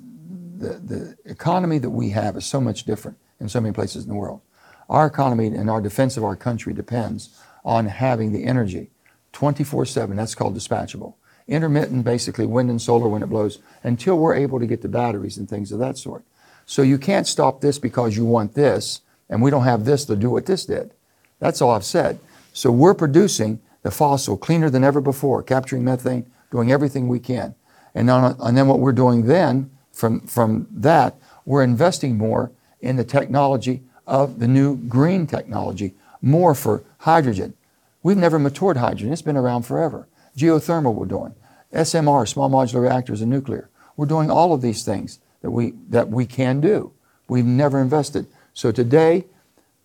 the 0.58 1.16
economy 1.24 1.78
that 1.78 1.88
we 1.88 2.10
have 2.10 2.36
is 2.36 2.44
so 2.44 2.60
much 2.60 2.84
different 2.84 3.16
in 3.40 3.48
so 3.48 3.60
many 3.60 3.72
places 3.72 4.02
in 4.02 4.10
the 4.10 4.16
world. 4.16 4.42
Our 4.90 5.06
economy 5.06 5.46
and 5.46 5.70
our 5.70 5.80
defense 5.80 6.18
of 6.18 6.24
our 6.24 6.36
country 6.36 6.74
depends 6.74 7.40
on 7.64 7.86
having 7.86 8.32
the 8.32 8.44
energy 8.44 8.90
24/7. 9.32 10.16
That's 10.16 10.34
called 10.34 10.56
dispatchable. 10.56 11.14
Intermittent, 11.46 12.04
basically 12.04 12.46
wind 12.46 12.68
and 12.68 12.82
solar 12.82 13.08
when 13.08 13.22
it 13.22 13.28
blows, 13.28 13.58
until 13.82 14.18
we're 14.18 14.34
able 14.34 14.58
to 14.60 14.66
get 14.66 14.82
the 14.82 14.88
batteries 14.88 15.38
and 15.38 15.48
things 15.48 15.72
of 15.72 15.78
that 15.78 15.96
sort. 15.98 16.24
So 16.66 16.82
you 16.82 16.98
can't 16.98 17.26
stop 17.26 17.60
this 17.60 17.78
because 17.78 18.16
you 18.16 18.24
want 18.24 18.54
this, 18.54 19.00
and 19.28 19.40
we 19.40 19.50
don't 19.50 19.64
have 19.64 19.84
this 19.84 20.04
to 20.06 20.16
do 20.16 20.30
what 20.30 20.46
this 20.46 20.66
did. 20.66 20.92
That's 21.38 21.62
all 21.62 21.70
I've 21.70 21.84
said. 21.84 22.18
So 22.52 22.70
we're 22.70 22.94
producing 22.94 23.60
the 23.82 23.90
fossil 23.90 24.36
cleaner 24.36 24.68
than 24.70 24.84
ever 24.84 25.00
before, 25.00 25.42
capturing 25.42 25.84
methane, 25.84 26.30
doing 26.50 26.72
everything 26.72 27.08
we 27.08 27.18
can. 27.18 27.54
And, 27.94 28.10
on, 28.10 28.36
and 28.40 28.56
then 28.56 28.68
what 28.68 28.80
we're 28.80 28.92
doing 28.92 29.26
then, 29.26 29.70
from, 29.92 30.20
from 30.26 30.66
that, 30.70 31.16
we're 31.44 31.62
investing 31.62 32.16
more 32.16 32.52
in 32.80 32.96
the 32.96 33.04
technology 33.04 33.82
of 34.06 34.38
the 34.38 34.48
new 34.48 34.76
green 34.76 35.26
technology, 35.26 35.94
more 36.22 36.54
for 36.54 36.82
hydrogen. 36.98 37.54
We've 38.02 38.16
never 38.16 38.38
matured 38.38 38.76
hydrogen. 38.76 39.12
It's 39.12 39.22
been 39.22 39.36
around 39.36 39.62
forever. 39.62 40.08
Geothermal 40.36 40.94
we're 40.94 41.06
doing. 41.06 41.34
SMR, 41.72 42.26
small 42.26 42.50
modular 42.50 42.82
reactors 42.82 43.20
and 43.20 43.30
nuclear. 43.30 43.68
We're 43.96 44.06
doing 44.06 44.30
all 44.30 44.52
of 44.52 44.62
these 44.62 44.84
things 44.84 45.20
that 45.42 45.50
we, 45.50 45.74
that 45.88 46.08
we 46.08 46.26
can 46.26 46.60
do. 46.60 46.92
We've 47.28 47.44
never 47.44 47.80
invested. 47.80 48.26
So 48.54 48.72
today, 48.72 49.26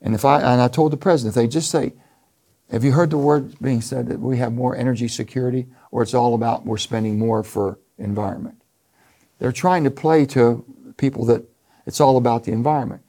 and 0.02 0.16
if 0.16 0.26
I, 0.26 0.38
and 0.40 0.62
I 0.62 0.68
told 0.68 0.92
the 0.92 0.98
president, 0.98 1.36
they 1.36 1.48
just 1.48 1.70
say, 1.70 1.94
have 2.72 2.84
you 2.84 2.94
heard 2.94 3.12
the 3.12 3.18
word 3.18 3.60
being 3.60 3.82
said 3.82 4.08
that 4.08 4.20
we 4.20 4.38
have 4.38 4.54
more 4.54 4.76
energy 4.76 5.08
security 5.08 5.68
or 5.96 6.04
it's 6.04 6.14
all 6.14 6.36
about 6.36 6.66
we're 6.66 6.78
spending 6.78 7.18
more 7.18 7.42
for 7.42 7.80
environment? 7.98 8.62
They're 9.40 9.54
trying 9.54 9.86
to 9.86 9.92
play 9.92 10.26
to 10.28 10.66
people 10.98 11.24
that 11.28 11.46
it's 11.86 12.02
all 12.02 12.18
about 12.18 12.44
the 12.44 12.52
environment. 12.52 13.02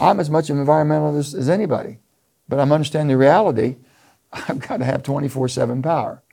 I'm 0.00 0.18
as 0.18 0.28
much 0.28 0.50
of 0.50 0.58
an 0.58 0.66
environmentalist 0.66 1.36
as 1.36 1.48
anybody, 1.48 2.00
but 2.48 2.58
I'm 2.58 2.72
understanding 2.72 3.08
the 3.08 3.16
reality. 3.16 3.76
I've 4.32 4.58
got 4.58 4.78
to 4.78 4.84
have 4.84 5.04
24/7 5.04 5.80
power. 5.80 6.24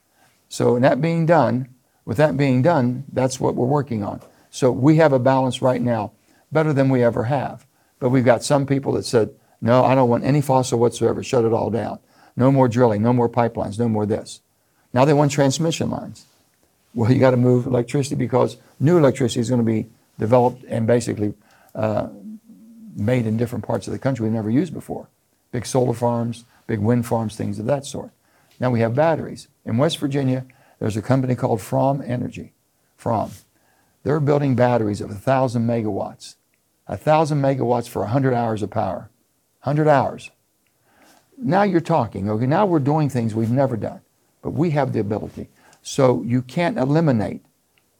So, 0.48 0.76
that 0.80 1.00
being 1.00 1.24
done, 1.24 1.68
with 2.04 2.16
that 2.16 2.36
being 2.36 2.62
done, 2.62 3.04
that's 3.12 3.38
what 3.38 3.54
we're 3.54 3.66
working 3.66 4.02
on. 4.02 4.20
So 4.50 4.72
we 4.72 4.96
have 4.96 5.12
a 5.12 5.18
balance 5.18 5.62
right 5.62 5.82
now, 5.82 6.12
better 6.50 6.72
than 6.72 6.88
we 6.88 7.04
ever 7.04 7.24
have. 7.24 7.64
But 8.00 8.10
we've 8.10 8.24
got 8.24 8.42
some 8.42 8.66
people 8.66 8.92
that 8.92 9.04
said, 9.04 9.30
no, 9.60 9.84
I 9.84 9.94
don't 9.94 10.08
want 10.08 10.24
any 10.24 10.40
fossil 10.40 10.78
whatsoever. 10.78 11.22
Shut 11.22 11.44
it 11.44 11.52
all 11.52 11.70
down. 11.70 11.98
No 12.36 12.52
more 12.52 12.68
drilling, 12.68 13.02
no 13.02 13.12
more 13.12 13.28
pipelines, 13.28 13.78
no 13.78 13.88
more 13.88 14.06
this. 14.06 14.40
Now 14.96 15.04
they 15.04 15.12
want 15.12 15.30
transmission 15.30 15.90
lines. 15.90 16.24
Well, 16.94 17.12
you 17.12 17.20
got 17.20 17.32
to 17.32 17.36
move 17.36 17.66
electricity 17.66 18.14
because 18.14 18.56
new 18.80 18.96
electricity 18.96 19.40
is 19.40 19.50
going 19.50 19.60
to 19.60 19.72
be 19.72 19.90
developed 20.18 20.64
and 20.70 20.86
basically 20.86 21.34
uh, 21.74 22.08
made 22.96 23.26
in 23.26 23.36
different 23.36 23.66
parts 23.66 23.86
of 23.86 23.92
the 23.92 23.98
country 23.98 24.24
we've 24.24 24.32
never 24.32 24.48
used 24.48 24.72
before. 24.72 25.10
Big 25.52 25.66
solar 25.66 25.92
farms, 25.92 26.46
big 26.66 26.78
wind 26.78 27.04
farms, 27.04 27.36
things 27.36 27.58
of 27.58 27.66
that 27.66 27.84
sort. 27.84 28.10
Now 28.58 28.70
we 28.70 28.80
have 28.80 28.94
batteries. 28.94 29.48
In 29.66 29.76
West 29.76 29.98
Virginia, 29.98 30.46
there's 30.78 30.96
a 30.96 31.02
company 31.02 31.34
called 31.34 31.60
Form 31.60 32.02
Energy. 32.02 32.54
Form. 32.96 33.32
They're 34.02 34.18
building 34.18 34.56
batteries 34.56 35.02
of 35.02 35.10
1,000 35.10 35.66
megawatts. 35.66 36.36
1,000 36.86 37.42
megawatts 37.42 37.86
for 37.86 38.00
100 38.00 38.32
hours 38.32 38.62
of 38.62 38.70
power. 38.70 39.10
100 39.64 39.88
hours. 39.88 40.30
Now 41.36 41.64
you're 41.64 41.82
talking, 41.82 42.30
okay? 42.30 42.46
Now 42.46 42.64
we're 42.64 42.78
doing 42.78 43.10
things 43.10 43.34
we've 43.34 43.50
never 43.50 43.76
done, 43.76 44.00
but 44.46 44.52
we 44.52 44.70
have 44.70 44.92
the 44.92 45.00
ability. 45.00 45.48
So 45.82 46.22
you 46.22 46.40
can't 46.40 46.78
eliminate 46.78 47.44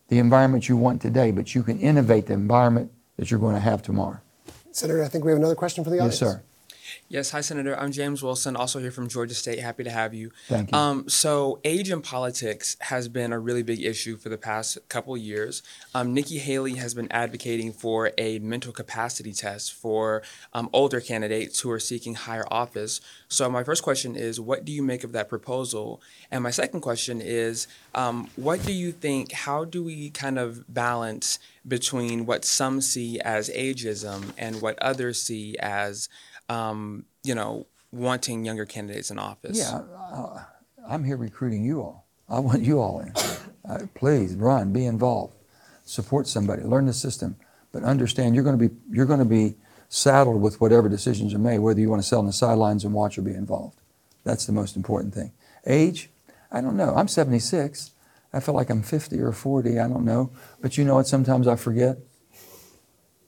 the 0.07 0.17
environment 0.17 0.69
you 0.69 0.77
want 0.77 1.01
today, 1.01 1.29
but 1.31 1.53
you 1.53 1.61
can 1.61 1.77
innovate 1.77 2.27
the 2.27 2.35
environment 2.35 2.89
that 3.17 3.29
you're 3.29 3.39
going 3.41 3.55
to 3.55 3.59
have 3.59 3.81
tomorrow. 3.81 4.21
Senator, 4.71 5.03
I 5.03 5.09
think 5.09 5.25
we 5.25 5.31
have 5.31 5.39
another 5.39 5.55
question 5.55 5.83
for 5.83 5.89
the 5.89 5.97
audience. 5.97 6.21
Yes, 6.21 6.31
sir. 6.31 6.43
Yes, 7.09 7.31
hi, 7.31 7.39
Senator. 7.39 7.79
I'm 7.79 7.93
James 7.93 8.21
Wilson, 8.21 8.57
also 8.57 8.79
here 8.79 8.91
from 8.91 9.07
Georgia 9.07 9.33
State. 9.33 9.59
Happy 9.59 9.85
to 9.85 9.89
have 9.89 10.13
you. 10.13 10.31
Thank 10.49 10.71
you. 10.73 10.77
Um, 10.77 11.07
so, 11.07 11.61
age 11.63 11.89
in 11.89 12.01
politics 12.01 12.75
has 12.81 13.07
been 13.07 13.31
a 13.31 13.39
really 13.39 13.63
big 13.63 13.81
issue 13.81 14.17
for 14.17 14.27
the 14.27 14.37
past 14.37 14.77
couple 14.89 15.15
years. 15.15 15.63
Um, 15.95 16.13
Nikki 16.13 16.37
Haley 16.37 16.75
has 16.75 16.93
been 16.93 17.09
advocating 17.09 17.71
for 17.71 18.11
a 18.17 18.39
mental 18.39 18.73
capacity 18.73 19.31
test 19.31 19.71
for 19.71 20.21
um, 20.51 20.69
older 20.73 20.99
candidates 20.99 21.61
who 21.61 21.71
are 21.71 21.79
seeking 21.79 22.15
higher 22.15 22.45
office. 22.51 22.99
So, 23.29 23.49
my 23.49 23.63
first 23.63 23.83
question 23.83 24.17
is, 24.17 24.41
what 24.41 24.65
do 24.65 24.73
you 24.73 24.83
make 24.83 25.05
of 25.05 25.13
that 25.13 25.29
proposal? 25.29 26.01
And 26.29 26.43
my 26.43 26.51
second 26.51 26.81
question 26.81 27.21
is, 27.21 27.67
um, 27.95 28.29
what 28.35 28.65
do 28.65 28.73
you 28.73 28.91
think? 28.91 29.31
How 29.31 29.63
do 29.63 29.81
we 29.81 30.09
kind 30.09 30.37
of 30.37 30.65
balance 30.73 31.39
between 31.65 32.25
what 32.25 32.43
some 32.43 32.81
see 32.81 33.19
as 33.21 33.49
ageism 33.49 34.33
and 34.37 34.61
what 34.61 34.77
others 34.79 35.21
see 35.21 35.55
as 35.59 36.09
um, 36.49 37.05
you 37.23 37.35
know, 37.35 37.67
wanting 37.91 38.45
younger 38.45 38.65
candidates 38.65 39.11
in 39.11 39.19
office? 39.19 39.57
Yeah, 39.57 39.81
uh, 40.11 40.43
I'm 40.87 41.03
here 41.03 41.17
recruiting 41.17 41.63
you 41.63 41.81
all. 41.81 42.07
I 42.29 42.39
want 42.39 42.61
you 42.61 42.79
all 42.79 42.99
in. 42.99 43.13
Uh, 43.67 43.85
please 43.95 44.35
run, 44.35 44.71
be 44.71 44.85
involved, 44.85 45.33
support 45.85 46.27
somebody, 46.27 46.63
learn 46.63 46.85
the 46.85 46.93
system, 46.93 47.35
but 47.71 47.83
understand 47.83 48.33
you're 48.33 48.43
going 48.43 48.57
to 48.57 48.69
be 48.69 48.75
you're 48.89 49.05
going 49.05 49.19
to 49.19 49.25
be 49.25 49.55
saddled 49.89 50.41
with 50.41 50.59
whatever 50.59 50.89
decisions 50.89 51.33
are 51.33 51.39
made, 51.39 51.59
whether 51.59 51.79
you 51.79 51.89
want 51.89 52.01
to 52.01 52.07
sit 52.07 52.17
on 52.17 52.25
the 52.25 52.33
sidelines 52.33 52.83
and 52.83 52.93
watch 52.93 53.17
or 53.17 53.21
be 53.21 53.33
involved. 53.33 53.77
That's 54.23 54.45
the 54.45 54.51
most 54.51 54.75
important 54.75 55.13
thing. 55.13 55.31
Age, 55.65 56.09
I 56.51 56.61
don't 56.61 56.75
know. 56.75 56.93
I'm 56.95 57.07
76. 57.07 57.91
I 58.33 58.39
feel 58.39 58.53
like 58.53 58.69
I'm 58.69 58.83
50 58.83 59.19
or 59.19 59.31
40. 59.31 59.79
I 59.79 59.87
don't 59.87 60.03
know. 60.03 60.31
But 60.61 60.77
you 60.77 60.83
know 60.83 60.95
what? 60.95 61.07
Sometimes 61.07 61.47
I 61.47 61.55
forget. 61.55 61.97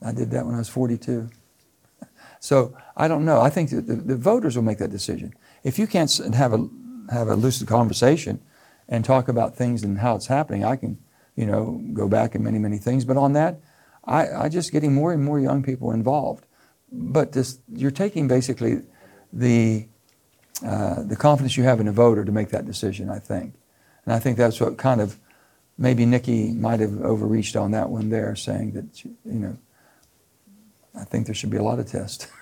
I 0.01 0.12
did 0.12 0.32
that 0.32 0.45
when 0.45 0.55
I 0.55 0.60
was 0.60 0.69
42. 0.69 1.29
So 2.39 2.75
I 2.95 3.08
don't 3.08 3.25
know. 3.25 3.41
I 3.41 3.49
think 3.49 3.69
the, 3.69 3.82
the, 3.82 4.15
voters 4.15 4.56
will 4.56 4.63
make 4.63 4.78
that 4.78 4.91
decision. 4.91 5.34
If 5.63 5.78
you 5.78 5.88
can't 5.88 6.10
have 6.34 6.54
a 6.54 6.67
have 7.12 7.28
a 7.28 7.36
lucid 7.36 7.67
conversation 7.67 8.39
and 8.88 9.04
talk 9.04 9.28
about 9.28 9.56
things 9.56 9.84
and 9.84 9.99
how 9.99 10.15
it's 10.15 10.28
happening, 10.28 10.63
I 10.63 10.75
can, 10.75 10.97
you 11.36 11.45
know, 11.45 11.82
go 11.93 12.08
back 12.08 12.36
in 12.36 12.43
many 12.43 12.60
many 12.60 12.78
things. 12.78 13.04
But 13.04 13.17
on 13.17 13.34
that, 13.34 13.60
I, 14.06 14.28
I 14.45 14.49
just 14.49 14.71
getting 14.71 14.93
more 14.93 15.12
and 15.12 15.23
more 15.23 15.39
young 15.39 15.63
people 15.63 15.91
involved. 15.91 16.45
But 16.91 17.34
this, 17.34 17.60
you're 17.71 17.91
taking 17.91 18.28
basically 18.28 18.82
the 19.34 19.88
uh, 20.65 21.04
the 21.04 21.15
confidence 21.15 21.58
you 21.58 21.63
have 21.63 21.80
in 21.80 21.88
a 21.88 21.91
voter 21.91 22.23
to 22.25 22.32
make 22.32 22.49
that 22.49 22.65
decision. 22.65 23.10
I 23.10 23.19
think, 23.19 23.56
and 24.06 24.13
I 24.13 24.19
think 24.19 24.38
that's 24.38 24.62
what 24.62 24.78
kind 24.78 25.02
of 25.02 25.19
maybe 25.78 26.06
Nikki 26.06 26.52
might 26.52 26.80
have 26.80 27.02
overreached 27.02 27.56
on 27.56 27.71
that 27.71 27.89
one 27.89 28.10
there, 28.10 28.36
saying 28.36 28.71
that 28.71 29.04
you 29.04 29.15
know 29.25 29.58
I 30.95 31.04
think 31.04 31.25
there 31.25 31.36
should 31.36 31.49
be 31.49 31.58
a 31.58 31.63
lot 31.63 31.80
of 31.80 31.88
tests. 31.88 32.28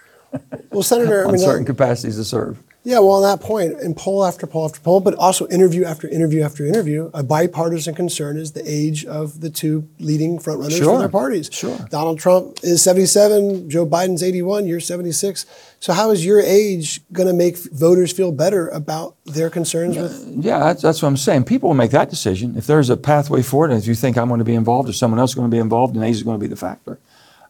Well, 0.72 0.84
Senator, 0.84 1.24
on 1.24 1.30
I 1.30 1.32
mean, 1.32 1.40
certain 1.40 1.66
capacities 1.66 2.18
to 2.18 2.24
serve. 2.26 2.62
Yeah, 2.88 3.00
well, 3.00 3.14
on 3.14 3.24
that 3.24 3.46
point, 3.46 3.82
in 3.82 3.94
poll 3.96 4.24
after 4.24 4.48
poll 4.48 4.64
after 4.64 4.80
poll, 4.80 5.02
but 5.02 5.14
also 5.16 5.46
interview 5.50 5.84
after 5.84 6.08
interview 6.08 6.42
after 6.42 6.66
interview, 6.66 7.12
a 7.14 7.22
bipartisan 7.22 7.96
concern 7.96 8.38
is 8.38 8.54
the 8.54 8.64
age 8.66 9.04
of 9.04 9.42
the 9.42 9.50
two 9.50 9.90
leading 10.00 10.40
frontrunners 10.40 10.78
sure. 10.78 10.94
for 10.94 11.00
their 11.00 11.10
parties. 11.10 11.50
Sure. 11.52 11.78
Donald 11.90 12.18
Trump 12.20 12.60
is 12.64 12.82
77, 12.82 13.70
Joe 13.70 13.86
Biden's 13.86 14.24
81, 14.24 14.68
you're 14.68 14.80
76. 14.80 15.46
So, 15.82 15.92
how 15.92 16.12
is 16.12 16.26
your 16.26 16.40
age 16.40 17.02
going 17.12 17.28
to 17.28 17.34
make 17.34 17.58
voters 17.58 18.14
feel 18.14 18.32
better 18.32 18.70
about 18.70 19.18
their 19.26 19.50
concerns 19.50 19.98
yeah, 19.98 20.04
with? 20.04 20.46
Yeah, 20.46 20.60
that's, 20.60 20.82
that's 20.82 21.02
what 21.02 21.10
I'm 21.10 21.18
saying. 21.18 21.44
People 21.44 21.68
will 21.68 21.76
make 21.76 21.92
that 21.92 22.10
decision. 22.10 22.56
If 22.56 22.68
there's 22.68 22.90
a 22.90 22.96
pathway 22.96 23.42
forward, 23.42 23.72
and 23.72 23.82
if 23.82 23.88
you 23.88 23.96
think 23.96 24.18
I'm 24.18 24.30
going 24.30 24.40
to 24.40 24.46
be 24.46 24.56
involved 24.56 24.88
or 24.88 24.94
someone 24.94 25.20
else 25.20 25.32
is 25.32 25.36
going 25.36 25.50
to 25.50 25.54
be 25.54 25.60
involved, 25.60 25.94
then 25.94 26.04
age 26.04 26.16
is 26.16 26.24
going 26.24 26.40
to 26.40 26.42
be 26.42 26.48
the 26.48 26.56
factor. 26.56 27.00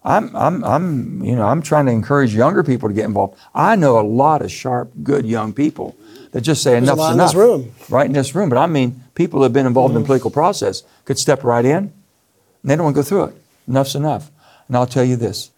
I'm, 0.08 0.34
I'm, 0.38 0.64
I'm, 0.64 1.22
you 1.22 1.36
know, 1.36 1.46
I'm 1.46 1.62
trying 1.62 1.86
to 1.88 1.92
encourage 1.92 2.34
younger 2.34 2.64
people 2.64 2.88
to 2.88 2.96
get 2.96 3.04
involved. 3.04 3.38
I 3.54 3.76
know 3.76 4.00
a 4.00 4.08
lot 4.08 4.42
of 4.42 4.50
sharp, 4.50 4.94
good 5.04 5.26
young 5.26 5.52
people 5.52 5.98
that 6.32 6.42
just 6.42 6.64
say 6.64 6.72
There's 6.72 6.84
enough's 6.84 7.00
enough. 7.00 7.12
In 7.12 7.18
this 7.18 7.36
room. 7.36 7.72
Right 7.90 8.06
in 8.06 8.14
this 8.14 8.34
room. 8.34 8.48
But 8.48 8.58
I 8.58 8.68
mean, 8.68 9.04
people 9.16 9.42
that 9.42 9.48
have 9.48 9.54
been 9.54 9.66
involved 9.66 9.92
mm-hmm. 9.92 9.98
in 9.98 10.04
the 10.04 10.08
political 10.08 10.32
process 10.32 10.84
could 11.04 11.20
step 11.20 11.44
right 11.44 11.66
in. 11.66 11.76
And 11.78 11.92
they 12.64 12.78
don't 12.78 12.86
want 12.86 12.96
to 12.96 13.02
go 13.02 13.04
through 13.04 13.26
it. 13.26 13.36
Enough's 13.68 13.96
enough. 13.96 14.32
And 14.70 14.78
I'll 14.78 14.88
tell 14.88 15.04
you 15.04 15.18
this. 15.18 15.52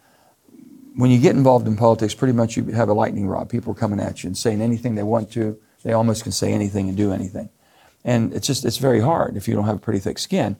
When 0.96 1.12
you 1.12 1.20
get 1.20 1.36
involved 1.36 1.68
in 1.68 1.76
politics, 1.76 2.14
pretty 2.14 2.34
much 2.34 2.56
you 2.56 2.64
have 2.72 2.88
a 2.88 2.92
lightning 2.92 3.28
rod. 3.28 3.48
People 3.48 3.70
are 3.72 3.76
coming 3.76 4.00
at 4.00 4.24
you 4.24 4.26
and 4.26 4.36
saying 4.36 4.60
anything 4.60 4.96
they 4.96 5.04
want 5.04 5.30
to. 5.32 5.56
They 5.84 5.92
almost 5.92 6.24
can 6.24 6.32
say 6.32 6.52
anything 6.52 6.88
and 6.88 6.96
do 6.96 7.12
anything. 7.12 7.50
And 8.04 8.34
it's 8.34 8.48
just, 8.48 8.64
it's 8.64 8.78
very 8.78 9.00
hard 9.00 9.36
if 9.36 9.46
you 9.46 9.54
don't 9.54 9.66
have 9.66 9.76
a 9.76 9.80
pretty 9.80 10.00
thick 10.00 10.18
skin. 10.18 10.56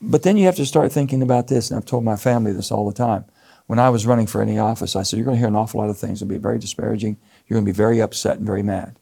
But 0.00 0.22
then 0.22 0.36
you 0.36 0.46
have 0.46 0.56
to 0.56 0.66
start 0.66 0.92
thinking 0.92 1.22
about 1.22 1.48
this, 1.48 1.70
and 1.70 1.78
I've 1.78 1.86
told 1.86 2.04
my 2.04 2.16
family 2.16 2.52
this 2.52 2.70
all 2.70 2.86
the 2.86 2.94
time. 2.94 3.24
When 3.66 3.78
I 3.78 3.90
was 3.90 4.06
running 4.06 4.26
for 4.26 4.40
any 4.40 4.58
office, 4.58 4.94
I 4.94 5.02
said, 5.02 5.16
You're 5.16 5.24
going 5.24 5.36
to 5.36 5.40
hear 5.40 5.48
an 5.48 5.56
awful 5.56 5.80
lot 5.80 5.90
of 5.90 5.98
things. 5.98 6.22
It'll 6.22 6.30
be 6.30 6.38
very 6.38 6.58
disparaging. 6.58 7.16
You're 7.46 7.56
going 7.56 7.64
to 7.66 7.72
be 7.72 7.76
very 7.76 8.00
upset 8.00 8.36
and 8.38 8.46
very 8.46 8.62
mad. 8.62 8.98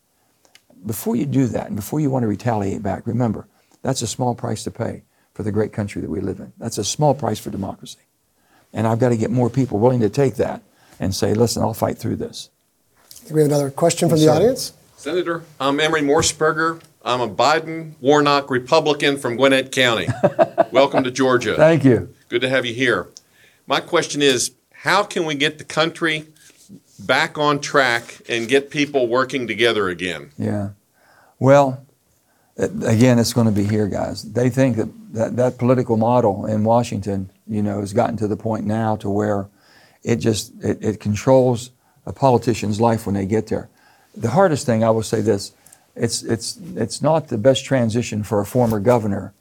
Before 0.86 1.16
you 1.16 1.26
do 1.26 1.46
that, 1.48 1.66
and 1.66 1.76
before 1.76 2.00
you 2.00 2.10
want 2.10 2.22
to 2.22 2.28
retaliate 2.28 2.82
back, 2.82 3.06
remember, 3.06 3.46
that's 3.82 4.02
a 4.02 4.06
small 4.06 4.34
price 4.34 4.64
to 4.64 4.70
pay 4.70 5.02
for 5.34 5.42
the 5.42 5.52
great 5.52 5.72
country 5.72 6.00
that 6.00 6.10
we 6.10 6.20
live 6.20 6.38
in. 6.40 6.52
That's 6.58 6.78
a 6.78 6.84
small 6.84 7.14
price 7.14 7.38
for 7.38 7.50
democracy. 7.50 8.00
And 8.72 8.86
I've 8.86 8.98
got 8.98 9.10
to 9.10 9.16
get 9.16 9.30
more 9.30 9.50
people 9.50 9.78
willing 9.78 10.00
to 10.00 10.08
take 10.08 10.36
that 10.36 10.62
and 11.00 11.14
say, 11.14 11.34
Listen, 11.34 11.62
I'll 11.62 11.74
fight 11.74 11.98
through 11.98 12.16
this. 12.16 12.50
We 13.30 13.40
have 13.40 13.50
another 13.50 13.70
question 13.70 14.08
from 14.08 14.18
Yes, 14.18 14.26
the 14.26 14.32
sir. 14.32 14.36
audience. 14.36 14.72
Senator, 14.96 15.36
um, 15.60 15.74
I'm 15.74 15.80
Emery 15.80 16.02
Morseberger. 16.02 16.80
I'm 17.04 17.20
a 17.20 17.28
Biden 17.28 17.92
Warnock 18.00 18.50
Republican 18.50 19.18
from 19.18 19.36
Gwinnett 19.36 19.72
County. 19.72 20.08
Welcome 20.72 21.04
to 21.04 21.10
Georgia. 21.10 21.54
Thank 21.56 21.84
you. 21.84 22.14
Good 22.30 22.40
to 22.40 22.48
have 22.48 22.64
you 22.64 22.72
here. 22.72 23.08
My 23.66 23.80
question 23.80 24.22
is 24.22 24.52
how 24.72 25.02
can 25.02 25.26
we 25.26 25.34
get 25.34 25.58
the 25.58 25.64
country 25.64 26.28
back 26.98 27.36
on 27.36 27.60
track 27.60 28.22
and 28.26 28.48
get 28.48 28.70
people 28.70 29.06
working 29.06 29.46
together 29.46 29.90
again? 29.90 30.30
Yeah. 30.38 30.70
Well, 31.38 31.84
again, 32.56 33.18
it's 33.18 33.34
going 33.34 33.48
to 33.48 33.52
be 33.52 33.64
here, 33.64 33.86
guys. 33.86 34.22
They 34.22 34.48
think 34.48 34.76
that, 34.76 35.12
that 35.12 35.36
that 35.36 35.58
political 35.58 35.98
model 35.98 36.46
in 36.46 36.64
Washington, 36.64 37.28
you 37.46 37.62
know, 37.62 37.80
has 37.80 37.92
gotten 37.92 38.16
to 38.16 38.28
the 38.28 38.36
point 38.36 38.64
now 38.64 38.96
to 38.96 39.10
where 39.10 39.48
it 40.02 40.16
just 40.16 40.54
it, 40.64 40.82
it 40.82 41.00
controls 41.00 41.70
a 42.06 42.14
politician's 42.14 42.80
life 42.80 43.04
when 43.04 43.14
they 43.14 43.26
get 43.26 43.48
there. 43.48 43.68
The 44.16 44.30
hardest 44.30 44.64
thing, 44.64 44.82
I 44.82 44.88
will 44.88 45.02
say 45.02 45.20
this, 45.20 45.52
it's 45.96 46.22
it's 46.22 46.58
it's 46.74 47.02
not 47.02 47.28
the 47.28 47.38
best 47.38 47.64
transition 47.64 48.22
for 48.22 48.40
a 48.40 48.46
former 48.46 48.80
governor 48.80 49.32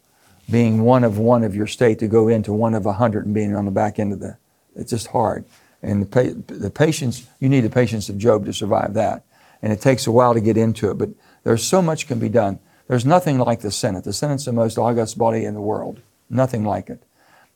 being 0.50 0.84
one 0.84 1.04
of 1.04 1.18
one 1.18 1.44
of 1.44 1.56
your 1.56 1.68
state 1.68 2.00
to 2.00 2.08
go 2.08 2.28
into 2.28 2.54
one 2.54 2.74
of 2.74 2.86
a 2.86 2.94
hundred 2.94 3.26
and 3.26 3.34
being 3.34 3.56
on 3.56 3.66
the 3.66 3.72
back 3.72 4.00
end 4.00 4.14
of 4.14 4.20
the. 4.20 4.38
It's 4.76 4.90
just 4.90 5.08
hard, 5.08 5.46
and 5.82 6.04
the, 6.04 6.44
the 6.48 6.70
patience 6.70 7.28
you 7.40 7.50
need 7.50 7.62
the 7.62 7.70
patience 7.70 8.10
of 8.10 8.18
Job 8.18 8.46
to 8.46 8.54
survive 8.54 8.94
that, 8.96 9.24
and 9.62 9.72
it 9.72 9.82
takes 9.82 10.08
a 10.08 10.12
while 10.12 10.34
to 10.34 10.42
get 10.42 10.58
into 10.58 10.90
it. 10.92 10.98
But 10.98 11.10
there's 11.44 11.64
so 11.64 11.82
much 11.82 12.08
can 12.08 12.20
be 12.20 12.30
done. 12.30 12.60
There's 12.88 13.06
nothing 13.06 13.40
like 13.40 13.62
the 13.62 13.72
Senate. 13.72 14.04
The 14.04 14.14
Senate's 14.14 14.46
the 14.46 14.52
most 14.52 14.78
august 14.78 15.18
body 15.18 15.46
in 15.46 15.54
the 15.54 15.62
world. 15.62 16.02
Nothing 16.30 16.66
like 16.66 16.90
it. 16.90 17.04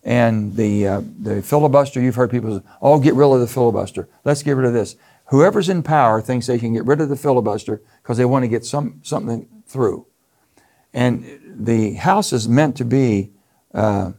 And 0.03 0.55
the 0.55 0.87
uh, 0.87 1.01
the 1.19 1.41
filibuster, 1.41 1.99
you've 1.99 2.15
heard 2.15 2.31
people 2.31 2.59
say, 2.59 2.65
"Oh, 2.81 2.99
get 2.99 3.13
rid 3.13 3.33
of 3.33 3.39
the 3.41 3.47
filibuster. 3.47 4.07
Let's 4.23 4.43
get 4.43 4.55
rid 4.55 4.65
of 4.65 4.73
this." 4.73 4.95
Whoever's 5.29 5.69
in 5.69 5.83
power 5.83 6.21
thinks 6.21 6.47
they 6.47 6.59
can 6.59 6.73
get 6.73 6.85
rid 6.85 7.01
of 7.01 7.09
the 7.09 7.15
filibuster 7.15 7.81
because 8.01 8.17
they 8.17 8.25
want 8.25 8.43
to 8.43 8.47
get 8.47 8.65
some 8.65 9.01
something 9.03 9.47
through. 9.65 10.07
And 10.93 11.39
the 11.45 11.93
House 11.93 12.31
is 12.31 12.47
meant 12.47 12.77
to 12.77 12.85
be 12.85 13.31
uh, 13.73 14.13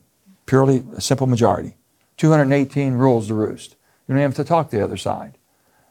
purely 0.47 0.85
a 0.95 1.01
simple 1.01 1.27
majority. 1.27 1.77
218 2.19 2.95
rules 2.95 3.29
the 3.29 3.35
roost. 3.35 3.77
You 4.07 4.15
don't 4.15 4.23
have 4.23 4.35
to 4.35 4.45
talk 4.45 4.71
to 4.71 4.77
the 4.77 4.85
other 4.85 4.97
side. 4.97 5.39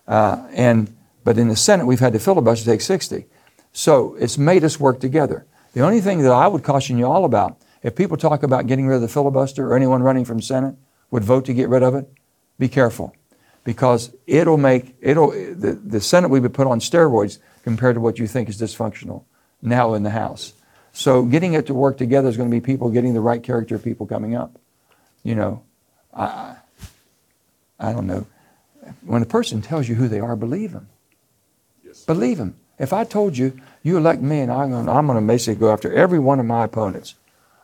Uh, 0.07 0.47
and 0.51 0.95
but 1.23 1.37
in 1.37 1.47
the 1.47 1.55
Senate, 1.55 1.85
we've 1.85 1.99
had 1.99 2.13
the 2.13 2.19
filibuster 2.19 2.71
take 2.71 2.81
60. 2.81 3.25
So 3.73 4.15
it's 4.15 4.37
made 4.37 4.63
us 4.63 4.79
work 4.79 4.99
together. 4.99 5.45
The 5.73 5.81
only 5.81 5.99
thing 5.99 6.21
that 6.21 6.31
I 6.31 6.47
would 6.47 6.63
caution 6.63 6.97
you 6.97 7.05
all 7.05 7.25
about, 7.25 7.61
if 7.83 7.95
people 7.95 8.17
talk 8.17 8.43
about 8.43 8.65
getting 8.67 8.87
rid 8.87 8.95
of 8.95 9.01
the 9.01 9.07
filibuster 9.07 9.67
or 9.67 9.75
anyone 9.75 10.01
running 10.01 10.25
from 10.25 10.41
Senate 10.41 10.75
would 11.11 11.23
vote 11.23 11.45
to 11.45 11.53
get 11.53 11.69
rid 11.69 11.83
of 11.83 11.95
it, 11.95 12.09
be 12.57 12.67
careful. 12.67 13.15
Because 13.67 14.15
it'll 14.27 14.55
make, 14.55 14.95
it'll, 15.01 15.31
the, 15.31 15.77
the 15.83 15.99
Senate 15.99 16.29
will 16.29 16.39
be 16.39 16.47
put 16.47 16.67
on 16.67 16.79
steroids 16.79 17.39
compared 17.65 17.95
to 17.95 17.99
what 17.99 18.17
you 18.17 18.25
think 18.25 18.47
is 18.47 18.61
dysfunctional 18.61 19.25
now 19.61 19.93
in 19.93 20.03
the 20.03 20.09
House. 20.09 20.53
So 20.93 21.23
getting 21.23 21.53
it 21.53 21.67
to 21.67 21.73
work 21.73 21.97
together 21.97 22.29
is 22.29 22.37
going 22.37 22.49
to 22.49 22.55
be 22.55 22.61
people 22.61 22.89
getting 22.89 23.13
the 23.13 23.19
right 23.19 23.43
character 23.43 23.75
of 23.75 23.83
people 23.83 24.05
coming 24.05 24.37
up. 24.37 24.57
You 25.21 25.35
know, 25.35 25.63
I, 26.13 26.55
I 27.77 27.91
don't 27.91 28.07
know. 28.07 28.25
When 29.01 29.21
a 29.21 29.25
person 29.25 29.61
tells 29.61 29.89
you 29.89 29.95
who 29.95 30.07
they 30.07 30.21
are, 30.21 30.37
believe 30.37 30.71
them. 30.71 30.87
Believe 32.05 32.37
them. 32.37 32.55
If 32.79 32.93
I 32.93 33.03
told 33.03 33.37
you, 33.37 33.59
you 33.83 33.97
elect 33.97 34.21
me 34.21 34.39
and 34.39 34.49
I'm 34.49 34.71
going, 34.71 34.87
I'm 34.87 35.07
going 35.07 35.19
to 35.19 35.27
basically 35.27 35.59
go 35.59 35.73
after 35.73 35.91
every 35.93 36.19
one 36.19 36.39
of 36.39 36.45
my 36.45 36.63
opponents, 36.63 37.15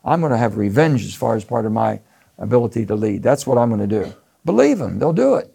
I'm 0.03 0.19
going 0.19 0.33
to 0.33 0.37
have 0.37 0.57
revenge 0.57 1.05
as 1.05 1.13
far 1.13 1.37
as 1.37 1.45
part 1.45 1.65
of 1.65 1.71
my 1.71 2.01
ability 2.37 2.87
to 2.87 2.95
lead. 2.95 3.23
That's 3.23 3.47
what 3.47 3.57
I'm 3.57 3.69
going 3.69 3.87
to 3.87 4.03
do. 4.03 4.13
Believe 4.43 4.79
them. 4.79 4.99
They'll 4.99 5.13
do 5.13 5.35
it. 5.35 5.52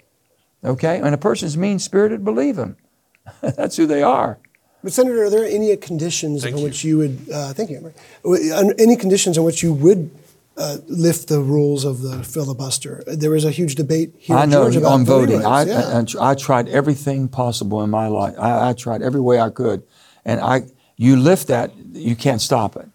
Okay? 0.65 1.01
And 1.01 1.15
a 1.15 1.19
person's 1.19 1.57
mean 1.57 1.79
spirited, 1.79 2.25
believe 2.25 2.57
them. 2.57 2.77
That's 3.41 3.77
who 3.77 3.87
they 3.87 4.03
are. 4.03 4.39
But 4.83 4.93
Senator, 4.93 5.25
are 5.25 5.31
there 5.31 5.45
any 5.45 5.77
conditions 5.77 6.45
in 6.45 6.63
which 6.63 6.85
you 6.85 6.99
would, 6.99 7.27
uh, 7.33 7.53
thank 7.53 7.71
you, 7.71 7.79
Emery, 7.79 7.95
Uh, 8.25 8.73
any 8.79 8.97
conditions 8.97 9.37
in 9.37 9.43
which 9.43 9.63
you 9.63 9.73
would 9.73 10.11
uh, 10.57 10.79
lift 10.87 11.29
the 11.29 11.41
rules 11.41 11.85
of 11.85 12.03
the 12.03 12.23
filibuster? 12.23 13.03
There 13.07 13.31
was 13.31 13.45
a 13.45 13.51
huge 13.51 13.75
debate 13.75 14.15
here 14.19 14.37
I 14.37 14.45
in 14.45 14.51
know 14.51 14.65
Georgia 14.65 14.79
about 14.79 14.93
on 14.93 15.05
voting. 15.05 15.45
I, 15.45 15.65
yeah. 15.65 16.05
I, 16.21 16.31
I 16.31 16.35
tried 16.35 16.69
everything 16.69 17.29
possible 17.29 17.83
in 17.83 17.91
my 17.91 18.07
life. 18.07 18.35
I, 18.39 18.71
I 18.71 18.73
tried 18.73 19.03
every 19.03 19.21
way 19.21 19.41
I 19.41 19.51
could, 19.51 19.83
and 20.25 20.41
I 20.41 20.63
you 20.97 21.17
lift 21.17 21.47
that, 21.49 21.73
you 21.93 22.17
can't 22.17 22.41
stop 22.41 22.77
it. 22.77 22.89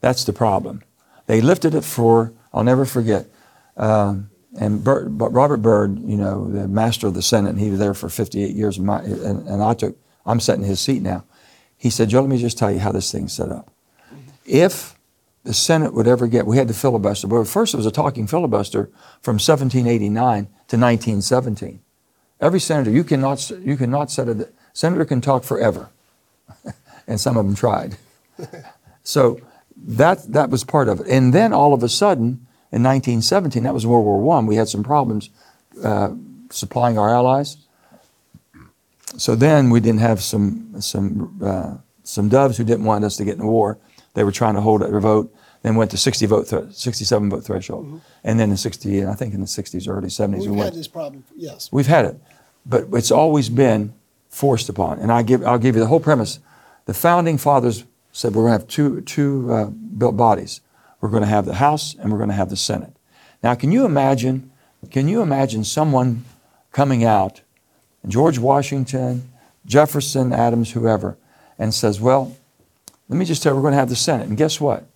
That's 0.00 0.24
the 0.24 0.32
problem. 0.32 0.82
They 1.26 1.40
lifted 1.40 1.74
it 1.74 1.84
for 1.84 2.32
I'll 2.52 2.64
never 2.64 2.84
forget. 2.84 3.26
Um, 3.76 4.30
and 4.58 4.84
Byrd, 4.84 5.20
Robert 5.20 5.58
Byrd, 5.58 5.98
you 5.98 6.16
know, 6.16 6.48
the 6.48 6.68
master 6.68 7.06
of 7.06 7.14
the 7.14 7.22
Senate, 7.22 7.56
he 7.58 7.70
was 7.70 7.78
there 7.78 7.94
for 7.94 8.08
58 8.08 8.54
years. 8.54 8.78
And, 8.78 8.86
my, 8.86 9.00
and, 9.02 9.46
and 9.48 9.62
I 9.62 9.74
took, 9.74 9.96
I'm 10.24 10.40
sitting 10.40 10.62
in 10.62 10.68
his 10.68 10.80
seat 10.80 11.02
now. 11.02 11.24
He 11.76 11.90
said, 11.90 12.08
Joe, 12.08 12.20
let 12.20 12.30
me 12.30 12.38
just 12.38 12.56
tell 12.56 12.70
you 12.70 12.78
how 12.78 12.92
this 12.92 13.10
thing's 13.10 13.32
set 13.32 13.50
up. 13.50 13.72
If 14.46 14.94
the 15.42 15.52
Senate 15.52 15.92
would 15.92 16.06
ever 16.06 16.26
get, 16.26 16.46
we 16.46 16.56
had 16.56 16.68
the 16.68 16.74
filibuster, 16.74 17.26
but 17.26 17.44
first 17.44 17.74
it 17.74 17.76
was 17.76 17.86
a 17.86 17.90
talking 17.90 18.26
filibuster 18.26 18.90
from 19.20 19.34
1789 19.34 20.44
to 20.44 20.48
1917. 20.48 21.80
Every 22.40 22.60
senator, 22.60 22.90
you 22.90 23.04
cannot, 23.04 23.50
you 23.50 23.76
cannot 23.76 24.10
set 24.10 24.28
a, 24.28 24.48
senator 24.72 25.04
can 25.04 25.20
talk 25.20 25.44
forever. 25.44 25.90
and 27.06 27.20
some 27.20 27.36
of 27.36 27.44
them 27.44 27.54
tried. 27.54 27.96
so 29.02 29.40
that, 29.76 30.32
that 30.32 30.50
was 30.50 30.62
part 30.62 30.88
of 30.88 31.00
it. 31.00 31.08
And 31.08 31.32
then 31.32 31.52
all 31.52 31.74
of 31.74 31.82
a 31.82 31.88
sudden, 31.88 32.43
in 32.74 32.82
1917, 32.82 33.62
that 33.62 33.72
was 33.72 33.86
World 33.86 34.04
War 34.04 34.36
I, 34.36 34.40
we 34.40 34.56
had 34.56 34.68
some 34.68 34.82
problems 34.82 35.30
uh, 35.84 36.10
supplying 36.50 36.98
our 36.98 37.08
allies. 37.14 37.56
So 39.16 39.36
then 39.36 39.70
we 39.70 39.78
didn't 39.78 40.00
have 40.00 40.20
some, 40.20 40.80
some, 40.80 41.38
uh, 41.40 41.76
some 42.02 42.28
doves 42.28 42.56
who 42.56 42.64
didn't 42.64 42.84
want 42.84 43.04
us 43.04 43.16
to 43.18 43.24
get 43.24 43.34
in 43.34 43.40
the 43.40 43.46
war. 43.46 43.78
They 44.14 44.24
were 44.24 44.32
trying 44.32 44.54
to 44.54 44.60
hold 44.60 44.82
a 44.82 44.98
vote, 44.98 45.32
then 45.62 45.76
went 45.76 45.92
to 45.92 45.96
60 45.96 46.26
vote, 46.26 46.48
th- 46.48 46.72
67 46.72 47.30
vote 47.30 47.44
threshold. 47.44 48.00
And 48.24 48.40
then 48.40 48.50
in 48.50 48.56
60, 48.56 49.06
I 49.06 49.14
think 49.14 49.34
in 49.34 49.40
the 49.40 49.46
60s, 49.46 49.88
early 49.88 50.08
70s, 50.08 50.40
we 50.40 50.48
We've 50.48 50.50
went. 50.50 50.64
had 50.64 50.74
this 50.74 50.88
problem, 50.88 51.22
yes. 51.36 51.70
We've 51.70 51.86
had 51.86 52.06
it, 52.06 52.20
but 52.66 52.86
it's 52.92 53.12
always 53.12 53.48
been 53.48 53.94
forced 54.30 54.68
upon. 54.68 54.98
And 54.98 55.12
I 55.12 55.22
give, 55.22 55.44
I'll 55.46 55.58
give 55.58 55.76
you 55.76 55.80
the 55.80 55.86
whole 55.86 56.00
premise. 56.00 56.40
The 56.86 56.94
founding 56.94 57.38
fathers 57.38 57.84
said 58.10 58.34
we're 58.34 58.48
going 58.48 58.58
to 58.58 58.58
have 58.58 58.68
two, 58.68 59.00
two 59.02 59.52
uh, 59.52 59.66
built 59.66 60.16
bodies. 60.16 60.60
We're 61.04 61.10
going 61.10 61.22
to 61.22 61.28
have 61.28 61.44
the 61.44 61.56
House 61.56 61.94
and 61.94 62.10
we're 62.10 62.16
going 62.16 62.30
to 62.30 62.34
have 62.34 62.48
the 62.48 62.56
Senate. 62.56 62.96
Now, 63.42 63.54
can 63.54 63.70
you 63.70 63.84
imagine? 63.84 64.50
Can 64.90 65.06
you 65.06 65.20
imagine 65.20 65.62
someone 65.62 66.24
coming 66.72 67.04
out, 67.04 67.42
George 68.08 68.38
Washington, 68.38 69.30
Jefferson, 69.66 70.32
Adams, 70.32 70.70
whoever, 70.70 71.18
and 71.58 71.74
says, 71.74 72.00
"Well, 72.00 72.34
let 73.10 73.18
me 73.18 73.26
just 73.26 73.42
tell 73.42 73.52
you, 73.52 73.56
we're 73.56 73.60
going 73.60 73.74
to 73.74 73.78
have 73.80 73.90
the 73.90 73.96
Senate." 73.96 74.28
And 74.28 74.38
guess 74.38 74.58
what? 74.62 74.86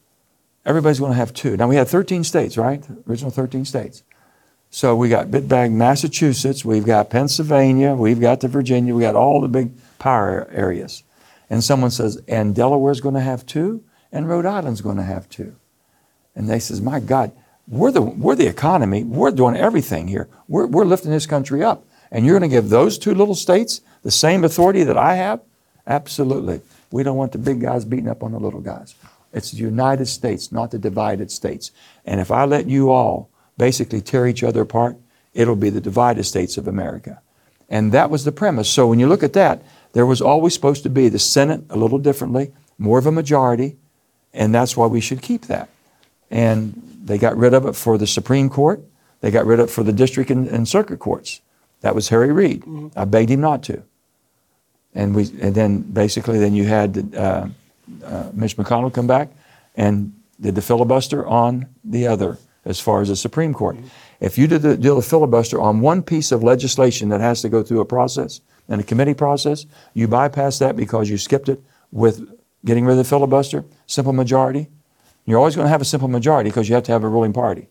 Everybody's 0.64 0.98
going 0.98 1.12
to 1.12 1.18
have 1.18 1.34
two. 1.34 1.58
Now 1.58 1.68
we 1.68 1.76
had 1.76 1.88
13 1.88 2.24
states, 2.24 2.56
right? 2.56 2.82
Original 3.06 3.30
13 3.30 3.66
states. 3.66 4.02
So 4.70 4.96
we 4.96 5.10
got 5.10 5.26
Bitbag, 5.26 5.72
Massachusetts, 5.72 6.64
we've 6.64 6.86
got 6.86 7.10
Pennsylvania, 7.10 7.94
we've 7.94 8.18
got 8.18 8.40
the 8.40 8.48
Virginia, 8.48 8.94
we 8.94 9.02
got 9.02 9.14
all 9.14 9.42
the 9.42 9.48
big 9.48 9.72
power 9.98 10.48
areas. 10.50 11.02
And 11.50 11.62
someone 11.62 11.90
says, 11.90 12.22
and 12.26 12.54
Delaware's 12.54 13.02
going 13.02 13.14
to 13.14 13.20
have 13.20 13.44
two, 13.44 13.84
and 14.10 14.26
Rhode 14.26 14.46
Island's 14.46 14.80
going 14.80 14.96
to 14.96 15.02
have 15.02 15.28
two. 15.28 15.54
And 16.38 16.48
they 16.48 16.60
says, 16.60 16.80
my 16.80 17.00
God, 17.00 17.32
we're 17.66 17.90
the, 17.90 18.00
we're 18.00 18.36
the 18.36 18.46
economy, 18.46 19.02
we're 19.02 19.32
doing 19.32 19.56
everything 19.56 20.06
here. 20.06 20.28
We're, 20.46 20.66
we're 20.66 20.84
lifting 20.84 21.10
this 21.10 21.26
country 21.26 21.64
up. 21.64 21.84
And 22.12 22.24
you're 22.24 22.38
going 22.38 22.48
to 22.48 22.56
give 22.56 22.70
those 22.70 22.96
two 22.96 23.12
little 23.12 23.34
states 23.34 23.80
the 24.04 24.12
same 24.12 24.44
authority 24.44 24.84
that 24.84 24.96
I 24.96 25.16
have? 25.16 25.40
Absolutely. 25.84 26.60
We 26.92 27.02
don't 27.02 27.16
want 27.16 27.32
the 27.32 27.38
big 27.38 27.60
guys 27.60 27.84
beating 27.84 28.08
up 28.08 28.22
on 28.22 28.30
the 28.30 28.38
little 28.38 28.60
guys. 28.60 28.94
It's 29.32 29.50
the 29.50 29.58
United 29.58 30.06
States, 30.06 30.52
not 30.52 30.70
the 30.70 30.78
divided 30.78 31.32
states. 31.32 31.72
And 32.06 32.20
if 32.20 32.30
I 32.30 32.44
let 32.44 32.68
you 32.68 32.90
all 32.90 33.28
basically 33.58 34.00
tear 34.00 34.28
each 34.28 34.44
other 34.44 34.62
apart, 34.62 34.96
it'll 35.34 35.56
be 35.56 35.70
the 35.70 35.80
divided 35.80 36.22
states 36.22 36.56
of 36.56 36.68
America. 36.68 37.20
And 37.68 37.90
that 37.90 38.10
was 38.10 38.24
the 38.24 38.32
premise. 38.32 38.70
So 38.70 38.86
when 38.86 39.00
you 39.00 39.08
look 39.08 39.24
at 39.24 39.32
that, 39.32 39.60
there 39.92 40.06
was 40.06 40.22
always 40.22 40.54
supposed 40.54 40.84
to 40.84 40.88
be 40.88 41.08
the 41.08 41.18
Senate 41.18 41.64
a 41.68 41.76
little 41.76 41.98
differently, 41.98 42.52
more 42.78 42.98
of 42.98 43.06
a 43.06 43.12
majority, 43.12 43.76
and 44.32 44.54
that's 44.54 44.76
why 44.76 44.86
we 44.86 45.00
should 45.00 45.20
keep 45.20 45.46
that. 45.46 45.68
And 46.30 46.82
they 47.04 47.18
got 47.18 47.36
rid 47.36 47.54
of 47.54 47.66
it 47.66 47.74
for 47.74 47.98
the 47.98 48.06
Supreme 48.06 48.48
Court. 48.50 48.82
They 49.20 49.30
got 49.30 49.46
rid 49.46 49.60
of 49.60 49.68
it 49.68 49.72
for 49.72 49.82
the 49.82 49.92
district 49.92 50.30
and, 50.30 50.46
and 50.48 50.68
circuit 50.68 50.98
courts. 50.98 51.40
That 51.80 51.94
was 51.94 52.08
Harry 52.08 52.32
Reid. 52.32 52.64
I 52.96 53.04
begged 53.04 53.30
him 53.30 53.40
not 53.40 53.62
to. 53.64 53.82
And 54.94 55.14
we, 55.14 55.30
and 55.40 55.54
then 55.54 55.82
basically, 55.82 56.38
then 56.38 56.54
you 56.54 56.64
had 56.64 57.14
uh, 57.14 57.48
uh, 58.04 58.30
Mitch 58.32 58.56
McConnell 58.56 58.92
come 58.92 59.06
back, 59.06 59.30
and 59.76 60.12
did 60.40 60.54
the 60.54 60.62
filibuster 60.62 61.26
on 61.26 61.66
the 61.84 62.06
other, 62.06 62.38
as 62.64 62.80
far 62.80 63.00
as 63.00 63.08
the 63.08 63.16
Supreme 63.16 63.54
Court. 63.54 63.76
If 64.20 64.38
you 64.38 64.46
did 64.46 64.62
the, 64.62 64.76
did 64.76 64.94
the 64.94 65.02
filibuster 65.02 65.60
on 65.60 65.80
one 65.80 66.02
piece 66.02 66.32
of 66.32 66.42
legislation 66.42 67.08
that 67.10 67.20
has 67.20 67.42
to 67.42 67.48
go 67.48 67.62
through 67.62 67.80
a 67.80 67.84
process 67.84 68.40
and 68.68 68.80
a 68.80 68.84
committee 68.84 69.14
process, 69.14 69.66
you 69.94 70.08
bypass 70.08 70.58
that 70.58 70.76
because 70.76 71.08
you 71.08 71.18
skipped 71.18 71.48
it 71.48 71.60
with 71.92 72.28
getting 72.64 72.84
rid 72.84 72.92
of 72.92 72.98
the 72.98 73.04
filibuster, 73.04 73.64
simple 73.86 74.12
majority. 74.12 74.68
You're 75.28 75.38
always 75.38 75.54
going 75.54 75.66
to 75.66 75.70
have 75.70 75.82
a 75.82 75.84
simple 75.84 76.08
majority 76.08 76.48
because 76.48 76.70
you 76.70 76.74
have 76.74 76.84
to 76.84 76.92
have 76.92 77.04
a 77.04 77.08
ruling 77.08 77.34
party. 77.34 77.68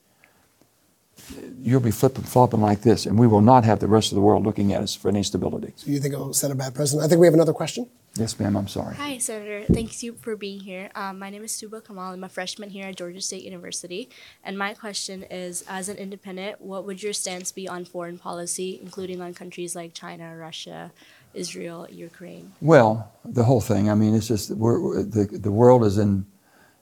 You'll 1.59 1.79
be 1.79 1.89
flipping 1.89 2.23
flopping 2.23 2.61
like 2.61 2.81
this, 2.81 3.07
and 3.07 3.17
we 3.17 3.25
will 3.25 3.41
not 3.41 3.63
have 3.63 3.79
the 3.79 3.87
rest 3.87 4.11
of 4.11 4.15
the 4.15 4.21
world 4.21 4.45
looking 4.45 4.73
at 4.73 4.83
us 4.83 4.93
for 4.93 5.09
any 5.09 5.23
stability. 5.23 5.73
So 5.75 5.89
you 5.89 5.99
think 5.99 6.13
it'll 6.13 6.35
set 6.35 6.51
a 6.51 6.55
bad 6.55 6.75
precedent? 6.75 7.03
I 7.03 7.07
think 7.07 7.19
we 7.19 7.25
have 7.25 7.33
another 7.33 7.53
question. 7.53 7.89
Yes, 8.13 8.39
ma'am. 8.39 8.55
I'm 8.55 8.67
sorry. 8.67 8.95
Hi, 8.97 9.17
Senator. 9.17 9.63
Thanks 9.73 10.03
you 10.03 10.13
for 10.13 10.35
being 10.35 10.59
here. 10.59 10.91
Um, 10.93 11.17
my 11.17 11.31
name 11.31 11.43
is 11.43 11.51
Suba 11.51 11.81
Kamal. 11.81 12.13
I'm 12.13 12.23
a 12.23 12.29
freshman 12.29 12.69
here 12.69 12.85
at 12.85 12.95
Georgia 12.95 13.21
State 13.21 13.43
University. 13.43 14.07
And 14.43 14.55
my 14.55 14.75
question 14.75 15.23
is 15.23 15.65
As 15.67 15.89
an 15.89 15.97
independent, 15.97 16.61
what 16.61 16.85
would 16.85 17.01
your 17.01 17.13
stance 17.13 17.51
be 17.51 17.67
on 17.67 17.85
foreign 17.85 18.19
policy, 18.19 18.79
including 18.83 19.19
on 19.19 19.33
countries 19.33 19.75
like 19.75 19.95
China, 19.95 20.37
Russia, 20.37 20.91
Israel, 21.33 21.87
Ukraine? 21.89 22.53
Well, 22.61 23.11
the 23.25 23.45
whole 23.45 23.61
thing. 23.61 23.89
I 23.89 23.95
mean, 23.95 24.13
it's 24.13 24.27
just 24.27 24.51
we're, 24.51 25.01
the 25.01 25.25
the 25.25 25.51
world 25.51 25.83
is 25.83 25.97
in 25.97 26.27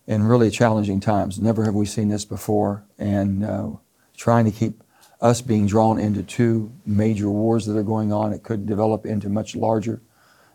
in 0.08 0.24
really 0.24 0.50
challenging 0.50 1.00
times. 1.00 1.40
Never 1.40 1.66
have 1.66 1.76
we 1.76 1.86
seen 1.86 2.10
this 2.10 2.26
before, 2.26 2.84
and 2.98 3.44
uh, 3.44 3.70
trying 4.16 4.46
to 4.46 4.52
keep 4.52 4.84
us 5.22 5.42
being 5.42 5.66
drawn 5.66 6.00
into 6.00 6.22
two 6.22 6.72
major 6.86 7.30
wars 7.30 7.66
that 7.66 7.78
are 7.78 7.84
going 7.84 8.12
on. 8.12 8.34
It 8.34 8.44
could 8.44 8.66
develop 8.66 9.06
into 9.06 9.30
much 9.30 9.56
larger. 9.56 10.02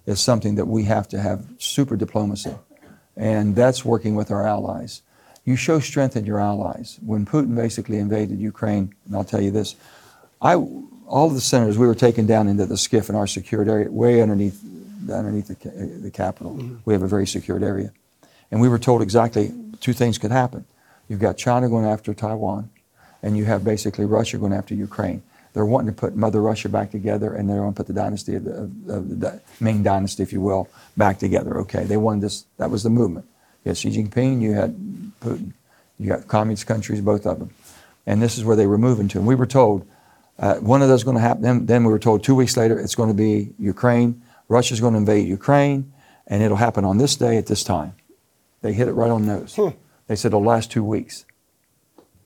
Is 0.07 0.21
something 0.21 0.55
that 0.55 0.67
we 0.67 0.85
have 0.85 1.07
to 1.09 1.21
have 1.21 1.47
super 1.59 1.95
diplomacy, 1.95 2.55
and 3.17 3.55
that's 3.55 3.85
working 3.85 4.15
with 4.15 4.31
our 4.31 4.47
allies. 4.47 5.03
You 5.45 5.57
show 5.57 5.79
strength 5.79 6.17
in 6.17 6.25
your 6.25 6.41
allies. 6.41 6.99
When 7.05 7.27
Putin 7.27 7.55
basically 7.55 7.99
invaded 7.99 8.41
Ukraine, 8.41 8.95
and 9.05 9.15
I'll 9.15 9.25
tell 9.25 9.43
you 9.43 9.51
this, 9.51 9.77
I 10.41 10.55
all 10.55 11.27
of 11.27 11.35
the 11.35 11.41
senators 11.41 11.77
we 11.77 11.87
were 11.87 11.95
taken 11.95 12.27
down 12.27 12.49
into 12.49 12.67
the 12.67 12.77
SCIF 12.77 13.11
in 13.11 13.15
our 13.15 13.27
secured 13.27 13.69
area, 13.69 13.91
way 13.91 14.23
underneath 14.23 14.65
underneath 15.13 15.49
the, 15.49 16.01
the 16.01 16.11
Capitol. 16.11 16.55
Mm-hmm. 16.55 16.77
We 16.85 16.95
have 16.95 17.03
a 17.03 17.09
very 17.09 17.27
secured 17.27 17.63
area, 17.63 17.93
and 18.51 18.61
we 18.61 18.69
were 18.69 18.79
told 18.79 19.03
exactly 19.03 19.53
two 19.81 19.93
things 19.93 20.19
could 20.19 20.31
happen. 20.31 20.65
You've 21.09 21.21
got 21.21 21.37
China 21.37 21.69
going 21.69 21.87
after 21.87 22.15
Taiwan, 22.15 22.71
and 23.23 23.37
you 23.37 23.45
have 23.45 23.65
basically 23.65 24.05
Russia 24.05 24.39
going 24.39 24.53
after 24.53 24.75
Ukraine. 24.75 25.23
They're 25.53 25.67
wanting 25.67 25.93
to 25.93 26.01
put 26.01 26.15
Mother 26.15 26.41
Russia 26.41 26.69
back 26.69 26.91
together, 26.91 27.35
and 27.35 27.49
they're 27.49 27.59
going 27.59 27.73
to 27.73 27.77
put 27.77 27.89
the 27.89 27.93
dynasty 27.93 28.37
of 28.37 28.45
the, 28.45 28.53
of 28.95 29.21
the 29.21 29.41
Ming 29.59 29.83
dynasty, 29.83 30.23
if 30.23 30.33
you 30.33 30.41
will, 30.41 30.69
back 30.97 31.19
together. 31.19 31.59
Okay, 31.63 31.85
they 31.85 31.97
wanted 31.97 32.23
this. 32.23 32.45
That 32.59 32.71
was 32.71 32.83
the 32.85 32.91
movement. 32.91 33.27
You 33.65 33.71
had 33.71 33.79
Xi 33.79 33.91
Jinping, 33.91 34.41
you 34.41 34.53
had 34.53 34.77
Putin, 35.21 35.53
you 35.99 36.09
got 36.09 36.29
communist 36.29 36.67
countries, 36.67 37.01
both 37.01 37.27
of 37.27 37.41
them, 37.41 37.51
and 38.07 38.23
this 38.23 38.39
is 38.39 38.45
where 38.45 38.57
they 38.57 38.67
were 38.67 38.79
moving 38.79 39.09
to. 39.09 39.19
And 39.19 39.27
we 39.27 39.35
were 39.35 39.47
told 39.47 39.87
uh, 40.39 40.55
one 40.57 40.81
of 40.81 40.89
those 40.89 41.01
is 41.01 41.05
going 41.05 41.17
to 41.17 41.21
happen. 41.21 41.43
Then, 41.43 41.67
then 41.67 41.85
we 41.85 41.91
were 41.91 41.99
told 41.99 42.25
two 42.25 42.35
weeks 42.35 42.57
later 42.57 42.79
it's 42.79 42.95
going 42.95 43.11
to 43.11 43.15
be 43.15 43.53
Ukraine. 43.59 44.23
Russia's 44.49 44.81
going 44.81 44.95
to 44.95 44.99
invade 44.99 45.29
Ukraine, 45.29 45.93
and 46.27 46.43
it'll 46.43 46.57
happen 46.57 46.85
on 46.85 46.99
this 46.99 47.17
day 47.17 47.37
at 47.37 47.47
this 47.47 47.63
time. 47.63 47.95
They 48.63 48.73
hit 48.73 48.89
it 48.89 48.93
right 48.93 49.11
on 49.11 49.27
the 49.27 49.35
nose. 49.41 49.57
Hmm. 49.57 49.69
They 50.07 50.17
said 50.17 50.31
it'll 50.31 50.45
last 50.45 50.71
two 50.71 50.85
weeks. 50.85 51.25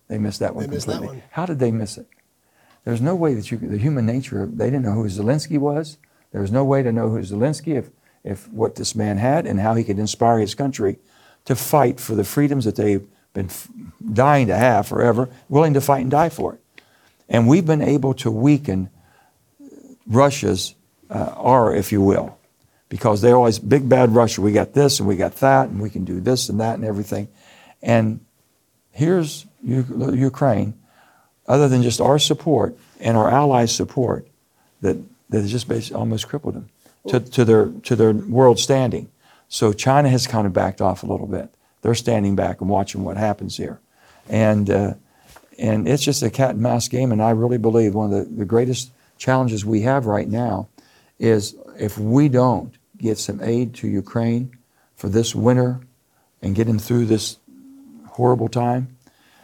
They 0.08 0.18
missed 0.18 0.40
that 0.40 0.54
one 0.54 0.66
they 0.66 0.76
completely. 0.76 1.06
That 1.06 1.14
one. 1.14 1.22
How 1.30 1.46
did 1.46 1.58
they 1.58 1.70
miss 1.70 1.96
it? 1.98 2.06
There's 2.84 3.00
no 3.00 3.14
way 3.14 3.34
that 3.34 3.50
you, 3.50 3.58
the 3.58 3.78
human 3.78 4.06
nature, 4.06 4.46
they 4.46 4.66
didn't 4.66 4.82
know 4.82 4.92
who 4.92 5.04
Zelensky 5.04 5.58
was. 5.58 5.98
There 6.32 6.40
was 6.40 6.52
no 6.52 6.64
way 6.64 6.82
to 6.82 6.92
know 6.92 7.08
who 7.08 7.18
Zelensky, 7.20 7.76
if, 7.78 7.90
if 8.22 8.48
what 8.52 8.74
this 8.74 8.94
man 8.94 9.16
had 9.18 9.46
and 9.46 9.60
how 9.60 9.74
he 9.74 9.84
could 9.84 9.98
inspire 9.98 10.38
his 10.38 10.54
country 10.54 10.98
to 11.46 11.54
fight 11.54 12.00
for 12.00 12.14
the 12.14 12.24
freedoms 12.24 12.64
that 12.64 12.76
they've 12.76 13.06
been 13.32 13.46
f- 13.46 13.68
dying 14.12 14.46
to 14.48 14.56
have 14.56 14.86
forever, 14.86 15.28
willing 15.48 15.74
to 15.74 15.80
fight 15.80 16.02
and 16.02 16.10
die 16.10 16.28
for 16.28 16.54
it. 16.54 16.60
And 17.28 17.48
we've 17.48 17.66
been 17.66 17.82
able 17.82 18.14
to 18.14 18.30
weaken 18.30 18.90
Russia's 20.06 20.74
uh, 21.08 21.34
aura, 21.36 21.78
if 21.78 21.92
you 21.92 22.02
will, 22.02 22.38
because 22.88 23.20
they're 23.20 23.36
always 23.36 23.58
big 23.58 23.88
bad 23.88 24.14
Russia. 24.14 24.40
We 24.40 24.52
got 24.52 24.72
this 24.72 25.00
and 25.00 25.08
we 25.08 25.16
got 25.16 25.36
that, 25.36 25.68
and 25.68 25.80
we 25.80 25.90
can 25.90 26.04
do 26.04 26.20
this 26.20 26.48
and 26.48 26.60
that 26.60 26.74
and 26.74 26.84
everything. 26.84 27.28
And 27.82 28.20
here's 28.92 29.46
Ukraine, 29.62 30.74
other 31.46 31.68
than 31.68 31.82
just 31.82 32.00
our 32.00 32.18
support 32.18 32.76
and 33.00 33.16
our 33.16 33.30
allies' 33.30 33.74
support, 33.74 34.26
that, 34.80 34.96
that 35.30 35.40
has 35.40 35.50
just 35.50 35.68
basically 35.68 35.98
almost 35.98 36.28
crippled 36.28 36.54
them 36.54 36.68
to, 37.08 37.20
to, 37.20 37.44
their, 37.44 37.66
to 37.82 37.96
their 37.96 38.12
world 38.12 38.58
standing. 38.58 39.10
So 39.48 39.72
China 39.72 40.08
has 40.08 40.26
kind 40.26 40.46
of 40.46 40.52
backed 40.52 40.80
off 40.80 41.02
a 41.02 41.06
little 41.06 41.26
bit. 41.26 41.50
They're 41.82 41.94
standing 41.94 42.34
back 42.34 42.60
and 42.60 42.70
watching 42.70 43.04
what 43.04 43.16
happens 43.16 43.56
here. 43.56 43.80
And, 44.28 44.70
uh, 44.70 44.94
and 45.58 45.86
it's 45.86 46.02
just 46.02 46.22
a 46.22 46.30
cat 46.30 46.50
and 46.50 46.60
mouse 46.60 46.88
game. 46.88 47.12
And 47.12 47.22
I 47.22 47.30
really 47.30 47.58
believe 47.58 47.94
one 47.94 48.12
of 48.12 48.18
the, 48.18 48.34
the 48.36 48.44
greatest 48.44 48.90
challenges 49.18 49.64
we 49.64 49.82
have 49.82 50.06
right 50.06 50.28
now 50.28 50.68
is 51.18 51.54
if 51.78 51.98
we 51.98 52.28
don't 52.28 52.74
get 52.98 53.18
some 53.18 53.40
aid 53.42 53.74
to 53.74 53.88
Ukraine 53.88 54.56
for 54.96 55.08
this 55.08 55.34
winter 55.34 55.80
and 56.42 56.54
get 56.54 56.66
them 56.66 56.78
through 56.78 57.06
this 57.06 57.38
horrible 58.08 58.48
time, 58.48 58.96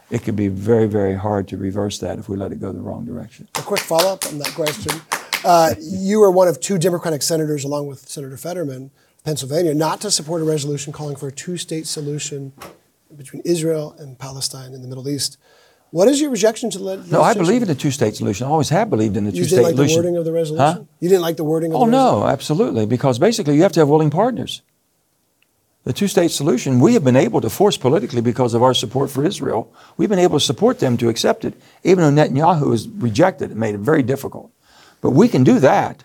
it 0.09 0.23
could 0.23 0.35
be 0.35 0.49
very, 0.49 0.87
very 0.87 1.15
hard 1.15 1.47
to 1.49 1.57
reverse 1.57 1.99
that 1.99 2.19
if 2.19 2.27
we 2.27 2.35
let 2.35 2.51
it 2.51 2.59
go 2.59 2.71
the 2.71 2.81
wrong 2.81 3.05
direction. 3.05 3.47
A 3.55 3.61
quick 3.61 3.79
follow 3.79 4.13
up 4.13 4.25
on 4.25 4.37
that 4.39 4.53
question. 4.53 5.01
Uh, 5.43 5.73
you 5.79 6.21
are 6.21 6.29
one 6.29 6.47
of 6.47 6.59
two 6.59 6.77
Democratic 6.77 7.21
senators, 7.21 7.63
along 7.63 7.87
with 7.87 8.07
Senator 8.07 8.37
Fetterman, 8.37 8.91
Pennsylvania, 9.23 9.73
not 9.73 10.01
to 10.01 10.11
support 10.11 10.41
a 10.41 10.45
resolution 10.45 10.93
calling 10.93 11.15
for 11.15 11.27
a 11.27 11.31
two 11.31 11.57
state 11.57 11.87
solution 11.87 12.53
between 13.15 13.41
Israel 13.43 13.95
and 13.97 14.19
Palestine 14.19 14.73
in 14.73 14.81
the 14.81 14.87
Middle 14.87 15.07
East. 15.09 15.37
What 15.91 16.07
is 16.07 16.21
your 16.21 16.29
rejection 16.29 16.69
to 16.71 16.79
the? 16.79 16.97
No, 17.11 17.21
I 17.21 17.33
believe 17.33 17.61
in 17.61 17.67
the 17.67 17.75
two-state 17.75 18.15
solution. 18.15 18.47
I 18.47 18.49
always 18.49 18.69
have 18.69 18.89
believed 18.89 19.17
in 19.17 19.25
the 19.25 19.31
two-state 19.31 19.57
solution. 19.57 19.63
You 19.63 19.63
didn't 19.63 19.63
like 19.63 19.75
solution. 19.75 19.95
the 19.95 20.01
wording 20.01 20.17
of 20.17 20.25
the 20.25 20.31
resolution? 20.31 20.65
Huh? 20.65 20.83
You 21.01 21.09
didn't 21.09 21.21
like 21.21 21.37
the 21.37 21.43
wording 21.43 21.71
of 21.71 21.75
oh, 21.75 21.85
the 21.85 21.91
resolution? 21.91 22.19
no, 22.21 22.27
absolutely. 22.27 22.85
Because 22.85 23.19
basically 23.19 23.55
you 23.55 23.63
have 23.63 23.73
to 23.73 23.81
have 23.81 23.89
willing 23.89 24.09
partners. 24.09 24.61
The 25.83 25.91
two-state 25.93 26.31
solution, 26.31 26.79
we 26.79 26.93
have 26.93 27.03
been 27.03 27.15
able 27.15 27.41
to 27.41 27.49
force 27.49 27.75
politically 27.75 28.21
because 28.21 28.53
of 28.53 28.63
our 28.63 28.73
support 28.73 29.09
for 29.09 29.25
Israel. 29.25 29.73
We've 29.97 30.09
been 30.09 30.19
able 30.19 30.39
to 30.39 30.45
support 30.45 30.79
them 30.79 30.95
to 30.97 31.09
accept 31.09 31.43
it, 31.43 31.55
even 31.83 32.15
though 32.15 32.23
Netanyahu 32.23 32.71
has 32.71 32.87
rejected 32.87 33.51
it, 33.51 33.57
made 33.57 33.75
it 33.75 33.79
very 33.79 34.03
difficult. 34.03 34.51
But 35.01 35.09
we 35.09 35.27
can 35.27 35.43
do 35.43 35.59
that. 35.59 36.03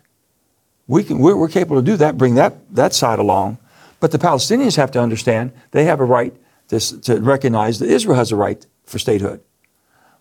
We 0.89 1.05
can, 1.05 1.19
we're, 1.19 1.37
we're 1.37 1.49
capable 1.49 1.77
to 1.77 1.85
do 1.85 1.97
that, 1.99 2.17
bring 2.17 2.37
that, 2.37 2.75
that 2.75 2.95
side 2.95 3.19
along. 3.19 3.59
But 4.01 4.13
the 4.13 4.19
Palestinians 4.19 4.77
have 4.77 4.91
to 4.93 5.01
understand 5.01 5.53
they 5.71 5.85
have 5.85 6.01
a 6.01 6.05
right 6.05 6.35
to, 6.69 7.01
to 7.03 7.21
recognize 7.21 7.79
that 7.79 7.91
Israel 7.91 8.17
has 8.17 8.33
a 8.33 8.37
right 8.37 8.65
for 8.85 8.99
statehood. 8.99 9.43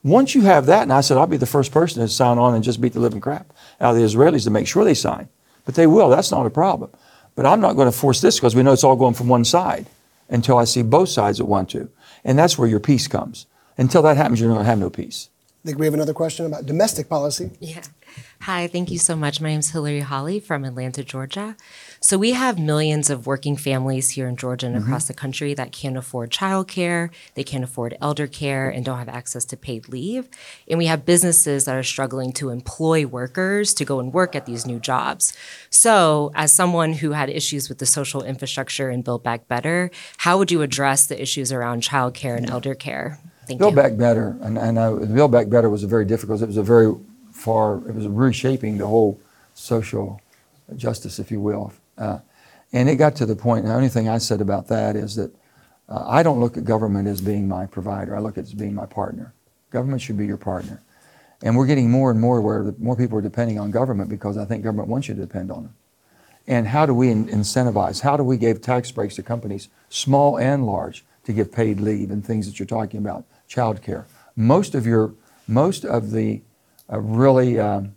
Once 0.06 0.36
you 0.36 0.41
have 0.41 0.68
that, 0.68 0.84
and 0.84 0.93
I 0.93 1.01
said, 1.01 1.18
I'll 1.18 1.26
be 1.26 1.36
the 1.36 1.47
first 1.47 1.72
person 1.72 1.99
to 1.99 2.08
sign 2.08 2.38
on 2.38 2.53
and 2.53 2.64
just 2.64 2.80
beat 2.80 2.93
the 2.93 2.99
living 2.99 3.20
crap 3.20 3.51
out 3.82 3.95
of 3.95 3.97
the 3.97 4.03
Israelis 4.03 4.43
to 4.43 4.51
make 4.51 4.68
sure 4.68 4.84
they 4.84 4.93
sign. 4.93 5.30
But 5.66 5.74
they 5.74 5.88
will. 5.88 6.10
That's 6.10 6.30
not 6.30 6.45
a 6.45 6.51
problem. 6.51 6.91
But 7.34 7.47
I'm 7.47 7.60
not 7.60 7.76
going 7.76 7.91
to 7.91 7.97
force 7.97 8.22
this 8.22 8.38
because 8.38 8.56
we 8.56 8.62
know 8.62 8.72
it's 8.72 8.84
all 8.84 8.95
going 8.95 9.16
from 9.16 9.30
one 9.30 9.43
side 9.43 9.88
until 10.30 10.60
I 10.60 10.66
see 10.66 10.84
both 10.84 11.10
sides 11.10 11.39
that 11.39 11.45
want 11.45 11.72
to. 11.72 11.89
And 12.24 12.38
that's 12.38 12.56
where 12.56 12.68
your 12.68 12.80
peace 12.80 13.08
comes. 13.08 13.47
Until 13.80 14.03
that 14.03 14.16
happens, 14.16 14.39
you're 14.39 14.47
not 14.47 14.58
going 14.58 14.66
to 14.66 14.70
have 14.70 14.78
no 14.78 14.91
peace. 14.91 15.30
I 15.64 15.70
think 15.70 15.80
we 15.80 15.88
have 15.88 15.95
another 15.95 16.14
question 16.14 16.45
about 16.45 16.68
domestic 16.68 17.10
policy. 17.10 17.49
Yeah. 17.60 17.82
Hi, 18.41 18.68
thank 18.68 18.91
you 18.91 18.99
so 18.99 19.16
much. 19.16 19.41
My 19.41 19.49
name 19.49 19.60
is 19.62 19.72
Hillary 19.72 20.01
Holly 20.01 20.39
from 20.39 20.64
Atlanta, 20.66 21.03
Georgia. 21.03 21.58
So 21.99 22.17
we 22.17 22.31
have 22.31 22.59
millions 22.59 23.09
of 23.09 23.25
working 23.25 23.57
families 23.57 24.11
here 24.11 24.27
in 24.27 24.35
Georgia 24.35 24.67
and 24.67 24.75
Mm-hmm. 24.75 24.85
across 24.87 25.07
the 25.07 25.13
country 25.13 25.53
that 25.53 25.71
can't 25.71 25.97
afford 25.97 26.31
childcare, 26.31 27.09
they 27.33 27.43
can't 27.43 27.63
afford 27.63 27.97
elder 28.01 28.27
care, 28.27 28.69
and 28.69 28.83
don't 28.85 28.97
have 28.99 29.09
access 29.09 29.45
to 29.45 29.57
paid 29.57 29.87
leave. 29.89 30.27
And 30.67 30.77
we 30.77 30.85
have 30.87 31.05
businesses 31.05 31.65
that 31.65 31.75
are 31.75 31.83
struggling 31.83 32.33
to 32.33 32.49
employ 32.49 33.05
workers 33.05 33.73
to 33.75 33.85
go 33.85 33.99
and 33.99 34.13
work 34.13 34.35
at 34.35 34.45
these 34.45 34.65
new 34.65 34.79
jobs. 34.79 35.33
So, 35.69 36.31
as 36.35 36.51
someone 36.51 36.93
who 36.93 37.11
had 37.11 37.29
issues 37.29 37.69
with 37.69 37.79
the 37.79 37.85
social 37.85 38.21
infrastructure 38.23 38.89
and 38.89 39.03
Build 39.03 39.23
Back 39.23 39.47
Better, 39.47 39.91
how 40.17 40.37
would 40.37 40.51
you 40.51 40.61
address 40.61 41.07
the 41.07 41.19
issues 41.21 41.51
around 41.51 41.81
childcare 41.83 42.37
and 42.37 42.49
elder 42.49 42.75
care? 42.75 43.17
Thank 43.47 43.59
Build 43.59 43.73
you. 43.73 43.81
Back 43.81 43.97
Better, 43.97 44.37
and, 44.41 44.57
and 44.57 45.15
Build 45.15 45.31
Back 45.31 45.49
Better 45.49 45.69
was 45.69 45.83
a 45.83 45.87
very 45.87 46.05
difficult. 46.05 46.41
It 46.41 46.47
was 46.47 46.57
a 46.57 46.63
very 46.63 46.93
far. 47.31 47.77
It 47.87 47.95
was 47.95 48.07
reshaping 48.07 48.77
the 48.77 48.87
whole 48.87 49.19
social 49.53 50.19
justice, 50.75 51.19
if 51.19 51.31
you 51.31 51.39
will. 51.39 51.73
Uh, 51.97 52.19
and 52.73 52.89
it 52.89 52.95
got 52.95 53.15
to 53.17 53.25
the 53.25 53.35
point. 53.35 53.65
The 53.65 53.73
only 53.73 53.89
thing 53.89 54.09
I 54.09 54.17
said 54.17 54.41
about 54.41 54.67
that 54.67 54.95
is 54.95 55.15
that 55.15 55.33
uh, 55.87 56.03
I 56.07 56.23
don't 56.23 56.39
look 56.39 56.57
at 56.57 56.65
government 56.65 57.07
as 57.07 57.21
being 57.21 57.47
my 57.47 57.65
provider. 57.65 58.15
I 58.15 58.19
look 58.19 58.37
at 58.37 58.45
it 58.45 58.47
as 58.47 58.53
being 58.53 58.73
my 58.73 58.85
partner. 58.85 59.33
Government 59.69 60.01
should 60.01 60.17
be 60.17 60.25
your 60.25 60.37
partner. 60.37 60.81
And 61.41 61.55
we're 61.55 61.67
getting 61.67 61.91
more 61.91 62.11
and 62.11 62.19
more 62.19 62.41
where 62.41 62.63
the, 62.63 62.75
more 62.79 62.95
people 62.95 63.17
are 63.17 63.21
depending 63.21 63.59
on 63.59 63.71
government 63.71 64.09
because 64.09 64.37
I 64.37 64.45
think 64.45 64.63
government 64.63 64.89
wants 64.89 65.07
you 65.07 65.15
to 65.15 65.21
depend 65.21 65.51
on 65.51 65.63
them. 65.63 65.75
And 66.47 66.67
how 66.67 66.85
do 66.85 66.93
we 66.93 67.09
in- 67.09 67.27
incentivize? 67.27 68.01
How 68.01 68.17
do 68.17 68.23
we 68.23 68.37
give 68.37 68.61
tax 68.61 68.91
breaks 68.91 69.15
to 69.15 69.23
companies, 69.23 69.69
small 69.89 70.37
and 70.37 70.65
large, 70.65 71.05
to 71.25 71.33
give 71.33 71.51
paid 71.51 71.79
leave 71.79 72.11
and 72.11 72.25
things 72.25 72.45
that 72.45 72.59
you're 72.59 72.65
talking 72.67 72.99
about, 72.99 73.25
child 73.47 73.81
care? 73.81 74.05
Most 74.35 74.75
of 74.75 74.85
your, 74.85 75.13
most 75.47 75.85
of 75.85 76.11
the 76.11 76.41
uh, 76.91 76.99
really, 76.99 77.59
um, 77.59 77.95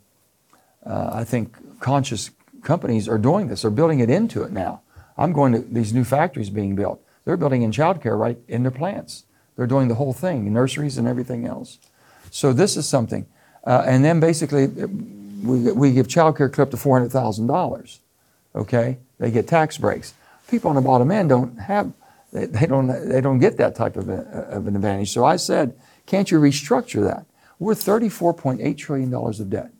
uh, 0.85 1.11
I 1.13 1.23
think, 1.23 1.55
conscious 1.79 2.31
companies 2.63 3.07
are 3.07 3.17
doing 3.17 3.47
this. 3.47 3.61
They're 3.61 3.71
building 3.71 3.99
it 3.99 4.09
into 4.09 4.43
it 4.43 4.51
now. 4.51 4.81
I'm 5.17 5.33
going 5.33 5.53
to 5.53 5.59
these 5.59 5.93
new 5.93 6.03
factories 6.03 6.49
being 6.49 6.75
built. 6.75 7.03
They're 7.25 7.37
building 7.37 7.61
in 7.61 7.71
childcare 7.71 8.17
right 8.17 8.37
in 8.47 8.63
their 8.63 8.71
plants. 8.71 9.25
They're 9.55 9.67
doing 9.67 9.89
the 9.89 9.95
whole 9.95 10.13
thing, 10.13 10.51
nurseries 10.53 10.97
and 10.97 11.07
everything 11.07 11.45
else. 11.45 11.79
So 12.31 12.53
this 12.53 12.77
is 12.77 12.87
something. 12.87 13.25
Uh, 13.65 13.83
and 13.85 14.05
then 14.05 14.19
basically, 14.19 14.67
we, 14.67 15.71
we 15.71 15.91
give 15.91 16.07
child 16.07 16.37
care 16.37 16.47
up 16.47 16.71
to 16.71 16.77
$400,000. 16.77 17.99
Okay? 18.55 18.97
They 19.17 19.31
get 19.31 19.47
tax 19.47 19.77
breaks. 19.77 20.13
People 20.49 20.69
on 20.69 20.75
the 20.75 20.81
bottom 20.81 21.11
end 21.11 21.29
don't 21.29 21.57
have, 21.57 21.91
they, 22.31 22.45
they, 22.45 22.65
don't, 22.65 22.87
they 22.87 23.21
don't 23.21 23.39
get 23.39 23.57
that 23.57 23.75
type 23.75 23.97
of, 23.97 24.09
a, 24.09 24.21
of 24.49 24.67
an 24.67 24.75
advantage. 24.75 25.11
So 25.11 25.25
I 25.25 25.35
said, 25.35 25.77
can't 26.05 26.31
you 26.31 26.39
restructure 26.39 27.03
that? 27.03 27.25
We're 27.59 27.73
$34.8 27.73 28.77
trillion 28.77 29.13
of 29.13 29.49
debt. 29.49 29.71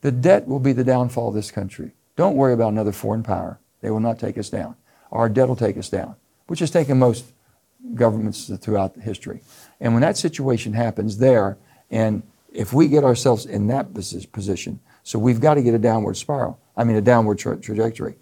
The 0.00 0.10
debt 0.12 0.46
will 0.46 0.58
be 0.58 0.72
the 0.72 0.84
downfall 0.84 1.28
of 1.28 1.34
this 1.34 1.50
country. 1.50 1.92
Don't 2.16 2.36
worry 2.36 2.52
about 2.52 2.72
another 2.72 2.92
foreign 2.92 3.22
power. 3.22 3.58
They 3.80 3.90
will 3.90 4.00
not 4.00 4.18
take 4.18 4.38
us 4.38 4.48
down. 4.48 4.76
Our 5.10 5.28
debt 5.28 5.48
will 5.48 5.56
take 5.56 5.76
us 5.76 5.88
down, 5.88 6.16
which 6.46 6.60
has 6.60 6.70
taken 6.70 6.98
most 6.98 7.32
governments 7.94 8.50
throughout 8.60 8.96
history. 8.96 9.40
And 9.80 9.92
when 9.92 10.00
that 10.02 10.16
situation 10.16 10.72
happens 10.72 11.18
there, 11.18 11.58
and 11.90 12.22
if 12.52 12.72
we 12.72 12.88
get 12.88 13.04
ourselves 13.04 13.46
in 13.46 13.66
that 13.66 13.92
position, 13.92 14.80
so 15.02 15.18
we've 15.18 15.40
got 15.40 15.54
to 15.54 15.62
get 15.62 15.74
a 15.74 15.78
downward 15.78 16.16
spiral, 16.16 16.58
I 16.76 16.84
mean, 16.84 16.96
a 16.96 17.02
downward 17.02 17.38
tra- 17.38 17.56
trajectory. 17.58 18.16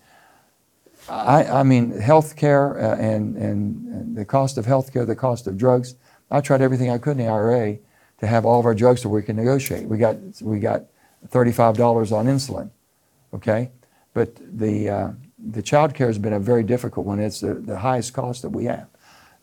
I, 1.08 1.44
I 1.44 1.62
mean, 1.62 1.98
health 2.00 2.36
care 2.36 2.78
uh, 2.78 2.96
and, 2.96 3.36
and, 3.36 3.86
and 3.86 4.16
the 4.16 4.24
cost 4.24 4.56
of 4.56 4.66
health 4.66 4.92
care, 4.92 5.04
the 5.04 5.16
cost 5.16 5.46
of 5.46 5.56
drugs. 5.56 5.96
I 6.30 6.40
tried 6.40 6.62
everything 6.62 6.90
I 6.90 6.98
could 6.98 7.12
in 7.12 7.18
the 7.18 7.26
IRA 7.26 7.78
to 8.18 8.26
have 8.26 8.44
all 8.44 8.60
of 8.60 8.66
our 8.66 8.74
drugs 8.74 9.02
so 9.02 9.08
we 9.08 9.22
can 9.22 9.36
negotiate. 9.36 9.86
We 9.86 9.98
got, 9.98 10.16
we 10.40 10.60
got 10.60 10.84
$35 11.28 12.12
on 12.12 12.26
insulin, 12.26 12.70
okay? 13.34 13.70
But 14.14 14.36
the, 14.36 14.90
uh, 14.90 15.10
the 15.38 15.62
child 15.62 15.94
care 15.94 16.06
has 16.06 16.18
been 16.18 16.32
a 16.32 16.40
very 16.40 16.62
difficult 16.62 17.06
one. 17.06 17.18
It's 17.18 17.40
the, 17.40 17.54
the 17.54 17.78
highest 17.78 18.12
cost 18.12 18.42
that 18.42 18.50
we 18.50 18.66
have. 18.66 18.88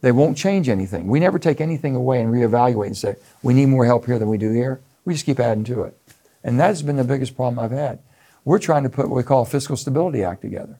They 0.02 0.12
won't 0.12 0.38
change 0.38 0.70
anything. 0.70 1.08
We 1.08 1.20
never 1.20 1.40
take 1.40 1.60
anything 1.60 1.96
away 1.96 2.22
and 2.22 2.34
reevaluate 2.34 2.88
and 2.88 2.98
say, 2.98 3.16
we 3.44 3.54
need 3.54 3.66
more 3.66 3.86
help 3.86 4.06
here 4.06 4.18
than 4.18 4.30
we 4.30 4.38
do 4.38 4.52
here. 4.52 4.82
We 5.04 5.14
just 5.14 5.26
keep 5.26 5.40
adding 5.40 5.66
to 5.66 5.84
it. 5.84 5.98
And 6.44 6.60
that's 6.60 6.82
been 6.82 6.96
the 6.96 7.04
biggest 7.04 7.36
problem 7.36 7.60
I've 7.60 7.72
had. 7.72 8.00
We're 8.46 8.60
trying 8.60 8.84
to 8.84 8.90
put 8.90 9.10
what 9.10 9.18
we 9.18 9.24
call 9.24 9.42
a 9.42 9.46
Fiscal 9.46 9.76
Stability 9.76 10.24
Act 10.24 10.42
together 10.42 10.80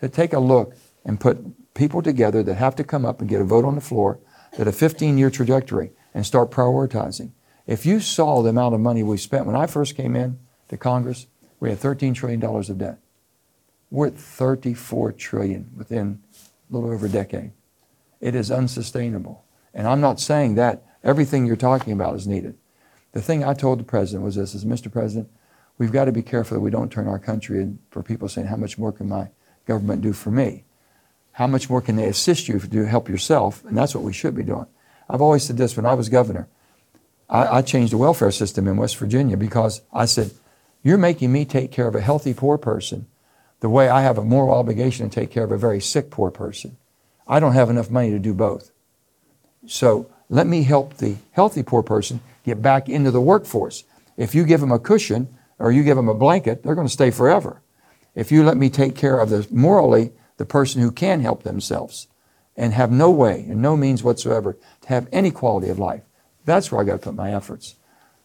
to 0.00 0.08
take 0.08 0.32
a 0.32 0.38
look 0.38 0.76
and 1.04 1.20
put 1.20 1.74
people 1.74 2.02
together 2.02 2.42
that 2.44 2.54
have 2.54 2.76
to 2.76 2.84
come 2.84 3.04
up 3.04 3.20
and 3.20 3.28
get 3.28 3.40
a 3.40 3.44
vote 3.44 3.64
on 3.64 3.74
the 3.74 3.80
floor 3.80 4.20
that 4.56 4.68
a 4.68 4.72
15 4.72 5.18
year 5.18 5.30
trajectory 5.30 5.90
and 6.14 6.24
start 6.24 6.50
prioritizing. 6.50 7.32
If 7.66 7.84
you 7.84 7.98
saw 7.98 8.42
the 8.42 8.50
amount 8.50 8.74
of 8.74 8.80
money 8.80 9.02
we 9.02 9.16
spent 9.16 9.46
when 9.46 9.56
I 9.56 9.66
first 9.66 9.96
came 9.96 10.14
in 10.14 10.38
to 10.68 10.76
Congress, 10.76 11.26
we 11.58 11.70
had 11.70 11.78
$13 11.78 12.14
trillion 12.14 12.44
of 12.44 12.78
debt. 12.78 12.98
We're 13.94 14.08
at 14.08 14.18
34 14.18 15.12
trillion 15.12 15.70
within 15.76 16.20
a 16.68 16.74
little 16.74 16.90
over 16.90 17.06
a 17.06 17.08
decade. 17.08 17.52
It 18.20 18.34
is 18.34 18.50
unsustainable. 18.50 19.44
And 19.72 19.86
I'm 19.86 20.00
not 20.00 20.18
saying 20.18 20.56
that 20.56 20.82
everything 21.04 21.46
you're 21.46 21.54
talking 21.54 21.92
about 21.92 22.16
is 22.16 22.26
needed. 22.26 22.58
The 23.12 23.22
thing 23.22 23.44
I 23.44 23.54
told 23.54 23.78
the 23.78 23.84
president 23.84 24.24
was 24.24 24.34
this 24.34 24.52
is 24.52 24.64
Mr. 24.64 24.90
President, 24.90 25.30
we've 25.78 25.92
got 25.92 26.06
to 26.06 26.12
be 26.12 26.22
careful 26.22 26.56
that 26.56 26.60
we 26.60 26.72
don't 26.72 26.90
turn 26.90 27.06
our 27.06 27.20
country 27.20 27.62
in 27.62 27.78
for 27.90 28.02
people 28.02 28.28
saying, 28.28 28.48
How 28.48 28.56
much 28.56 28.78
more 28.78 28.90
can 28.90 29.08
my 29.08 29.28
government 29.64 30.02
do 30.02 30.12
for 30.12 30.32
me? 30.32 30.64
How 31.30 31.46
much 31.46 31.70
more 31.70 31.80
can 31.80 31.94
they 31.94 32.08
assist 32.08 32.48
you 32.48 32.58
to 32.58 32.86
help 32.86 33.08
yourself? 33.08 33.64
And 33.64 33.78
that's 33.78 33.94
what 33.94 34.02
we 34.02 34.12
should 34.12 34.34
be 34.34 34.42
doing. 34.42 34.66
I've 35.08 35.22
always 35.22 35.44
said 35.44 35.56
this 35.56 35.76
when 35.76 35.86
I 35.86 35.94
was 35.94 36.08
governor. 36.08 36.48
I, 37.30 37.58
I 37.58 37.62
changed 37.62 37.92
the 37.92 37.98
welfare 37.98 38.32
system 38.32 38.66
in 38.66 38.76
West 38.76 38.96
Virginia 38.96 39.36
because 39.36 39.82
I 39.92 40.06
said, 40.06 40.32
You're 40.82 40.98
making 40.98 41.30
me 41.30 41.44
take 41.44 41.70
care 41.70 41.86
of 41.86 41.94
a 41.94 42.00
healthy 42.00 42.34
poor 42.34 42.58
person 42.58 43.06
the 43.64 43.70
way 43.70 43.88
I 43.88 44.02
have 44.02 44.18
a 44.18 44.22
moral 44.22 44.54
obligation 44.54 45.08
to 45.08 45.20
take 45.20 45.30
care 45.30 45.42
of 45.42 45.50
a 45.50 45.56
very 45.56 45.80
sick 45.80 46.10
poor 46.10 46.30
person. 46.30 46.76
I 47.26 47.40
don't 47.40 47.54
have 47.54 47.70
enough 47.70 47.88
money 47.88 48.10
to 48.10 48.18
do 48.18 48.34
both. 48.34 48.70
So 49.64 50.10
let 50.28 50.46
me 50.46 50.64
help 50.64 50.98
the 50.98 51.16
healthy 51.32 51.62
poor 51.62 51.82
person 51.82 52.20
get 52.44 52.60
back 52.60 52.90
into 52.90 53.10
the 53.10 53.22
workforce. 53.22 53.84
If 54.18 54.34
you 54.34 54.44
give 54.44 54.60
them 54.60 54.70
a 54.70 54.78
cushion 54.78 55.34
or 55.58 55.72
you 55.72 55.82
give 55.82 55.96
them 55.96 56.10
a 56.10 56.14
blanket, 56.14 56.62
they're 56.62 56.74
going 56.74 56.86
to 56.86 56.92
stay 56.92 57.10
forever. 57.10 57.62
If 58.14 58.30
you 58.30 58.44
let 58.44 58.58
me 58.58 58.68
take 58.68 58.96
care 58.96 59.18
of 59.18 59.30
the 59.30 59.48
morally 59.50 60.12
the 60.36 60.44
person 60.44 60.82
who 60.82 60.90
can 60.90 61.20
help 61.20 61.42
themselves 61.42 62.08
and 62.58 62.74
have 62.74 62.92
no 62.92 63.10
way 63.10 63.46
and 63.48 63.62
no 63.62 63.78
means 63.78 64.02
whatsoever 64.02 64.58
to 64.82 64.88
have 64.90 65.08
any 65.10 65.30
quality 65.30 65.70
of 65.70 65.78
life, 65.78 66.02
that's 66.44 66.70
where 66.70 66.82
I 66.82 66.84
got 66.84 66.92
to 66.92 66.98
put 66.98 67.14
my 67.14 67.32
efforts. 67.34 67.76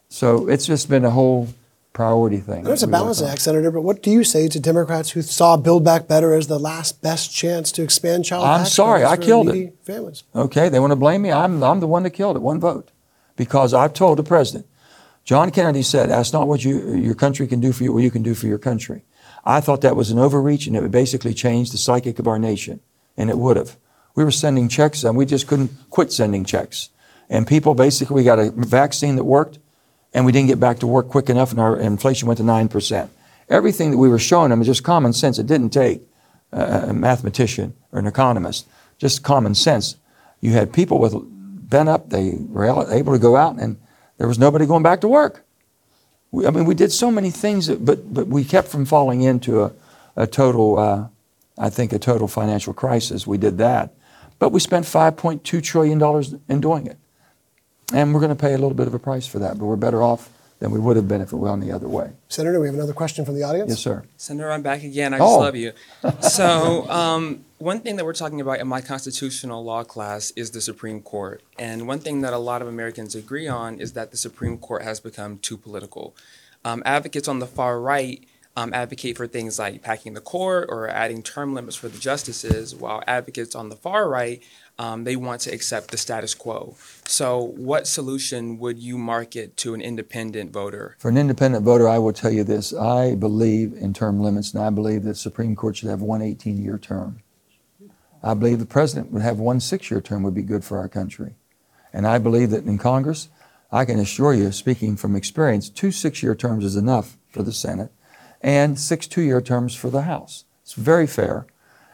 So 0.09 0.49
it's 0.49 0.65
just 0.65 0.89
been 0.89 1.05
a 1.05 1.11
whole 1.11 1.47
priority 1.93 2.37
thing. 2.37 2.63
There's 2.63 2.83
a 2.83 2.87
balance 2.87 3.21
act, 3.21 3.41
Senator, 3.41 3.71
but 3.71 3.81
what 3.81 4.03
do 4.03 4.11
you 4.11 4.23
say 4.23 4.47
to 4.47 4.59
Democrats 4.59 5.11
who 5.11 5.21
saw 5.21 5.57
Build 5.57 5.83
Back 5.83 6.07
Better 6.07 6.33
as 6.33 6.47
the 6.47 6.59
last 6.59 7.01
best 7.01 7.33
chance 7.33 7.71
to 7.73 7.83
expand 7.83 8.25
child 8.25 8.45
I'm 8.45 8.65
sorry, 8.65 9.03
I 9.03 9.17
killed 9.17 9.49
it. 9.49 9.75
Families. 9.83 10.23
Okay, 10.35 10.69
they 10.69 10.79
want 10.79 10.91
to 10.91 10.95
blame 10.95 11.21
me. 11.21 11.31
I'm, 11.31 11.63
I'm 11.63 11.79
the 11.79 11.87
one 11.87 12.03
that 12.03 12.11
killed 12.11 12.35
it, 12.35 12.41
one 12.41 12.59
vote. 12.59 12.91
Because 13.35 13.73
I've 13.73 13.93
told 13.93 14.17
the 14.17 14.23
president, 14.23 14.67
John 15.23 15.51
Kennedy 15.51 15.83
said, 15.83 16.09
that's 16.09 16.33
not 16.33 16.47
what 16.47 16.63
you, 16.63 16.95
your 16.95 17.15
country 17.15 17.47
can 17.47 17.59
do 17.59 17.71
for 17.71 17.83
you, 17.83 17.93
what 17.93 18.03
you 18.03 18.11
can 18.11 18.23
do 18.23 18.33
for 18.33 18.47
your 18.47 18.57
country. 18.57 19.03
I 19.45 19.61
thought 19.61 19.81
that 19.81 19.95
was 19.95 20.11
an 20.11 20.19
overreach 20.19 20.67
and 20.67 20.75
it 20.75 20.81
would 20.81 20.91
basically 20.91 21.33
change 21.33 21.71
the 21.71 21.77
psychic 21.77 22.19
of 22.19 22.27
our 22.27 22.39
nation. 22.39 22.81
And 23.17 23.29
it 23.29 23.37
would 23.37 23.57
have. 23.57 23.77
We 24.15 24.23
were 24.23 24.31
sending 24.31 24.69
checks 24.69 25.03
and 25.03 25.15
we 25.15 25.25
just 25.25 25.47
couldn't 25.47 25.71
quit 25.89 26.11
sending 26.11 26.45
checks. 26.45 26.89
And 27.29 27.47
people 27.47 27.75
basically, 27.75 28.15
we 28.15 28.23
got 28.23 28.39
a 28.39 28.51
vaccine 28.51 29.15
that 29.17 29.23
worked 29.23 29.59
and 30.13 30.25
we 30.25 30.31
didn't 30.31 30.47
get 30.47 30.59
back 30.59 30.79
to 30.79 30.87
work 30.87 31.07
quick 31.07 31.29
enough 31.29 31.51
and 31.51 31.59
our 31.59 31.77
inflation 31.77 32.27
went 32.27 32.37
to 32.37 32.43
9%. 32.43 33.09
Everything 33.49 33.91
that 33.91 33.97
we 33.97 34.09
were 34.09 34.19
showing 34.19 34.49
them 34.49 34.61
is 34.61 34.67
just 34.67 34.83
common 34.83 35.13
sense. 35.13 35.39
It 35.39 35.47
didn't 35.47 35.69
take 35.69 36.01
a 36.51 36.93
mathematician 36.93 37.73
or 37.91 37.99
an 37.99 38.07
economist, 38.07 38.67
just 38.97 39.23
common 39.23 39.55
sense. 39.55 39.95
You 40.41 40.51
had 40.51 40.73
people 40.73 40.99
with 40.99 41.15
bent 41.69 41.89
up, 41.89 42.09
they 42.09 42.35
were 42.37 42.65
able 42.91 43.13
to 43.13 43.19
go 43.19 43.35
out 43.35 43.59
and 43.59 43.77
there 44.17 44.27
was 44.27 44.39
nobody 44.39 44.65
going 44.65 44.83
back 44.83 45.01
to 45.01 45.07
work. 45.07 45.45
We, 46.31 46.45
I 46.45 46.51
mean, 46.51 46.65
we 46.65 46.75
did 46.75 46.91
so 46.91 47.11
many 47.11 47.31
things, 47.31 47.67
that, 47.67 47.83
but, 47.83 48.13
but 48.13 48.27
we 48.27 48.43
kept 48.43 48.67
from 48.67 48.85
falling 48.85 49.21
into 49.21 49.63
a, 49.63 49.71
a 50.15 50.27
total, 50.27 50.77
uh, 50.77 51.07
I 51.57 51.69
think, 51.69 51.93
a 51.93 51.99
total 51.99 52.27
financial 52.27 52.73
crisis. 52.73 53.25
We 53.25 53.37
did 53.37 53.57
that. 53.59 53.93
But 54.37 54.51
we 54.51 54.59
spent 54.59 54.85
$5.2 54.85 55.63
trillion 55.63 56.41
in 56.47 56.61
doing 56.61 56.87
it. 56.87 56.97
And 57.93 58.13
we're 58.13 58.19
going 58.19 58.35
to 58.35 58.41
pay 58.41 58.53
a 58.53 58.57
little 58.57 58.73
bit 58.75 58.87
of 58.87 58.93
a 58.93 58.99
price 58.99 59.25
for 59.25 59.39
that, 59.39 59.57
but 59.57 59.65
we're 59.65 59.75
better 59.75 60.03
off 60.03 60.29
than 60.59 60.71
we 60.71 60.79
would 60.79 60.95
have 60.97 61.07
been 61.07 61.21
if 61.21 61.31
it 61.31 61.37
went 61.37 61.61
the 61.61 61.71
other 61.71 61.87
way. 61.87 62.11
Senator, 62.27 62.59
we 62.59 62.67
have 62.67 62.75
another 62.75 62.93
question 62.93 63.23
from 63.25 63.33
the 63.35 63.43
audience. 63.43 63.69
Yes, 63.69 63.79
sir. 63.79 64.03
Senator, 64.17 64.51
I'm 64.51 64.61
back 64.61 64.83
again. 64.83 65.13
I 65.13 65.17
just 65.17 65.29
Oh. 65.29 65.39
love 65.39 65.55
you. 65.55 65.71
So, 66.21 66.89
um, 66.89 67.45
one 67.59 67.79
thing 67.79 67.95
that 67.95 68.05
we're 68.05 68.13
talking 68.13 68.41
about 68.41 68.59
in 68.59 68.67
my 68.67 68.81
constitutional 68.81 69.63
law 69.63 69.83
class 69.83 70.31
is 70.35 70.51
the 70.51 70.61
Supreme 70.61 71.01
Court. 71.01 71.41
And 71.57 71.87
one 71.87 71.99
thing 71.99 72.21
that 72.21 72.33
a 72.33 72.37
lot 72.37 72.61
of 72.61 72.67
Americans 72.67 73.15
agree 73.15 73.47
on 73.47 73.79
is 73.79 73.93
that 73.93 74.11
the 74.11 74.17
Supreme 74.17 74.57
Court 74.57 74.83
has 74.83 74.99
become 74.99 75.37
too 75.39 75.57
political. 75.57 76.13
Um, 76.65 76.83
advocates 76.85 77.27
on 77.29 77.39
the 77.39 77.47
far 77.47 77.79
right 77.79 78.23
um, 78.59 78.73
advocate 78.73 79.15
for 79.15 79.25
things 79.25 79.57
like 79.57 79.81
packing 79.81 80.13
the 80.13 80.21
court 80.21 80.67
or 80.69 80.89
adding 80.89 81.23
term 81.23 81.53
limits 81.53 81.75
for 81.75 81.87
the 81.87 81.97
justices, 81.97 82.75
while 82.75 83.01
advocates 83.07 83.55
on 83.55 83.69
the 83.69 83.75
far 83.75 84.09
right 84.09 84.43
um, 84.77 85.03
they 85.03 85.17
want 85.17 85.41
to 85.41 85.51
accept 85.51 85.91
the 85.91 85.97
status 85.97 86.33
quo. 86.33 86.75
So, 87.05 87.53
what 87.57 87.85
solution 87.85 88.57
would 88.59 88.79
you 88.79 88.97
market 88.97 89.57
to 89.57 89.73
an 89.73 89.81
independent 89.81 90.51
voter? 90.51 90.95
For 90.99 91.09
an 91.09 91.17
independent 91.17 91.65
voter, 91.65 91.87
I 91.87 91.99
will 91.99 92.13
tell 92.13 92.31
you 92.31 92.45
this. 92.45 92.73
I 92.73 93.15
believe 93.15 93.73
in 93.73 93.93
term 93.93 94.21
limits, 94.21 94.53
and 94.53 94.63
I 94.63 94.69
believe 94.69 95.03
that 95.03 95.15
Supreme 95.15 95.55
Court 95.55 95.75
should 95.77 95.89
have 95.89 96.01
one 96.01 96.21
18 96.21 96.63
year 96.63 96.77
term. 96.77 97.21
I 98.23 98.33
believe 98.33 98.59
the 98.59 98.65
president 98.65 99.11
would 99.11 99.21
have 99.21 99.39
one 99.39 99.59
six 99.59 99.91
year 99.91 100.01
term 100.01 100.23
would 100.23 100.35
be 100.35 100.41
good 100.41 100.63
for 100.63 100.77
our 100.77 100.89
country. 100.89 101.35
And 101.93 102.07
I 102.07 102.17
believe 102.17 102.49
that 102.51 102.65
in 102.65 102.77
Congress, 102.77 103.29
I 103.71 103.85
can 103.85 103.99
assure 103.99 104.33
you, 104.33 104.51
speaking 104.51 104.95
from 104.95 105.15
experience, 105.15 105.69
two 105.69 105.91
six 105.91 106.23
year 106.23 106.35
terms 106.35 106.63
is 106.63 106.75
enough 106.75 107.17
for 107.29 107.43
the 107.43 107.53
Senate 107.53 107.91
and 108.41 108.79
six 108.79 109.07
two 109.07 109.21
year 109.21 109.41
terms 109.41 109.75
for 109.75 109.89
the 109.89 110.03
House. 110.03 110.45
It's 110.63 110.73
very 110.73 111.07
fair. 111.07 111.45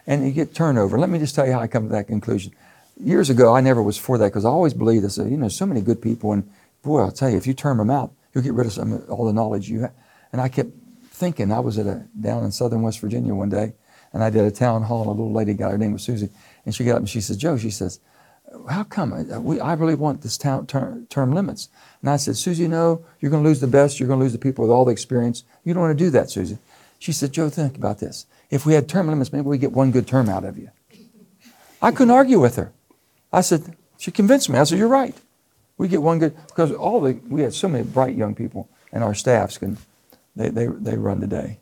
And 0.06 0.24
you 0.24 0.32
get 0.32 0.54
turnover. 0.54 0.98
Let 0.98 1.10
me 1.10 1.18
just 1.18 1.34
tell 1.34 1.46
you 1.46 1.52
how 1.52 1.60
I 1.60 1.66
come 1.66 1.88
to 1.88 1.92
that 1.92 2.06
conclusion. 2.06 2.52
Years 2.98 3.28
ago, 3.28 3.54
I 3.54 3.60
never 3.60 3.82
was 3.82 3.98
for 3.98 4.18
that 4.18 4.26
because 4.26 4.44
I 4.44 4.48
always 4.48 4.72
believed 4.72 5.04
this. 5.04 5.18
You 5.18 5.36
know, 5.36 5.48
so 5.48 5.66
many 5.66 5.80
good 5.80 6.00
people, 6.00 6.32
and 6.32 6.48
boy, 6.82 7.00
I'll 7.00 7.10
tell 7.10 7.28
you, 7.28 7.36
if 7.36 7.46
you 7.46 7.54
term 7.54 7.78
them 7.78 7.90
out, 7.90 8.12
you'll 8.32 8.44
get 8.44 8.54
rid 8.54 8.66
of 8.66 8.72
some 8.72 9.02
all 9.08 9.26
the 9.26 9.32
knowledge 9.32 9.68
you 9.68 9.80
have. 9.80 9.92
And 10.32 10.40
I 10.40 10.48
kept 10.48 10.70
thinking. 11.10 11.50
I 11.50 11.60
was 11.60 11.78
at 11.78 11.86
a 11.86 12.06
down 12.18 12.44
in 12.44 12.52
southern 12.52 12.82
West 12.82 13.00
Virginia 13.00 13.34
one 13.34 13.48
day, 13.48 13.74
and 14.12 14.22
I 14.22 14.30
did 14.30 14.44
a 14.44 14.50
town 14.50 14.82
hall. 14.82 15.02
And 15.02 15.08
a 15.08 15.12
little 15.12 15.32
lady 15.32 15.54
got 15.54 15.72
her 15.72 15.78
name 15.78 15.92
was 15.92 16.02
Susie, 16.02 16.30
and 16.64 16.74
she 16.74 16.84
got 16.84 16.92
up 16.92 16.98
and 16.98 17.08
she 17.08 17.20
says, 17.20 17.36
"Joe," 17.36 17.56
she 17.56 17.70
says, 17.70 18.00
"How 18.68 18.84
come? 18.84 19.12
I, 19.12 19.38
we, 19.38 19.60
I 19.60 19.74
really 19.74 19.94
want 19.94 20.22
this 20.22 20.38
town 20.38 20.66
term, 20.66 21.06
term 21.08 21.32
limits." 21.32 21.68
And 22.00 22.10
I 22.10 22.16
said, 22.16 22.36
"Susie, 22.36 22.68
no, 22.68 23.04
you're 23.20 23.30
going 23.30 23.42
to 23.42 23.48
lose 23.48 23.60
the 23.60 23.66
best. 23.66 23.98
You're 23.98 24.08
going 24.08 24.20
to 24.20 24.24
lose 24.24 24.32
the 24.32 24.38
people 24.38 24.62
with 24.62 24.70
all 24.70 24.84
the 24.84 24.92
experience. 24.92 25.44
You 25.64 25.74
don't 25.74 25.82
want 25.82 25.98
to 25.98 26.04
do 26.04 26.10
that, 26.10 26.30
Susie." 26.30 26.58
She 26.98 27.12
said, 27.12 27.32
"Joe, 27.32 27.48
think 27.50 27.76
about 27.76 27.98
this. 27.98 28.26
If 28.50 28.64
we 28.64 28.74
had 28.74 28.88
term 28.88 29.08
limits, 29.08 29.32
maybe 29.32 29.46
we 29.46 29.58
get 29.58 29.72
one 29.72 29.90
good 29.90 30.06
term 30.06 30.28
out 30.28 30.44
of 30.44 30.56
you." 30.58 30.70
I 31.82 31.92
couldn't 31.92 32.14
argue 32.14 32.40
with 32.40 32.56
her. 32.56 32.72
I 33.32 33.42
said, 33.42 33.76
she 33.98 34.10
convinced 34.10 34.48
me. 34.48 34.58
I 34.58 34.64
said, 34.64 34.78
you're 34.78 34.88
right. 34.88 35.14
We 35.78 35.88
get 35.88 36.02
one 36.02 36.18
good, 36.18 36.34
because 36.48 36.72
all 36.72 37.00
the, 37.00 37.20
we 37.28 37.42
had 37.42 37.52
so 37.52 37.68
many 37.68 37.84
bright 37.84 38.16
young 38.16 38.34
people, 38.34 38.68
and 38.92 39.04
our 39.04 39.14
staffs 39.14 39.58
can, 39.58 39.76
they, 40.34 40.48
they, 40.48 40.66
they 40.66 40.96
run 40.96 41.20
the 41.20 41.26
day. 41.26 41.58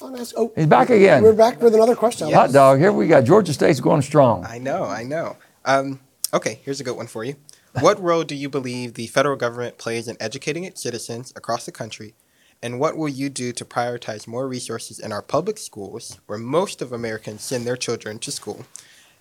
Oh, 0.00 0.10
nice. 0.10 0.34
Oh, 0.36 0.52
He's 0.54 0.66
back 0.66 0.90
again. 0.90 1.22
We're 1.22 1.32
back 1.32 1.60
with 1.60 1.74
another 1.74 1.96
question. 1.96 2.30
Hot 2.32 2.52
dog, 2.52 2.78
here 2.78 2.92
we 2.92 3.08
got 3.08 3.24
Georgia 3.24 3.52
State's 3.52 3.80
going 3.80 4.02
strong. 4.02 4.44
I 4.44 4.58
know, 4.58 4.84
I 4.84 5.04
know. 5.04 5.36
Um, 5.64 6.00
Okay, 6.32 6.60
here's 6.62 6.80
a 6.80 6.84
good 6.84 6.96
one 6.96 7.06
for 7.06 7.24
you. 7.24 7.36
What 7.80 8.00
role 8.02 8.22
do 8.22 8.34
you 8.34 8.50
believe 8.50 8.94
the 8.94 9.06
federal 9.06 9.36
government 9.36 9.78
plays 9.78 10.08
in 10.08 10.16
educating 10.20 10.64
its 10.64 10.82
citizens 10.82 11.32
across 11.36 11.64
the 11.64 11.72
country? 11.72 12.14
And 12.62 12.78
what 12.78 12.96
will 12.96 13.08
you 13.08 13.30
do 13.30 13.52
to 13.52 13.64
prioritize 13.64 14.26
more 14.26 14.46
resources 14.46 14.98
in 14.98 15.12
our 15.12 15.22
public 15.22 15.58
schools, 15.58 16.18
where 16.26 16.38
most 16.38 16.82
of 16.82 16.92
Americans 16.92 17.42
send 17.42 17.66
their 17.66 17.76
children 17.76 18.18
to 18.18 18.30
school, 18.30 18.66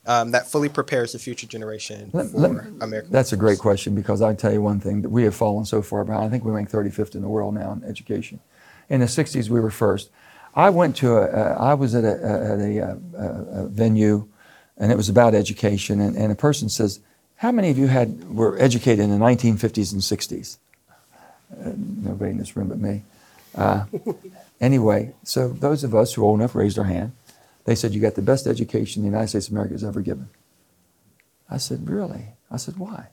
um, 0.06 0.32
that 0.32 0.48
fully 0.48 0.70
prepares 0.70 1.14
the 1.14 1.20
future 1.20 1.48
generation 1.48 2.10
Let- 2.14 2.32
for 2.32 2.40
let- 2.40 2.66
American? 2.82 3.12
That's 3.12 3.32
a 3.32 3.38
great 3.38 3.60
question 3.60 3.96
because 3.96 4.22
I 4.22 4.34
tell 4.34 4.52
you 4.52 4.62
one 4.62 4.80
thing 4.80 5.02
that 5.04 5.10
we 5.10 5.24
have 5.24 5.36
fallen 5.36 5.64
so 5.66 5.82
far 5.82 6.04
behind. 6.04 6.26
I 6.26 6.30
think 6.30 6.44
we 6.44 6.52
rank 6.52 6.70
35th 6.70 7.16
in 7.16 7.22
the 7.22 7.30
world 7.30 7.54
now 7.54 7.72
in 7.72 7.88
education. 7.88 8.40
In 8.90 9.00
the 9.00 9.06
60s, 9.08 9.50
we 9.50 9.62
were 9.62 9.72
first. 9.72 10.10
I 10.56 10.72
went 10.72 10.96
to 10.98 11.18
a, 11.18 11.26
a 11.26 11.54
I 11.58 11.74
was 11.74 11.94
at 11.94 12.04
a, 12.04 12.08
a, 12.08 12.54
at 12.54 12.60
a, 12.60 12.80
a, 12.80 13.64
a 13.64 13.68
venue, 13.68 14.28
and 14.78 14.92
it 14.92 14.96
was 14.96 15.10
about 15.10 15.34
education, 15.36 16.00
and, 16.00 16.16
and 16.16 16.32
a 16.32 16.36
person 16.36 16.70
says, 16.70 17.00
"How 17.38 17.52
many 17.52 17.70
of 17.70 17.78
you 17.78 17.88
had 17.88 18.34
were 18.34 18.58
educated 18.60 19.00
in 19.00 19.12
the 19.12 19.24
1950s 19.24 19.94
and 19.94 20.02
60s?" 20.02 20.58
Uh, 21.52 21.72
nobody 21.76 22.32
in 22.32 22.38
this 22.38 22.56
room 22.58 22.68
but 22.68 22.80
me. 22.80 23.04
Uh, 23.56 23.86
anyway, 24.62 25.14
so 25.24 25.50
those 25.50 25.84
of 25.84 25.96
us 25.96 26.14
who 26.14 26.22
are 26.22 26.26
old 26.26 26.40
enough 26.40 26.56
raised 26.56 26.78
our 26.78 26.86
hand. 26.86 27.14
They 27.66 27.76
said, 27.76 27.94
"You 27.94 28.02
got 28.02 28.16
the 28.16 28.22
best 28.22 28.48
education 28.48 29.02
the 29.02 29.08
United 29.08 29.28
States 29.28 29.48
of 29.48 29.54
America 29.54 29.74
has 29.74 29.84
ever 29.84 30.02
given." 30.02 30.30
I 31.50 31.58
said, 31.58 31.90
Really? 31.90 32.26
I 32.52 32.58
said, 32.58 32.78
Why? 32.78 33.08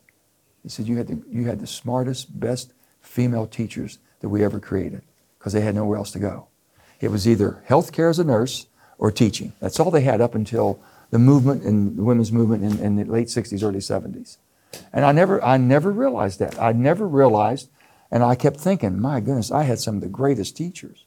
He 0.63 0.69
said, 0.69 0.87
You 0.87 0.97
had 0.97 1.09
the, 1.09 1.23
you 1.31 1.47
had 1.47 1.61
the 1.61 1.67
smartest, 1.67 2.39
best 2.39 2.73
female 3.01 3.47
teachers 3.47 3.99
that 4.21 4.29
we 4.29 4.43
ever 4.45 4.59
created 4.59 5.03
because 5.39 5.53
they 5.53 5.61
had 5.61 5.75
nowhere 5.75 5.99
else 5.99 6.11
to 6.13 6.19
go. 6.19 6.49
It 7.01 7.11
was 7.11 7.29
either 7.29 7.63
healthcare 7.69 8.11
as 8.11 8.19
a 8.19 8.25
nurse 8.25 8.67
or 8.99 9.11
teaching. 9.11 9.53
That's 9.61 9.79
all 9.79 9.91
they 9.91 10.03
had 10.03 10.21
up 10.21 10.35
until 10.35 10.81
the 11.15 11.19
movement 11.21 11.63
and 11.63 11.97
the 11.97 12.03
women's 12.03 12.33
movement 12.33 12.65
in, 12.65 12.77
in 12.81 12.97
the 12.97 13.05
late 13.05 13.29
60s, 13.29 13.63
early 13.63 13.79
70s. 13.79 14.39
And 14.93 15.05
I 15.05 15.13
never, 15.13 15.41
I 15.45 15.59
never 15.59 15.93
realized 15.93 16.41
that. 16.41 16.61
I 16.61 16.73
never 16.73 17.07
realized, 17.07 17.69
and 18.11 18.25
I 18.25 18.35
kept 18.35 18.57
thinking, 18.57 19.01
my 19.01 19.21
goodness, 19.21 19.53
I 19.53 19.63
had 19.63 19.79
some 19.79 19.95
of 19.95 20.01
the 20.01 20.09
greatest 20.09 20.57
teachers. 20.57 21.05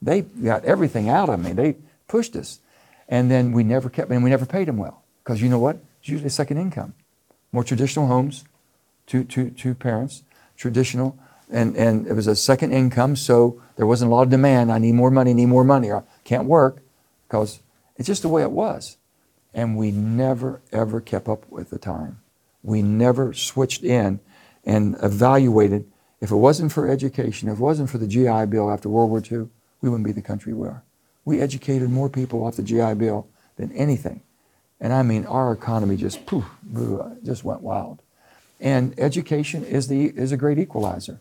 They 0.00 0.22
got 0.22 0.64
everything 0.64 1.10
out 1.10 1.28
of 1.28 1.44
me. 1.44 1.52
They 1.52 1.76
pushed 2.08 2.36
us. 2.36 2.60
And 3.06 3.30
then 3.30 3.52
we 3.52 3.62
never 3.62 3.90
kept, 3.90 4.10
and 4.10 4.24
we 4.24 4.30
never 4.30 4.46
paid 4.46 4.66
them 4.66 4.78
well. 4.78 5.02
Because 5.22 5.42
you 5.42 5.50
know 5.50 5.58
what? 5.58 5.76
It's 6.00 6.08
usually 6.08 6.28
a 6.28 6.30
second 6.30 6.56
income. 6.56 6.94
More 7.52 7.62
traditional 7.62 8.06
homes, 8.06 8.46
two, 9.06 9.24
two, 9.24 9.50
two 9.50 9.74
parents, 9.74 10.22
traditional, 10.56 11.18
and, 11.52 11.76
and 11.76 12.06
it 12.06 12.14
was 12.14 12.28
a 12.28 12.34
second 12.34 12.72
income, 12.72 13.14
so 13.14 13.60
there 13.76 13.84
wasn't 13.84 14.10
a 14.10 14.14
lot 14.14 14.22
of 14.22 14.30
demand. 14.30 14.72
I 14.72 14.78
need 14.78 14.94
more 14.94 15.10
money, 15.10 15.34
need 15.34 15.46
more 15.46 15.64
money, 15.64 15.92
I 15.92 16.00
can't 16.24 16.46
work, 16.46 16.80
because 17.28 17.60
it's 17.98 18.06
just 18.06 18.22
the 18.22 18.30
way 18.30 18.40
it 18.40 18.52
was. 18.52 18.96
And 19.52 19.76
we 19.76 19.90
never, 19.90 20.60
ever 20.72 21.00
kept 21.00 21.28
up 21.28 21.50
with 21.50 21.70
the 21.70 21.78
time. 21.78 22.20
We 22.62 22.82
never 22.82 23.32
switched 23.32 23.82
in 23.82 24.20
and 24.64 24.96
evaluated. 25.02 25.90
If 26.20 26.30
it 26.30 26.36
wasn't 26.36 26.72
for 26.72 26.88
education, 26.88 27.48
if 27.48 27.58
it 27.58 27.62
wasn't 27.62 27.90
for 27.90 27.98
the 27.98 28.06
GI 28.06 28.46
Bill 28.46 28.70
after 28.70 28.88
World 28.88 29.10
War 29.10 29.20
II, 29.20 29.48
we 29.80 29.88
wouldn't 29.88 30.06
be 30.06 30.12
the 30.12 30.22
country 30.22 30.52
we 30.52 30.68
are. 30.68 30.82
We 31.24 31.40
educated 31.40 31.90
more 31.90 32.08
people 32.08 32.44
off 32.44 32.56
the 32.56 32.62
GI 32.62 32.94
Bill 32.94 33.26
than 33.56 33.72
anything. 33.72 34.22
And 34.80 34.92
I 34.92 35.02
mean, 35.02 35.26
our 35.26 35.52
economy 35.52 35.96
just 35.96 36.26
poof, 36.26 36.44
blew, 36.62 37.18
just 37.22 37.44
went 37.44 37.60
wild. 37.60 38.02
And 38.60 38.98
education 38.98 39.64
is, 39.64 39.88
the, 39.88 40.06
is 40.06 40.32
a 40.32 40.36
great 40.36 40.58
equalizer. 40.58 41.20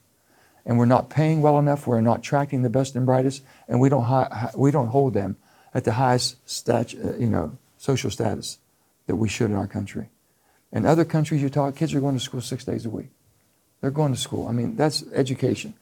And 0.65 0.77
we're 0.77 0.86
not 0.86 1.09
paying 1.09 1.41
well 1.41 1.57
enough, 1.57 1.88
we're 1.88 2.01
not 2.01 2.19
attracting 2.19 2.61
the 2.61 2.69
best 2.69 2.95
and 2.95 3.05
brightest, 3.05 3.43
and 3.67 3.80
we 3.80 3.89
don't, 3.89 4.03
hi, 4.03 4.51
we 4.55 4.71
don't 4.71 4.88
hold 4.88 5.13
them 5.13 5.38
at 5.73 5.84
the 5.84 5.93
highest 5.93 6.38
stat, 6.49 6.93
uh, 6.93 7.15
you 7.15 7.27
know, 7.27 7.57
social 7.80 8.11
status 8.11 8.59
that 9.07 9.15
we 9.15 9.27
should 9.27 9.49
in 9.49 9.55
our 9.55 9.67
country. 9.67 10.09
In 10.71 10.86
other 10.86 11.05
countries 11.05 11.41
you 11.41 11.49
talk, 11.49 11.75
kids 11.75 11.95
are 11.95 11.99
going 11.99 12.15
to 12.15 12.23
school 12.23 12.41
six 12.41 12.63
days 12.63 12.86
a 12.86 12.89
week. 12.89 13.09
They're 13.82 13.89
going 13.89 14.13
to 14.13 14.19
school. 14.19 14.47
I 14.47 14.51
mean, 14.51 14.75
that's 14.75 15.03
education. 15.13 15.73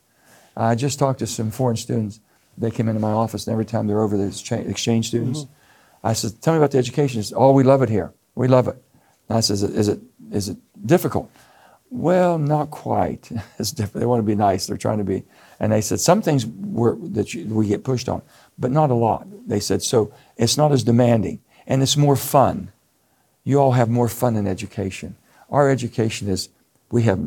I 0.56 0.76
just 0.76 1.00
talked 1.00 1.20
to 1.20 1.28
some 1.28 1.52
foreign 1.52 1.76
students. 1.76 2.20
They 2.58 2.72
came 2.72 2.88
into 2.88 3.02
my 3.02 3.12
office, 3.12 3.46
and 3.46 3.52
every 3.52 3.66
time 3.66 3.88
they're 3.88 4.00
over, 4.00 4.16
there's 4.16 4.50
exchange 4.52 5.10
students. 5.10 5.46
I 6.04 6.14
said, 6.14 6.42
"Tell 6.42 6.54
me 6.54 6.60
about 6.60 6.72
the 6.72 6.78
education." 6.78 7.22
Said, 7.22 7.36
"Oh, 7.38 7.52
we 7.52 7.64
love 7.64 7.82
it 7.82 7.90
here. 7.90 8.14
We 8.36 8.48
love 8.48 8.68
it." 8.68 8.82
And 9.28 9.38
I 9.38 9.42
said, 9.42 9.56
"Is 9.56 9.64
it 9.64 9.72
is 9.76 9.88
it, 9.90 10.00
is 10.32 10.50
it 10.50 10.58
difficult?" 10.86 11.30
Well, 11.90 12.38
not 12.38 12.72
quite. 12.72 13.30
It's 13.60 13.72
different. 13.72 14.02
They 14.02 14.06
want 14.06 14.20
to 14.20 14.24
be 14.24 14.36
nice. 14.36 14.68
They're 14.68 14.78
trying 14.78 15.00
to 15.00 15.04
be. 15.04 15.24
And 15.60 15.72
they 15.72 15.82
said 15.82 16.00
some 16.00 16.22
things 16.22 16.46
were, 16.46 16.96
that 17.16 17.34
you, 17.34 17.46
we 17.46 17.68
get 17.68 17.84
pushed 17.84 18.08
on, 18.08 18.22
but 18.58 18.72
not 18.72 18.92
a 18.92 18.94
lot. 18.94 19.28
They 19.48 19.60
said 19.60 19.82
so. 19.82 20.14
It's 20.38 20.58
not 20.58 20.72
as 20.72 20.84
demanding, 20.84 21.40
and 21.68 21.84
it's 21.84 21.98
more 21.98 22.16
fun. 22.16 22.72
You 23.44 23.60
all 23.60 23.74
have 23.74 23.90
more 23.90 24.08
fun 24.10 24.36
in 24.36 24.48
education. 24.48 25.16
Our 25.50 25.70
education 25.70 26.28
is 26.30 26.50
we 26.92 27.04
have. 27.04 27.20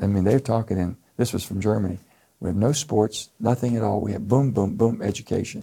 I 0.00 0.06
mean, 0.06 0.24
they're 0.24 0.40
talking 0.40 0.78
in. 0.78 0.96
This 1.16 1.32
was 1.32 1.44
from 1.44 1.60
Germany. 1.60 1.98
We 2.40 2.48
have 2.48 2.56
no 2.56 2.72
sports, 2.72 3.28
nothing 3.38 3.76
at 3.76 3.82
all. 3.82 4.00
We 4.00 4.12
have 4.12 4.26
boom, 4.26 4.50
boom, 4.50 4.74
boom 4.76 5.00
education, 5.02 5.62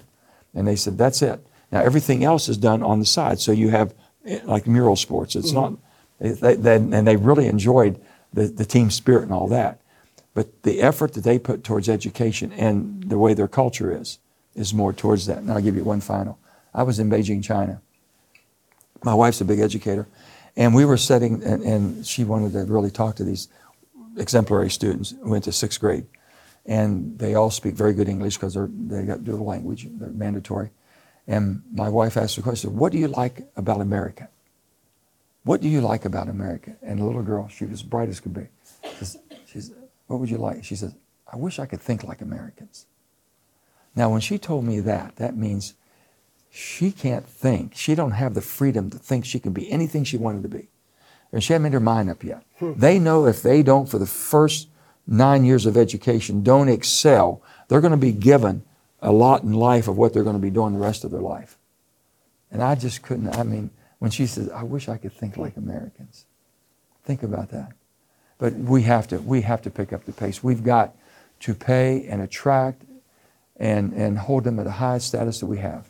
and 0.53 0.67
they 0.67 0.75
said 0.75 0.97
that's 0.97 1.21
it. 1.21 1.45
Now 1.71 1.81
everything 1.81 2.23
else 2.23 2.47
is 2.47 2.57
done 2.57 2.81
on 2.83 2.99
the 2.99 3.05
side. 3.05 3.39
So 3.39 3.51
you 3.51 3.69
have 3.69 3.93
eh, 4.25 4.39
like 4.45 4.65
mural 4.67 4.95
sports. 4.95 5.35
It's 5.35 5.51
not. 5.51 5.73
They, 6.19 6.31
they, 6.31 6.55
they- 6.55 6.75
and 6.75 7.07
they 7.07 7.15
really 7.17 7.47
enjoyed 7.47 7.99
the, 8.33 8.45
the 8.47 8.65
team 8.65 8.91
spirit 8.91 9.23
and 9.23 9.33
all 9.33 9.47
that. 9.49 9.79
But 10.33 10.63
the 10.63 10.81
effort 10.81 11.13
that 11.13 11.23
they 11.23 11.37
put 11.39 11.63
towards 11.63 11.89
education 11.89 12.51
and 12.53 13.03
the 13.09 13.17
way 13.17 13.33
their 13.33 13.47
culture 13.47 13.91
is, 13.99 14.19
is 14.55 14.73
more 14.73 14.93
towards 14.93 15.25
that. 15.25 15.39
And 15.39 15.51
I'll 15.51 15.61
give 15.61 15.75
you 15.75 15.83
one 15.83 16.01
final. 16.01 16.37
I 16.73 16.83
was 16.83 16.99
in 16.99 17.09
Beijing, 17.09 17.43
China. 17.43 17.81
My 19.03 19.13
wife's 19.13 19.41
a 19.41 19.45
big 19.45 19.59
educator. 19.59 20.07
And 20.55 20.75
we 20.75 20.85
were 20.85 20.97
setting, 20.97 21.43
and, 21.43 21.63
and 21.63 22.05
she 22.05 22.23
wanted 22.23 22.53
to 22.53 22.65
really 22.65 22.91
talk 22.91 23.15
to 23.17 23.23
these 23.23 23.47
exemplary 24.17 24.69
students 24.69 25.15
who 25.21 25.29
went 25.29 25.45
to 25.45 25.51
sixth 25.51 25.79
grade. 25.79 26.05
And 26.65 27.17
they 27.17 27.35
all 27.35 27.49
speak 27.49 27.75
very 27.75 27.93
good 27.93 28.09
English 28.09 28.37
because 28.37 28.55
they 28.55 29.03
got 29.03 29.23
dual 29.23 29.45
language, 29.45 29.87
they're 29.91 30.09
mandatory. 30.09 30.71
And 31.27 31.61
my 31.71 31.89
wife 31.89 32.17
asked 32.17 32.35
the 32.35 32.41
question, 32.41 32.75
What 32.75 32.91
do 32.91 32.97
you 32.97 33.07
like 33.07 33.47
about 33.55 33.81
America? 33.81 34.29
What 35.43 35.61
do 35.61 35.69
you 35.69 35.81
like 35.81 36.05
about 36.05 36.27
America? 36.27 36.75
And 36.81 36.99
the 36.99 37.05
little 37.05 37.23
girl, 37.23 37.47
she 37.47 37.65
was 37.65 37.81
bright 37.81 38.09
as 38.09 38.19
could 38.19 38.33
be. 38.33 38.47
She 39.45 39.61
said, 39.61 39.75
What 40.07 40.19
would 40.19 40.29
you 40.29 40.37
like? 40.37 40.63
She 40.63 40.75
says, 40.75 40.93
I 41.31 41.37
wish 41.37 41.59
I 41.59 41.65
could 41.65 41.81
think 41.81 42.03
like 42.03 42.21
Americans. 42.21 42.85
Now, 43.95 44.09
when 44.09 44.21
she 44.21 44.37
told 44.37 44.65
me 44.65 44.79
that, 44.81 45.15
that 45.17 45.35
means 45.35 45.75
she 46.49 46.91
can't 46.91 47.27
think. 47.27 47.75
She 47.75 47.95
don't 47.95 48.11
have 48.11 48.33
the 48.33 48.41
freedom 48.41 48.89
to 48.89 48.97
think 48.97 49.25
she 49.25 49.39
can 49.39 49.53
be 49.53 49.71
anything 49.71 50.03
she 50.03 50.17
wanted 50.17 50.43
to 50.43 50.49
be. 50.49 50.69
And 51.31 51.43
she 51.43 51.53
hasn't 51.53 51.63
made 51.63 51.73
her 51.73 51.79
mind 51.79 52.09
up 52.09 52.23
yet. 52.23 52.43
Hmm. 52.57 52.73
They 52.75 52.97
know 52.97 53.27
if 53.27 53.41
they 53.41 53.61
don't, 53.61 53.87
for 53.87 53.99
the 53.99 54.07
first 54.07 54.67
nine 55.05 55.45
years 55.45 55.65
of 55.65 55.77
education, 55.77 56.43
don't 56.43 56.69
excel, 56.69 57.41
they're 57.67 57.81
going 57.81 57.91
to 57.91 57.97
be 57.97 58.11
given 58.11 58.63
a 59.01 59.11
lot 59.11 59.43
in 59.43 59.53
life 59.53 59.87
of 59.87 59.97
what 59.97 60.13
they're 60.13 60.23
going 60.23 60.35
to 60.35 60.41
be 60.41 60.49
doing 60.49 60.73
the 60.73 60.79
rest 60.79 61.03
of 61.03 61.11
their 61.11 61.21
life. 61.21 61.57
And 62.51 62.63
I 62.63 62.75
just 62.75 63.03
couldn't, 63.03 63.35
I 63.37 63.43
mean, 63.43 63.69
when 63.99 64.11
she 64.11 64.25
says, 64.25 64.49
I 64.49 64.63
wish 64.63 64.89
I 64.89 64.97
could 64.97 65.13
think 65.13 65.37
like 65.37 65.55
Americans. 65.55 66.25
Think 67.03 67.23
about 67.23 67.49
that. 67.51 67.73
But 68.37 68.53
we 68.55 68.83
have 68.83 69.07
to, 69.09 69.17
we 69.19 69.41
have 69.41 69.61
to 69.63 69.69
pick 69.69 69.93
up 69.93 70.05
the 70.05 70.11
pace. 70.11 70.43
We've 70.43 70.63
got 70.63 70.95
to 71.41 71.53
pay 71.53 72.07
and 72.07 72.21
attract 72.21 72.83
and, 73.57 73.93
and 73.93 74.17
hold 74.17 74.45
them 74.45 74.57
at 74.59 74.65
the 74.65 74.71
highest 74.71 75.07
status 75.07 75.39
that 75.41 75.45
we 75.45 75.57
have. 75.57 75.88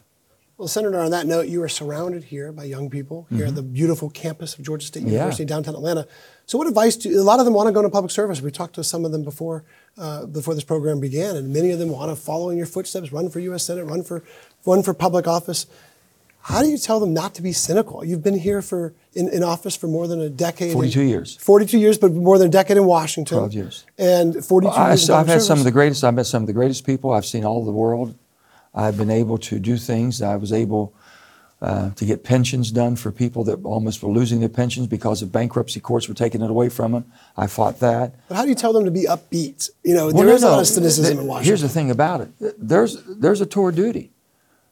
Well, 0.59 0.67
Senator, 0.67 0.99
on 0.99 1.11
that 1.11 1.25
note, 1.25 1.47
you 1.47 1.63
are 1.63 1.69
surrounded 1.69 2.25
here 2.25 2.51
by 2.51 2.65
young 2.65 2.89
people 2.89 3.27
here 3.29 3.45
at 3.45 3.55
the 3.55 3.61
beautiful 3.61 4.09
campus 4.09 4.59
of 4.59 4.65
Georgia 4.65 4.85
State 4.85 5.03
Yeah. 5.03 5.11
University, 5.11 5.45
downtown 5.45 5.73
Atlanta. 5.73 6.05
So, 6.47 6.57
what 6.57 6.67
advice 6.67 6.97
do 6.97 7.17
a 7.17 7.23
lot 7.23 7.39
of 7.39 7.45
them 7.45 7.53
want 7.53 7.67
to 7.67 7.71
go 7.71 7.79
into 7.79 7.89
public 7.89 8.11
service? 8.11 8.41
We 8.41 8.51
talked 8.51 8.75
to 8.75 8.83
some 8.83 9.05
of 9.05 9.13
them 9.13 9.23
before 9.23 9.63
uh, 9.97 10.25
before 10.25 10.53
this 10.55 10.65
program 10.65 10.99
began, 10.99 11.37
and 11.37 11.53
many 11.53 11.71
of 11.71 11.79
them 11.79 11.87
want 11.87 12.11
to 12.11 12.21
follow 12.21 12.49
in 12.49 12.57
your 12.57 12.65
footsteps, 12.65 13.13
run 13.13 13.29
for 13.29 13.39
U.S. 13.39 13.63
Senate, 13.63 13.85
run 13.85 14.03
for 14.03 14.21
run 14.65 14.83
for 14.83 14.93
public 14.93 15.27
office. 15.27 15.65
How 16.41 16.61
do 16.61 16.67
you 16.67 16.77
tell 16.77 16.99
them 16.99 17.13
not 17.13 17.35
to 17.35 17.41
be 17.41 17.53
cynical? 17.53 18.03
You've 18.03 18.23
been 18.23 18.37
here 18.37 18.61
for 18.61 18.93
in, 19.13 19.29
in 19.29 19.43
office 19.43 19.77
for 19.77 19.87
more 19.87 20.09
than 20.09 20.19
a 20.19 20.29
decade. 20.29 20.73
42 20.73 21.03
years. 21.03 21.37
42 21.37 21.77
years, 21.77 21.97
but 21.97 22.11
more 22.11 22.37
than 22.37 22.47
a 22.47 22.51
decade 22.51 22.75
in 22.75 22.83
Washington. 22.83 23.37
12 23.37 23.53
years. 23.53 23.85
And 23.97 24.43
42 24.43 24.73
I, 24.73 24.89
years 24.89 25.07
in 25.07 25.15
have 25.15 25.27
had 25.27 25.41
some 25.41 25.59
of 25.59 25.63
the 25.63 25.71
greatest. 25.71 26.03
I've 26.03 26.15
met 26.15 26.25
some 26.25 26.43
of 26.43 26.47
the 26.47 26.53
greatest 26.53 26.85
people. 26.85 27.13
I've 27.13 27.25
seen 27.25 27.45
all 27.45 27.63
the 27.63 27.71
world. 27.71 28.15
I've 28.73 28.97
been 28.97 29.09
able 29.11 29.37
to 29.39 29.59
do 29.59 29.77
things. 29.77 30.21
I 30.21 30.35
was 30.35 30.53
able 30.53 30.93
uh, 31.61 31.89
to 31.91 32.05
get 32.05 32.23
pensions 32.23 32.71
done 32.71 32.95
for 32.95 33.11
people 33.11 33.43
that 33.43 33.63
almost 33.65 34.01
were 34.01 34.11
losing 34.11 34.39
their 34.39 34.49
pensions 34.49 34.87
because 34.87 35.21
of 35.21 35.31
bankruptcy 35.31 35.79
courts 35.79 36.07
were 36.07 36.13
taking 36.13 36.41
it 36.41 36.49
away 36.49 36.69
from 36.69 36.93
them. 36.93 37.11
I 37.35 37.47
fought 37.47 37.79
that. 37.79 38.15
But 38.29 38.35
how 38.35 38.43
do 38.43 38.49
you 38.49 38.55
tell 38.55 38.71
them 38.71 38.85
to 38.85 38.91
be 38.91 39.03
upbeat? 39.03 39.69
You 39.83 39.93
know, 39.95 40.05
Well, 40.05 40.13
there 40.15 40.27
no, 40.27 40.33
is 40.33 40.43
a 40.43 40.49
lot 40.51 40.59
of 40.61 40.67
cynicism 40.67 41.05
Th- 41.05 41.19
in 41.19 41.27
Washington. 41.27 41.47
Here's 41.47 41.61
the 41.61 41.69
thing 41.69 41.91
about 41.91 42.21
it. 42.21 42.29
There's 42.57 43.03
there's 43.03 43.41
a 43.41 43.45
tour 43.45 43.71
duty. 43.71 44.11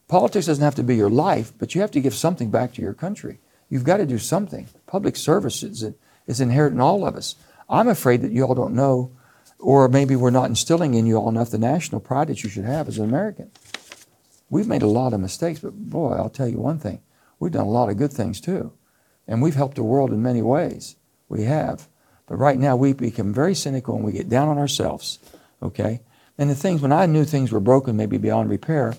Politics 0.08 0.46
doesn't 0.46 0.64
have 0.64 0.76
to 0.76 0.84
be 0.84 0.96
your 0.96 1.10
life, 1.10 1.52
but 1.58 1.76
you 1.76 1.82
have 1.82 1.92
to 1.92 2.00
give 2.00 2.14
something 2.14 2.50
back 2.50 2.74
to 2.74 2.82
your 2.82 2.94
country. 2.94 3.40
You've 3.70 3.84
got 3.84 3.98
to 3.98 4.06
do 4.06 4.18
something. 4.18 4.68
Public 4.86 5.18
service 5.18 5.64
is, 5.64 5.84
is 6.26 6.40
inherent 6.40 6.74
in 6.76 6.80
all 6.80 7.06
of 7.06 7.18
us. 7.18 7.36
I'm 7.70 7.90
afraid 7.90 8.22
that 8.22 8.32
you 8.32 8.46
all 8.46 8.56
don't 8.56 8.74
know, 8.74 9.12
or 9.60 9.90
maybe 9.90 10.16
we're 10.16 10.30
not 10.30 10.46
instilling 10.46 10.94
in 10.94 11.06
you 11.06 11.18
all 11.18 11.28
enough 11.28 11.52
the 11.52 11.58
national 11.58 12.00
pride 12.00 12.30
that 12.30 12.42
you 12.44 12.50
should 12.50 12.64
have 12.64 12.88
as 12.88 12.98
an 12.98 13.04
American. 13.04 13.52
We've 14.50 14.68
made 14.68 14.82
a 14.82 14.88
lot 14.88 15.14
of 15.14 15.20
mistakes, 15.20 15.60
but 15.60 15.74
boy, 15.74 16.14
I'll 16.14 16.30
tell 16.30 16.48
you 16.48 16.58
one 16.60 16.80
thing. 16.80 17.02
We've 17.40 17.52
done 17.52 17.66
a 17.66 17.70
lot 17.70 17.90
of 17.90 17.98
good 17.98 18.14
things 18.14 18.40
too. 18.40 18.72
And 19.28 19.42
we've 19.42 19.56
helped 19.56 19.76
the 19.76 19.84
world 19.84 20.12
in 20.12 20.22
many 20.22 20.42
ways. 20.42 20.96
We 21.28 21.44
have. 21.44 21.88
But 22.28 22.38
right 22.38 22.58
now, 22.58 22.76
we 22.76 22.94
become 22.94 23.34
very 23.34 23.54
cynical 23.56 23.96
and 23.96 24.04
we 24.06 24.12
get 24.14 24.30
down 24.30 24.48
on 24.48 24.58
ourselves, 24.58 25.20
okay? 25.62 26.02
And 26.38 26.50
the 26.50 26.56
things, 26.56 26.82
when 26.82 26.92
I 26.94 27.06
knew 27.06 27.26
things 27.26 27.52
were 27.52 27.60
broken, 27.60 27.98
maybe 27.98 28.18
beyond 28.18 28.50
repair, 28.50 28.96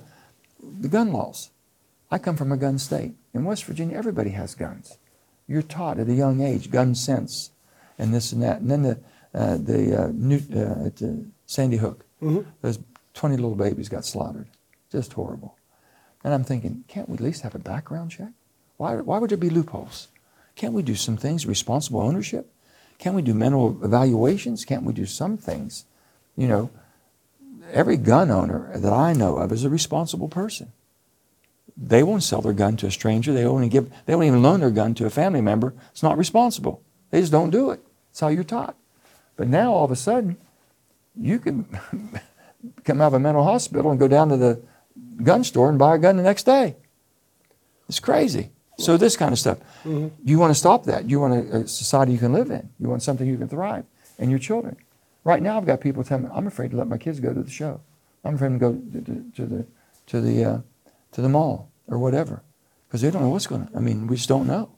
the 0.62 0.88
gun 0.88 1.12
laws. 1.12 1.50
I 2.10 2.18
come 2.18 2.36
from 2.36 2.52
a 2.52 2.56
gun 2.56 2.78
state. 2.78 3.12
In 3.34 3.44
West 3.44 3.64
Virginia, 3.64 3.96
everybody 3.96 4.30
has 4.30 4.54
guns. 4.54 4.98
You're 5.46 5.62
taught 5.62 5.98
at 5.98 6.08
a 6.08 6.14
young 6.14 6.40
age 6.42 6.70
gun 6.70 6.94
sense 6.94 7.50
and 7.98 8.12
this 8.14 8.32
and 8.32 8.42
that. 8.42 8.60
And 8.60 8.70
then 8.70 8.82
the, 8.82 8.98
uh, 9.34 9.56
the 9.58 10.04
uh, 10.04 10.10
new, 10.12 10.40
uh, 10.54 10.86
at 10.86 11.02
uh, 11.02 11.12
Sandy 11.46 11.78
Hook, 11.78 12.04
Mm-hmm. 12.20 12.50
those 12.62 12.80
20 13.14 13.36
little 13.36 13.54
babies 13.54 13.88
got 13.88 14.04
slaughtered. 14.04 14.48
Just 14.90 15.12
horrible. 15.12 15.56
And 16.24 16.34
I'm 16.34 16.44
thinking, 16.44 16.84
can't 16.88 17.08
we 17.08 17.14
at 17.14 17.20
least 17.20 17.42
have 17.42 17.54
a 17.54 17.60
background 17.60 18.10
check? 18.10 18.30
Why, 18.76 18.96
why 18.96 19.18
would 19.18 19.30
there 19.30 19.38
be 19.38 19.50
loopholes? 19.50 20.08
Can't 20.56 20.74
we 20.74 20.82
do 20.82 20.94
some 20.94 21.16
things, 21.16 21.46
responsible 21.46 22.00
ownership? 22.00 22.52
Can't 22.98 23.14
we 23.14 23.22
do 23.22 23.34
mental 23.34 23.78
evaluations? 23.84 24.64
Can't 24.64 24.82
we 24.82 24.92
do 24.92 25.06
some 25.06 25.36
things? 25.36 25.84
You 26.36 26.48
know, 26.48 26.70
every 27.72 27.96
gun 27.96 28.30
owner 28.30 28.70
that 28.76 28.92
I 28.92 29.12
know 29.12 29.36
of 29.36 29.52
is 29.52 29.64
a 29.64 29.70
responsible 29.70 30.28
person. 30.28 30.72
They 31.76 32.02
won't 32.02 32.24
sell 32.24 32.40
their 32.40 32.52
gun 32.52 32.76
to 32.78 32.86
a 32.86 32.90
stranger. 32.90 33.32
They 33.32 33.44
only 33.44 33.68
give. 33.68 33.88
They 34.06 34.14
won't 34.14 34.26
even 34.26 34.42
loan 34.42 34.60
their 34.60 34.70
gun 34.70 34.94
to 34.94 35.06
a 35.06 35.10
family 35.10 35.40
member. 35.40 35.74
It's 35.92 36.02
not 36.02 36.18
responsible. 36.18 36.82
They 37.10 37.20
just 37.20 37.30
don't 37.30 37.50
do 37.50 37.70
it. 37.70 37.80
That's 38.10 38.20
how 38.20 38.28
you're 38.28 38.42
taught. 38.42 38.76
But 39.36 39.46
now 39.46 39.72
all 39.72 39.84
of 39.84 39.92
a 39.92 39.96
sudden, 39.96 40.36
you 41.16 41.38
can 41.38 41.66
come 42.84 43.00
out 43.00 43.08
of 43.08 43.14
a 43.14 43.20
mental 43.20 43.44
hospital 43.44 43.92
and 43.92 44.00
go 44.00 44.08
down 44.08 44.28
to 44.30 44.36
the 44.36 44.60
gun 45.22 45.44
store 45.44 45.68
and 45.68 45.78
buy 45.78 45.94
a 45.94 45.98
gun 45.98 46.16
the 46.16 46.22
next 46.22 46.44
day. 46.44 46.76
It's 47.88 48.00
crazy. 48.00 48.50
So 48.78 48.96
this 48.96 49.16
kind 49.16 49.32
of 49.32 49.38
stuff. 49.38 49.58
Mhm. 49.84 50.10
You 50.24 50.38
want 50.38 50.50
to 50.50 50.54
stop 50.54 50.84
that. 50.84 51.08
You 51.10 51.18
want 51.20 51.34
a, 51.34 51.56
a 51.58 51.66
society 51.68 52.12
you 52.12 52.18
can 52.18 52.32
live 52.32 52.50
in. 52.50 52.68
You 52.78 52.88
want 52.88 53.02
something 53.02 53.26
you 53.26 53.36
can 53.36 53.48
thrive, 53.48 53.84
and 54.18 54.30
your 54.30 54.38
children. 54.38 54.76
Right 55.24 55.42
now, 55.42 55.56
I've 55.58 55.66
got 55.66 55.80
people 55.80 56.04
telling 56.04 56.24
me 56.24 56.30
I'm 56.32 56.46
afraid 56.46 56.70
to 56.70 56.76
let 56.76 56.86
my 56.86 56.96
kids 56.98 57.18
go 57.18 57.34
to 57.34 57.42
the 57.42 57.50
show. 57.50 57.80
I'm 58.24 58.34
afraid 58.36 58.50
to 58.50 58.58
go 58.58 58.72
to, 58.74 59.00
to, 59.00 59.24
to 59.36 59.46
the 59.46 59.66
to 60.06 60.20
the 60.20 60.44
uh, 60.44 60.60
to 61.12 61.20
the 61.22 61.28
mall 61.28 61.70
or 61.88 61.98
whatever 61.98 62.42
because 62.86 63.00
they 63.02 63.10
don't 63.10 63.22
know 63.22 63.30
what's 63.30 63.46
going 63.48 63.66
to. 63.66 63.76
I 63.76 63.80
mean, 63.80 64.06
we 64.06 64.16
just 64.16 64.28
don't 64.28 64.46
know. 64.46 64.70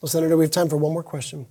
Well, 0.00 0.08
Senator, 0.08 0.36
we 0.36 0.44
have 0.44 0.50
time 0.50 0.68
for 0.70 0.78
one 0.78 0.92
more 0.94 1.02
question. 1.02 1.46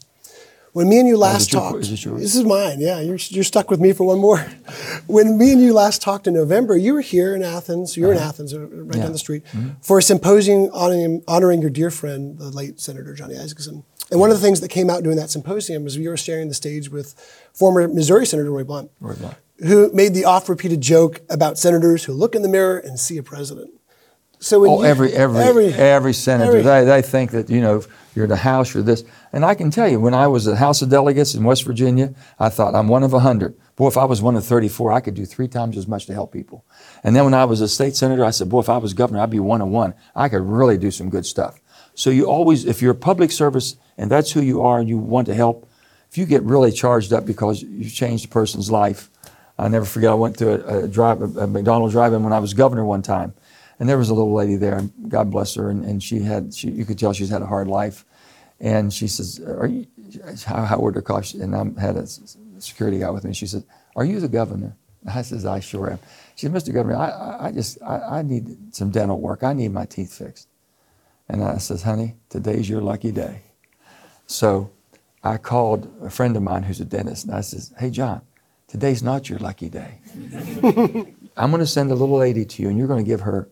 When 0.74 0.88
me 0.88 1.00
and 1.00 1.08
you 1.08 1.16
Oh, 1.16 1.20
last 1.20 1.52
your- 1.52 1.62
talked, 1.62 1.80
is 1.80 1.90
this 2.04 2.36
is 2.36 2.44
mine. 2.44 2.80
Yeah, 2.80 3.00
you're, 3.00 3.18
you're 3.30 3.44
stuck 3.44 3.72
with 3.72 3.80
me 3.80 3.92
for 3.94 4.04
one 4.06 4.20
more. 4.20 4.46
When 5.08 5.38
me 5.40 5.52
and 5.52 5.62
you 5.62 5.74
last 5.74 6.02
talked 6.04 6.28
in 6.28 6.34
November, 6.36 6.78
you 6.78 6.94
were 6.94 7.02
here 7.02 7.34
in 7.36 7.42
Athens. 7.44 7.98
You're 7.98 8.12
in 8.14 8.20
Athens, 8.20 8.54
uh, 8.54 8.60
right 8.60 8.72
Uh-huh. 8.72 8.84
Yeah. 8.96 9.04
down 9.04 9.12
the 9.12 9.18
street, 9.18 9.44
Mhm. 9.52 9.76
for 9.82 9.98
a 9.98 10.04
symposium 10.04 10.70
honoring, 10.72 11.24
honoring 11.28 11.62
your 11.62 11.72
dear 11.72 11.90
friend, 11.90 12.38
the 12.38 12.52
late 12.52 12.80
Senator 12.80 13.14
Johnny 13.16 13.34
Isakson. 13.36 13.84
And 14.12 14.20
one 14.20 14.30
of 14.32 14.38
the 14.40 14.46
things 14.46 14.60
that 14.62 14.70
came 14.70 14.90
out 14.90 15.02
during 15.04 15.18
that 15.18 15.30
symposium 15.32 15.84
was 15.84 15.96
you 15.98 16.10
were 16.10 16.18
sharing 16.18 16.48
the 16.48 16.54
stage 16.54 16.90
with 16.92 17.16
former 17.54 17.88
Missouri 17.88 18.26
Senator 18.28 18.52
Roy 18.52 18.64
Blunt, 18.64 18.92
Roy 19.00 19.14
Blunt. 19.16 19.36
who 19.64 19.92
made 19.94 20.14
the 20.14 20.26
oft-repeated 20.26 20.82
joke 20.82 21.22
about 21.30 21.58
senators 21.58 22.04
who 22.06 22.14
look 22.14 22.36
in 22.36 22.42
the 22.44 22.48
mirror 22.48 22.78
and 22.78 23.00
see 23.00 23.18
a 23.18 23.24
president. 23.24 23.72
So 24.40 24.66
oh, 24.66 24.80
you, 24.82 24.86
every 24.86 25.12
every 25.14 25.74
every, 25.74 26.14
senator, 26.14 26.52
every- 26.58 26.62
they, 26.62 26.86
they 26.86 27.02
think 27.02 27.32
that 27.32 27.50
you 27.50 27.60
know 27.62 27.84
you're 28.16 28.28
the 28.28 28.38
House, 28.38 28.74
you're 28.74 28.84
this. 28.84 29.04
And 29.32 29.46
I 29.46 29.54
can 29.54 29.70
tell 29.70 29.88
you, 29.88 30.00
when 30.00 30.14
I 30.14 30.28
was 30.28 30.48
at 30.48 30.58
House 30.58 30.82
of 30.82 30.90
Delegates 30.90 31.36
in 31.36 31.44
West 31.44 31.64
Virginia, 31.64 32.14
I 32.40 32.50
thought 32.50 32.76
I'm 32.76 32.88
one 32.88 33.04
of 33.04 33.14
a 33.14 33.20
hundred. 33.20 33.56
Boy, 33.76 33.88
if 33.88 33.98
I 33.98 34.06
was 34.06 34.22
one 34.22 34.36
of 34.36 34.44
34, 34.44 34.92
I 34.92 35.00
could 35.00 35.14
do 35.14 35.26
three 35.26 35.48
times 35.48 35.78
as 35.78 35.88
much 35.88 36.06
to 36.08 36.14
help 36.14 36.34
people. 36.34 36.66
And 37.04 37.16
then 37.16 37.26
when 37.26 37.34
I 37.34 37.46
was 37.46 37.62
a 37.62 37.68
state 37.68 37.96
senator, 37.96 38.26
I 38.26 38.32
said, 38.32 38.50
boy, 38.50 38.62
if 38.62 38.70
I 38.70 38.78
was 38.78 38.94
governor, 38.94 39.22
I'd 39.22 39.30
be 39.30 39.40
one 39.40 39.62
of 39.62 39.70
one. 39.70 39.94
I 40.16 40.30
could 40.30 40.42
really 40.42 40.78
do 40.78 40.92
some 40.92 41.10
good 41.10 41.26
stuff. 41.26 41.60
So 41.94 42.10
you 42.10 42.26
always, 42.26 42.66
if 42.66 42.82
you're 42.82 42.94
public 42.94 43.32
service 43.32 43.76
and 43.98 44.10
that's 44.10 44.32
who 44.32 44.42
you 44.42 44.62
are 44.62 44.80
and 44.80 44.90
you 44.90 44.98
want 44.98 45.28
to 45.28 45.36
help, 45.36 45.70
if 46.10 46.18
you 46.18 46.26
get 46.26 46.42
really 46.44 46.72
charged 46.72 47.14
up 47.14 47.26
because 47.26 47.62
you 47.62 47.90
changed 47.90 48.26
a 48.26 48.30
person's 48.30 48.72
life, 48.72 49.10
I 49.60 49.68
never 49.68 49.86
forget. 49.86 50.12
I 50.12 50.16
went 50.16 50.38
to 50.38 50.66
a, 50.66 50.86
a 50.86 50.88
drive, 50.88 51.22
a 51.22 51.46
McDonald's 51.46 51.94
drive-in 51.94 52.24
when 52.24 52.34
I 52.34 52.40
was 52.40 52.54
governor 52.54 52.86
one 52.86 53.02
time, 53.02 53.34
and 53.80 53.88
there 53.88 53.98
was 53.98 54.10
a 54.10 54.14
little 54.14 54.34
lady 54.34 54.56
there, 54.56 54.78
and 54.78 54.92
God 55.10 55.30
bless 55.30 55.56
her, 55.56 55.70
and, 55.70 55.84
and 55.84 56.02
she 56.02 56.20
had, 56.20 56.54
she, 56.54 56.72
you 56.72 56.86
could 56.86 56.98
tell 56.98 57.14
she's 57.14 57.30
had 57.30 57.42
a 57.42 57.46
hard 57.46 57.68
life, 57.68 58.06
and 58.60 58.94
she 58.94 59.08
says, 59.08 59.40
"Are 59.46 59.68
you?" 59.68 59.88
How, 60.46 60.66
how 60.66 60.80
would 60.80 60.96
her 60.96 61.02
call? 61.02 61.22
And 61.40 61.56
I 61.56 61.82
had 61.82 61.96
a 61.96 62.06
security 62.60 63.00
guy 63.00 63.10
with 63.10 63.24
me. 63.24 63.34
She 63.34 63.48
said, 63.48 63.64
"Are 63.96 64.06
you 64.06 64.20
the 64.20 64.28
governor?" 64.28 64.76
I 65.08 65.22
says, 65.22 65.46
"I 65.46 65.60
sure 65.60 65.92
am." 65.92 66.00
She 66.36 66.48
said, 66.48 66.54
"Mr. 66.54 66.74
Governor, 66.74 66.98
I, 66.98 67.10
I, 67.10 67.48
I 67.48 67.52
just, 67.52 67.82
I, 67.82 68.20
I 68.20 68.22
need 68.22 68.76
some 68.76 68.92
dental 68.92 69.20
work. 69.20 69.44
I 69.44 69.54
need 69.54 69.72
my 69.72 69.86
teeth 69.86 70.14
fixed." 70.14 70.50
And 71.30 71.44
I 71.44 71.58
says, 71.58 71.84
"Honey, 71.84 72.16
today's 72.30 72.70
your 72.70 72.82
lucky 72.82 73.12
day." 73.12 73.44
So 74.28 74.72
I 75.24 75.38
called 75.38 75.90
a 76.02 76.10
friend 76.10 76.36
of 76.36 76.44
mine 76.44 76.64
who's 76.64 76.82
a 76.82 76.86
dentist, 76.86 77.26
and 77.26 77.34
I 77.34 77.42
says, 77.42 77.74
"Hey, 77.80 77.92
John, 77.92 78.22
today's 78.68 79.02
not 79.02 79.30
your 79.30 79.40
lucky 79.40 79.70
day. 79.70 80.00
I'm 81.38 81.52
going 81.52 81.60
to 81.62 81.68
send 81.68 81.92
a 81.92 81.96
little 81.96 82.18
lady 82.18 82.44
to 82.44 82.62
you, 82.62 82.70
and 82.70 82.78
you're 82.78 82.88
going 82.88 83.04
to 83.04 83.10
give 83.10 83.22
her 83.22 83.48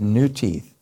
new 0.00 0.28
teeth 0.28 0.72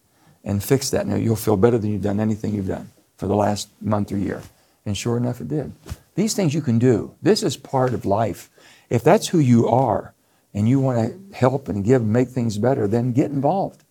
and 0.44 0.62
fix 0.62 0.90
that. 0.90 1.08
Now 1.08 1.16
you'll 1.16 1.34
feel 1.34 1.56
better 1.56 1.78
than 1.78 1.90
you've 1.90 2.02
done 2.02 2.20
anything 2.20 2.54
you've 2.54 2.68
done 2.68 2.90
for 3.16 3.26
the 3.26 3.36
last 3.36 3.68
month 3.80 4.12
or 4.12 4.18
year." 4.18 4.42
And 4.86 4.96
sure 4.96 5.16
enough, 5.16 5.40
it 5.40 5.48
did. 5.48 5.72
These 6.14 6.34
things 6.34 6.54
you 6.54 6.60
can 6.60 6.78
do. 6.78 7.14
This 7.22 7.42
is 7.42 7.56
part 7.56 7.94
of 7.94 8.04
life. 8.04 8.50
If 8.90 9.02
that's 9.02 9.28
who 9.28 9.38
you 9.38 9.66
are, 9.68 10.14
and 10.54 10.68
you 10.68 10.78
want 10.78 10.98
to 10.98 11.36
help 11.36 11.68
and 11.68 11.84
give 11.84 12.00
and 12.00 12.12
make 12.12 12.28
things 12.28 12.56
better, 12.58 12.86
then 12.86 13.12
get 13.12 13.30
involved. 13.30 13.82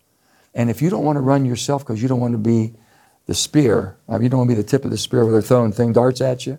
And 0.56 0.70
if 0.70 0.82
you 0.82 0.90
don't 0.90 1.04
want 1.04 1.18
to 1.18 1.22
run 1.22 1.46
yourself 1.46 1.84
because 1.84 2.02
you 2.02 2.08
don't 2.08 2.22
want 2.22 2.32
to 2.34 2.38
be 2.38 2.74
the 3.26 3.34
spear, 3.34 3.98
uh, 4.10 4.20
you 4.20 4.30
don't 4.30 4.40
want 4.40 4.50
to 4.52 4.56
be 4.56 4.62
the 4.62 4.68
tip 4.68 4.86
of 4.86 4.92
the 4.92 4.98
spear 4.98 5.24
where 5.24 5.34
they're 5.34 5.42
throwing 5.42 5.74
thing 5.74 5.92
darts 5.92 6.22
at 6.22 6.46
you, 6.46 6.58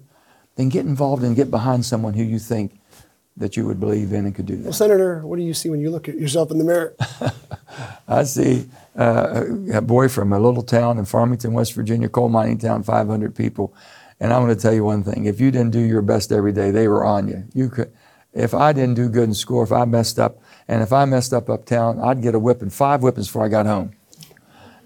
then 0.56 0.68
get 0.68 0.84
involved 0.84 1.22
and 1.22 1.34
get 1.34 1.50
behind 1.50 1.84
someone 1.84 2.14
who 2.14 2.22
you 2.22 2.38
think 2.38 2.78
that 3.36 3.56
you 3.56 3.66
would 3.66 3.80
believe 3.80 4.12
in 4.12 4.26
and 4.26 4.34
could 4.34 4.46
do 4.46 4.56
that. 4.56 4.64
Well, 4.64 4.72
Senator, 4.72 5.26
what 5.26 5.36
do 5.36 5.42
you 5.42 5.54
see 5.54 5.68
when 5.68 5.80
you 5.80 5.90
look 5.90 6.08
at 6.08 6.16
yourself 6.16 6.50
in 6.50 6.58
the 6.58 6.64
mirror? 6.64 6.94
I 8.08 8.22
see 8.24 8.68
uh, 8.96 9.44
a 9.72 9.80
boy 9.80 10.08
from 10.08 10.32
a 10.32 10.38
little 10.38 10.62
town 10.62 10.98
in 10.98 11.04
Farmington, 11.04 11.52
West 11.52 11.72
Virginia, 11.72 12.08
coal 12.08 12.28
mining 12.28 12.58
town, 12.58 12.82
500 12.84 13.34
people. 13.34 13.74
And 14.20 14.32
I'm 14.32 14.42
going 14.42 14.54
to 14.54 14.60
tell 14.60 14.72
you 14.72 14.84
one 14.84 15.02
thing: 15.02 15.24
if 15.24 15.40
you 15.40 15.50
didn't 15.50 15.72
do 15.72 15.80
your 15.80 16.02
best 16.02 16.30
every 16.30 16.52
day, 16.52 16.70
they 16.70 16.86
were 16.86 17.04
on 17.04 17.26
you. 17.26 17.44
You 17.52 17.68
could, 17.68 17.92
if 18.32 18.54
I 18.54 18.72
didn't 18.72 18.94
do 18.94 19.08
good 19.08 19.24
in 19.24 19.34
school, 19.34 19.62
if 19.64 19.72
I 19.72 19.84
messed 19.84 20.18
up, 20.18 20.40
and 20.68 20.82
if 20.82 20.92
I 20.92 21.04
messed 21.04 21.32
up 21.32 21.50
uptown, 21.50 22.00
I'd 22.00 22.22
get 22.22 22.34
a 22.34 22.38
whipping, 22.38 22.70
five 22.70 23.00
whippings 23.00 23.26
before 23.26 23.44
I 23.44 23.48
got 23.48 23.66
home. 23.66 23.92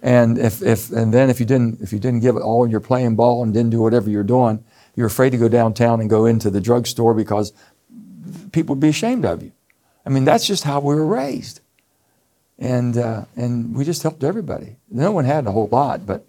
And 0.03 0.39
if, 0.39 0.63
if 0.63 0.91
and 0.91 1.13
then 1.13 1.29
if 1.29 1.41
you 1.41 1.47
didn't 1.47 1.81
if 1.83 1.93
you 1.93 1.99
didn't 1.99 2.21
give 2.21 2.37
it 2.37 2.43
all, 2.43 2.63
and 2.63 2.73
you're 2.73 2.81
playing 2.81 3.17
ball 3.17 3.43
and 3.43 3.53
didn't 3.53 3.71
do 3.71 3.81
whatever 3.81 4.09
you're 4.09 4.23
doing, 4.25 4.65
you're 4.95 5.07
afraid 5.07 5.31
to 5.31 5.39
go 5.39 5.49
downtown 5.49 6.01
and 6.01 6.09
go 6.09 6.25
into 6.25 6.51
the 6.51 6.61
drugstore 6.61 7.15
because 7.15 7.53
people 8.53 8.75
would 8.75 8.81
be 8.81 8.89
ashamed 8.89 9.25
of 9.25 9.43
you. 9.43 9.53
I 10.05 10.11
mean, 10.11 10.25
that's 10.25 10.47
just 10.47 10.65
how 10.65 10.81
we 10.81 10.95
were 10.95 11.07
raised 11.07 11.61
and 12.59 12.99
uh, 12.99 13.25
and 13.37 13.75
we 13.75 13.85
just 13.85 14.03
helped 14.03 14.25
everybody. 14.25 14.77
No 14.91 15.13
one 15.13 15.25
had 15.25 15.47
a 15.47 15.53
whole 15.53 15.69
lot, 15.71 16.07
but 16.07 16.27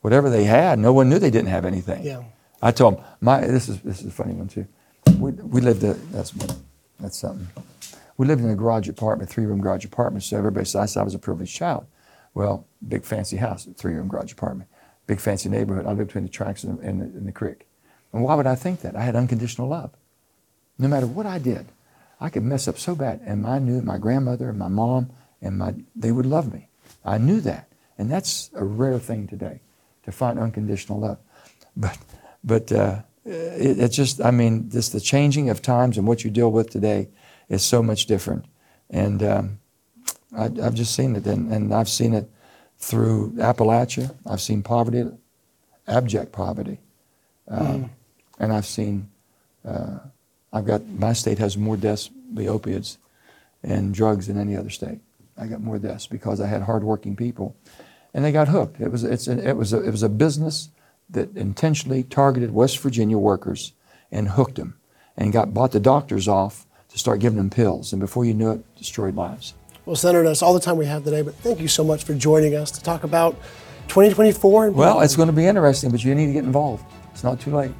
whatever 0.00 0.28
they 0.28 0.44
had, 0.44 0.78
no 0.78 0.92
one 0.92 1.08
knew 1.08 1.18
they 1.18 1.30
didn't 1.30 1.50
have 1.50 1.64
anything. 1.64 2.04
Yeah. 2.04 2.24
I 2.60 2.72
told 2.72 2.96
them 2.96 3.04
my 3.20 3.40
this 3.40 3.68
is 3.68 3.80
this 3.82 4.00
is 4.00 4.06
a 4.06 4.10
funny 4.10 4.34
one 4.34 4.48
too. 4.48 4.66
We, 5.18 5.32
we 5.32 5.60
lived 5.60 5.84
a, 5.84 5.94
that's 6.12 6.34
that's 6.98 7.18
something. 7.18 7.48
We 8.16 8.26
lived 8.26 8.42
in 8.42 8.50
a 8.50 8.56
garage 8.56 8.88
apartment, 8.88 9.30
three 9.30 9.46
room 9.46 9.60
garage 9.60 9.84
apartment. 9.84 10.24
So 10.24 10.36
everybody 10.36 10.66
said 10.66 10.82
I 10.82 10.86
said 10.86 11.00
I 11.00 11.04
was 11.04 11.14
a 11.14 11.18
privileged 11.18 11.54
child. 11.54 11.86
Well, 12.34 12.66
big 12.86 13.04
fancy 13.04 13.36
house, 13.36 13.68
three 13.76 13.94
room 13.94 14.08
garage 14.08 14.32
apartment, 14.32 14.68
big 15.06 15.20
fancy 15.20 15.48
neighborhood. 15.48 15.86
I 15.86 15.90
lived 15.90 16.08
between 16.08 16.24
the 16.24 16.30
tracks 16.30 16.64
and 16.64 16.78
the, 16.78 16.82
and 16.82 17.00
the, 17.00 17.04
and 17.04 17.26
the 17.26 17.32
creek. 17.32 17.66
And 18.12 18.22
why 18.22 18.34
would 18.34 18.46
I 18.46 18.54
think 18.54 18.80
that? 18.80 18.96
I 18.96 19.02
had 19.02 19.14
unconditional 19.14 19.68
love. 19.68 19.90
No 20.78 20.88
matter 20.88 21.06
what 21.06 21.26
I 21.26 21.38
did, 21.38 21.66
I 22.20 22.30
could 22.30 22.44
mess 22.44 22.68
up 22.68 22.78
so 22.78 22.94
bad, 22.94 23.20
and 23.24 23.46
I 23.46 23.58
knew 23.58 23.80
my 23.82 23.98
grandmother 23.98 24.48
and 24.48 24.58
my 24.58 24.68
mom 24.68 25.10
and 25.40 25.58
my 25.58 25.74
they 25.94 26.12
would 26.12 26.26
love 26.26 26.52
me. 26.52 26.68
I 27.04 27.18
knew 27.18 27.40
that, 27.42 27.68
and 27.96 28.10
that's 28.10 28.50
a 28.54 28.64
rare 28.64 28.98
thing 28.98 29.26
today, 29.26 29.60
to 30.04 30.12
find 30.12 30.38
unconditional 30.38 31.00
love. 31.00 31.18
But 31.76 31.98
but 32.42 32.72
uh, 32.72 33.02
it, 33.24 33.78
it's 33.78 33.96
just 33.96 34.24
I 34.24 34.30
mean 34.30 34.70
just 34.70 34.92
the 34.92 35.00
changing 35.00 35.50
of 35.50 35.62
times 35.62 35.98
and 35.98 36.06
what 36.06 36.24
you 36.24 36.30
deal 36.30 36.50
with 36.50 36.70
today 36.70 37.08
is 37.48 37.64
so 37.64 37.82
much 37.82 38.06
different, 38.06 38.44
and 38.90 39.22
um, 39.22 39.58
I, 40.36 40.44
I've 40.44 40.74
just 40.74 40.94
seen 40.94 41.16
it, 41.16 41.26
and, 41.26 41.52
and 41.52 41.74
I've 41.74 41.88
seen 41.88 42.14
it 42.14 42.30
through 42.78 43.32
Appalachia. 43.38 44.14
I've 44.26 44.40
seen 44.40 44.62
poverty, 44.62 45.04
abject 45.86 46.32
poverty, 46.32 46.78
um, 47.48 47.90
and 48.38 48.52
I've 48.52 48.66
seen. 48.66 49.10
Uh, 49.64 49.98
I've 50.52 50.66
got 50.66 50.86
my 50.86 51.12
state 51.12 51.38
has 51.38 51.56
more 51.56 51.76
deaths 51.76 52.08
by 52.08 52.46
opiates 52.46 52.98
and 53.62 53.92
drugs 53.92 54.26
than 54.26 54.38
any 54.38 54.56
other 54.56 54.70
state. 54.70 55.00
I 55.36 55.46
got 55.46 55.60
more 55.60 55.78
deaths 55.78 56.06
because 56.06 56.40
I 56.40 56.46
had 56.46 56.62
hardworking 56.62 57.16
people, 57.16 57.56
and 58.12 58.24
they 58.24 58.32
got 58.32 58.48
hooked. 58.48 58.80
It 58.80 58.90
was 58.90 59.04
it's 59.04 59.26
an, 59.26 59.38
it 59.40 59.56
was 59.56 59.72
a, 59.72 59.82
it 59.82 59.90
was 59.90 60.02
a 60.02 60.08
business 60.08 60.70
that 61.10 61.36
intentionally 61.36 62.02
targeted 62.02 62.52
West 62.52 62.78
Virginia 62.78 63.18
workers 63.18 63.72
and 64.10 64.28
hooked 64.28 64.56
them, 64.56 64.78
and 65.16 65.32
got 65.32 65.54
bought 65.54 65.72
the 65.72 65.80
doctors 65.80 66.28
off 66.28 66.66
to 66.88 66.98
start 66.98 67.20
giving 67.20 67.36
them 67.36 67.50
pills, 67.50 67.92
and 67.92 68.00
before 68.00 68.24
you 68.24 68.34
knew 68.34 68.50
it, 68.50 68.76
destroyed 68.76 69.14
lives. 69.14 69.54
Well, 69.84 69.96
Senator, 69.96 70.24
that's 70.24 70.42
all 70.42 70.54
the 70.54 70.60
time 70.60 70.76
we 70.76 70.86
have 70.86 71.04
today, 71.04 71.22
but 71.22 71.34
thank 71.36 71.60
you 71.60 71.68
so 71.68 71.84
much 71.84 72.04
for 72.04 72.14
joining 72.14 72.54
us 72.54 72.70
to 72.72 72.82
talk 72.82 73.04
about 73.04 73.34
2024. 73.88 74.66
And 74.66 74.76
Well, 74.76 75.00
it's 75.00 75.16
going 75.16 75.28
to 75.28 75.32
be 75.32 75.46
interesting, 75.46 75.90
but 75.90 76.04
you 76.04 76.14
need 76.14 76.26
to 76.26 76.32
get 76.32 76.44
involved. 76.44 76.84
It's 77.12 77.24
not 77.24 77.40
too 77.40 77.54
late. 77.54 77.72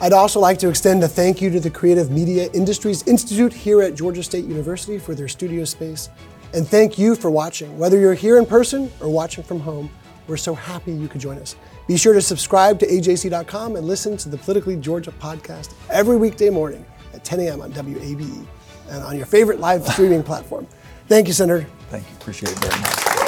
I'd 0.00 0.12
also 0.12 0.38
like 0.38 0.58
to 0.60 0.68
extend 0.68 1.02
a 1.02 1.08
thank 1.08 1.42
you 1.42 1.50
to 1.50 1.58
the 1.58 1.70
Creative 1.70 2.10
Media 2.10 2.48
Industries 2.52 3.02
Institute 3.08 3.52
here 3.52 3.82
at 3.82 3.94
Georgia 3.94 4.22
State 4.22 4.44
University 4.44 4.98
for 4.98 5.14
their 5.14 5.26
studio 5.26 5.64
space. 5.64 6.08
And 6.54 6.66
thank 6.66 6.98
you 6.98 7.14
for 7.14 7.30
watching. 7.30 7.76
Whether 7.78 7.98
you're 7.98 8.14
here 8.14 8.38
in 8.38 8.46
person 8.46 8.90
or 9.00 9.08
watching 9.08 9.42
from 9.42 9.60
home, 9.60 9.90
we're 10.28 10.36
so 10.36 10.54
happy 10.54 10.92
you 10.92 11.08
could 11.08 11.20
join 11.20 11.38
us. 11.38 11.56
Be 11.88 11.96
sure 11.96 12.12
to 12.12 12.22
subscribe 12.22 12.78
to 12.80 12.86
AJC.com 12.86 13.76
and 13.76 13.86
listen 13.86 14.16
to 14.18 14.28
the 14.28 14.38
Politically 14.38 14.76
Georgia 14.76 15.10
podcast 15.10 15.74
every 15.90 16.16
weekday 16.16 16.50
morning 16.50 16.84
at 17.12 17.24
10 17.24 17.40
a.m. 17.40 17.60
on 17.60 17.72
WABE 17.72 18.46
and 18.90 19.02
on 19.02 19.16
your 19.16 19.26
favorite 19.26 19.58
live 19.58 19.86
streaming 19.88 20.22
platform. 20.22 20.66
Thank 21.08 21.26
you, 21.26 21.32
Senator. 21.32 21.66
Thank 21.88 22.08
you. 22.08 22.16
Appreciate 22.16 22.52
it 22.52 22.58
very 22.58 22.80
much. 22.80 23.27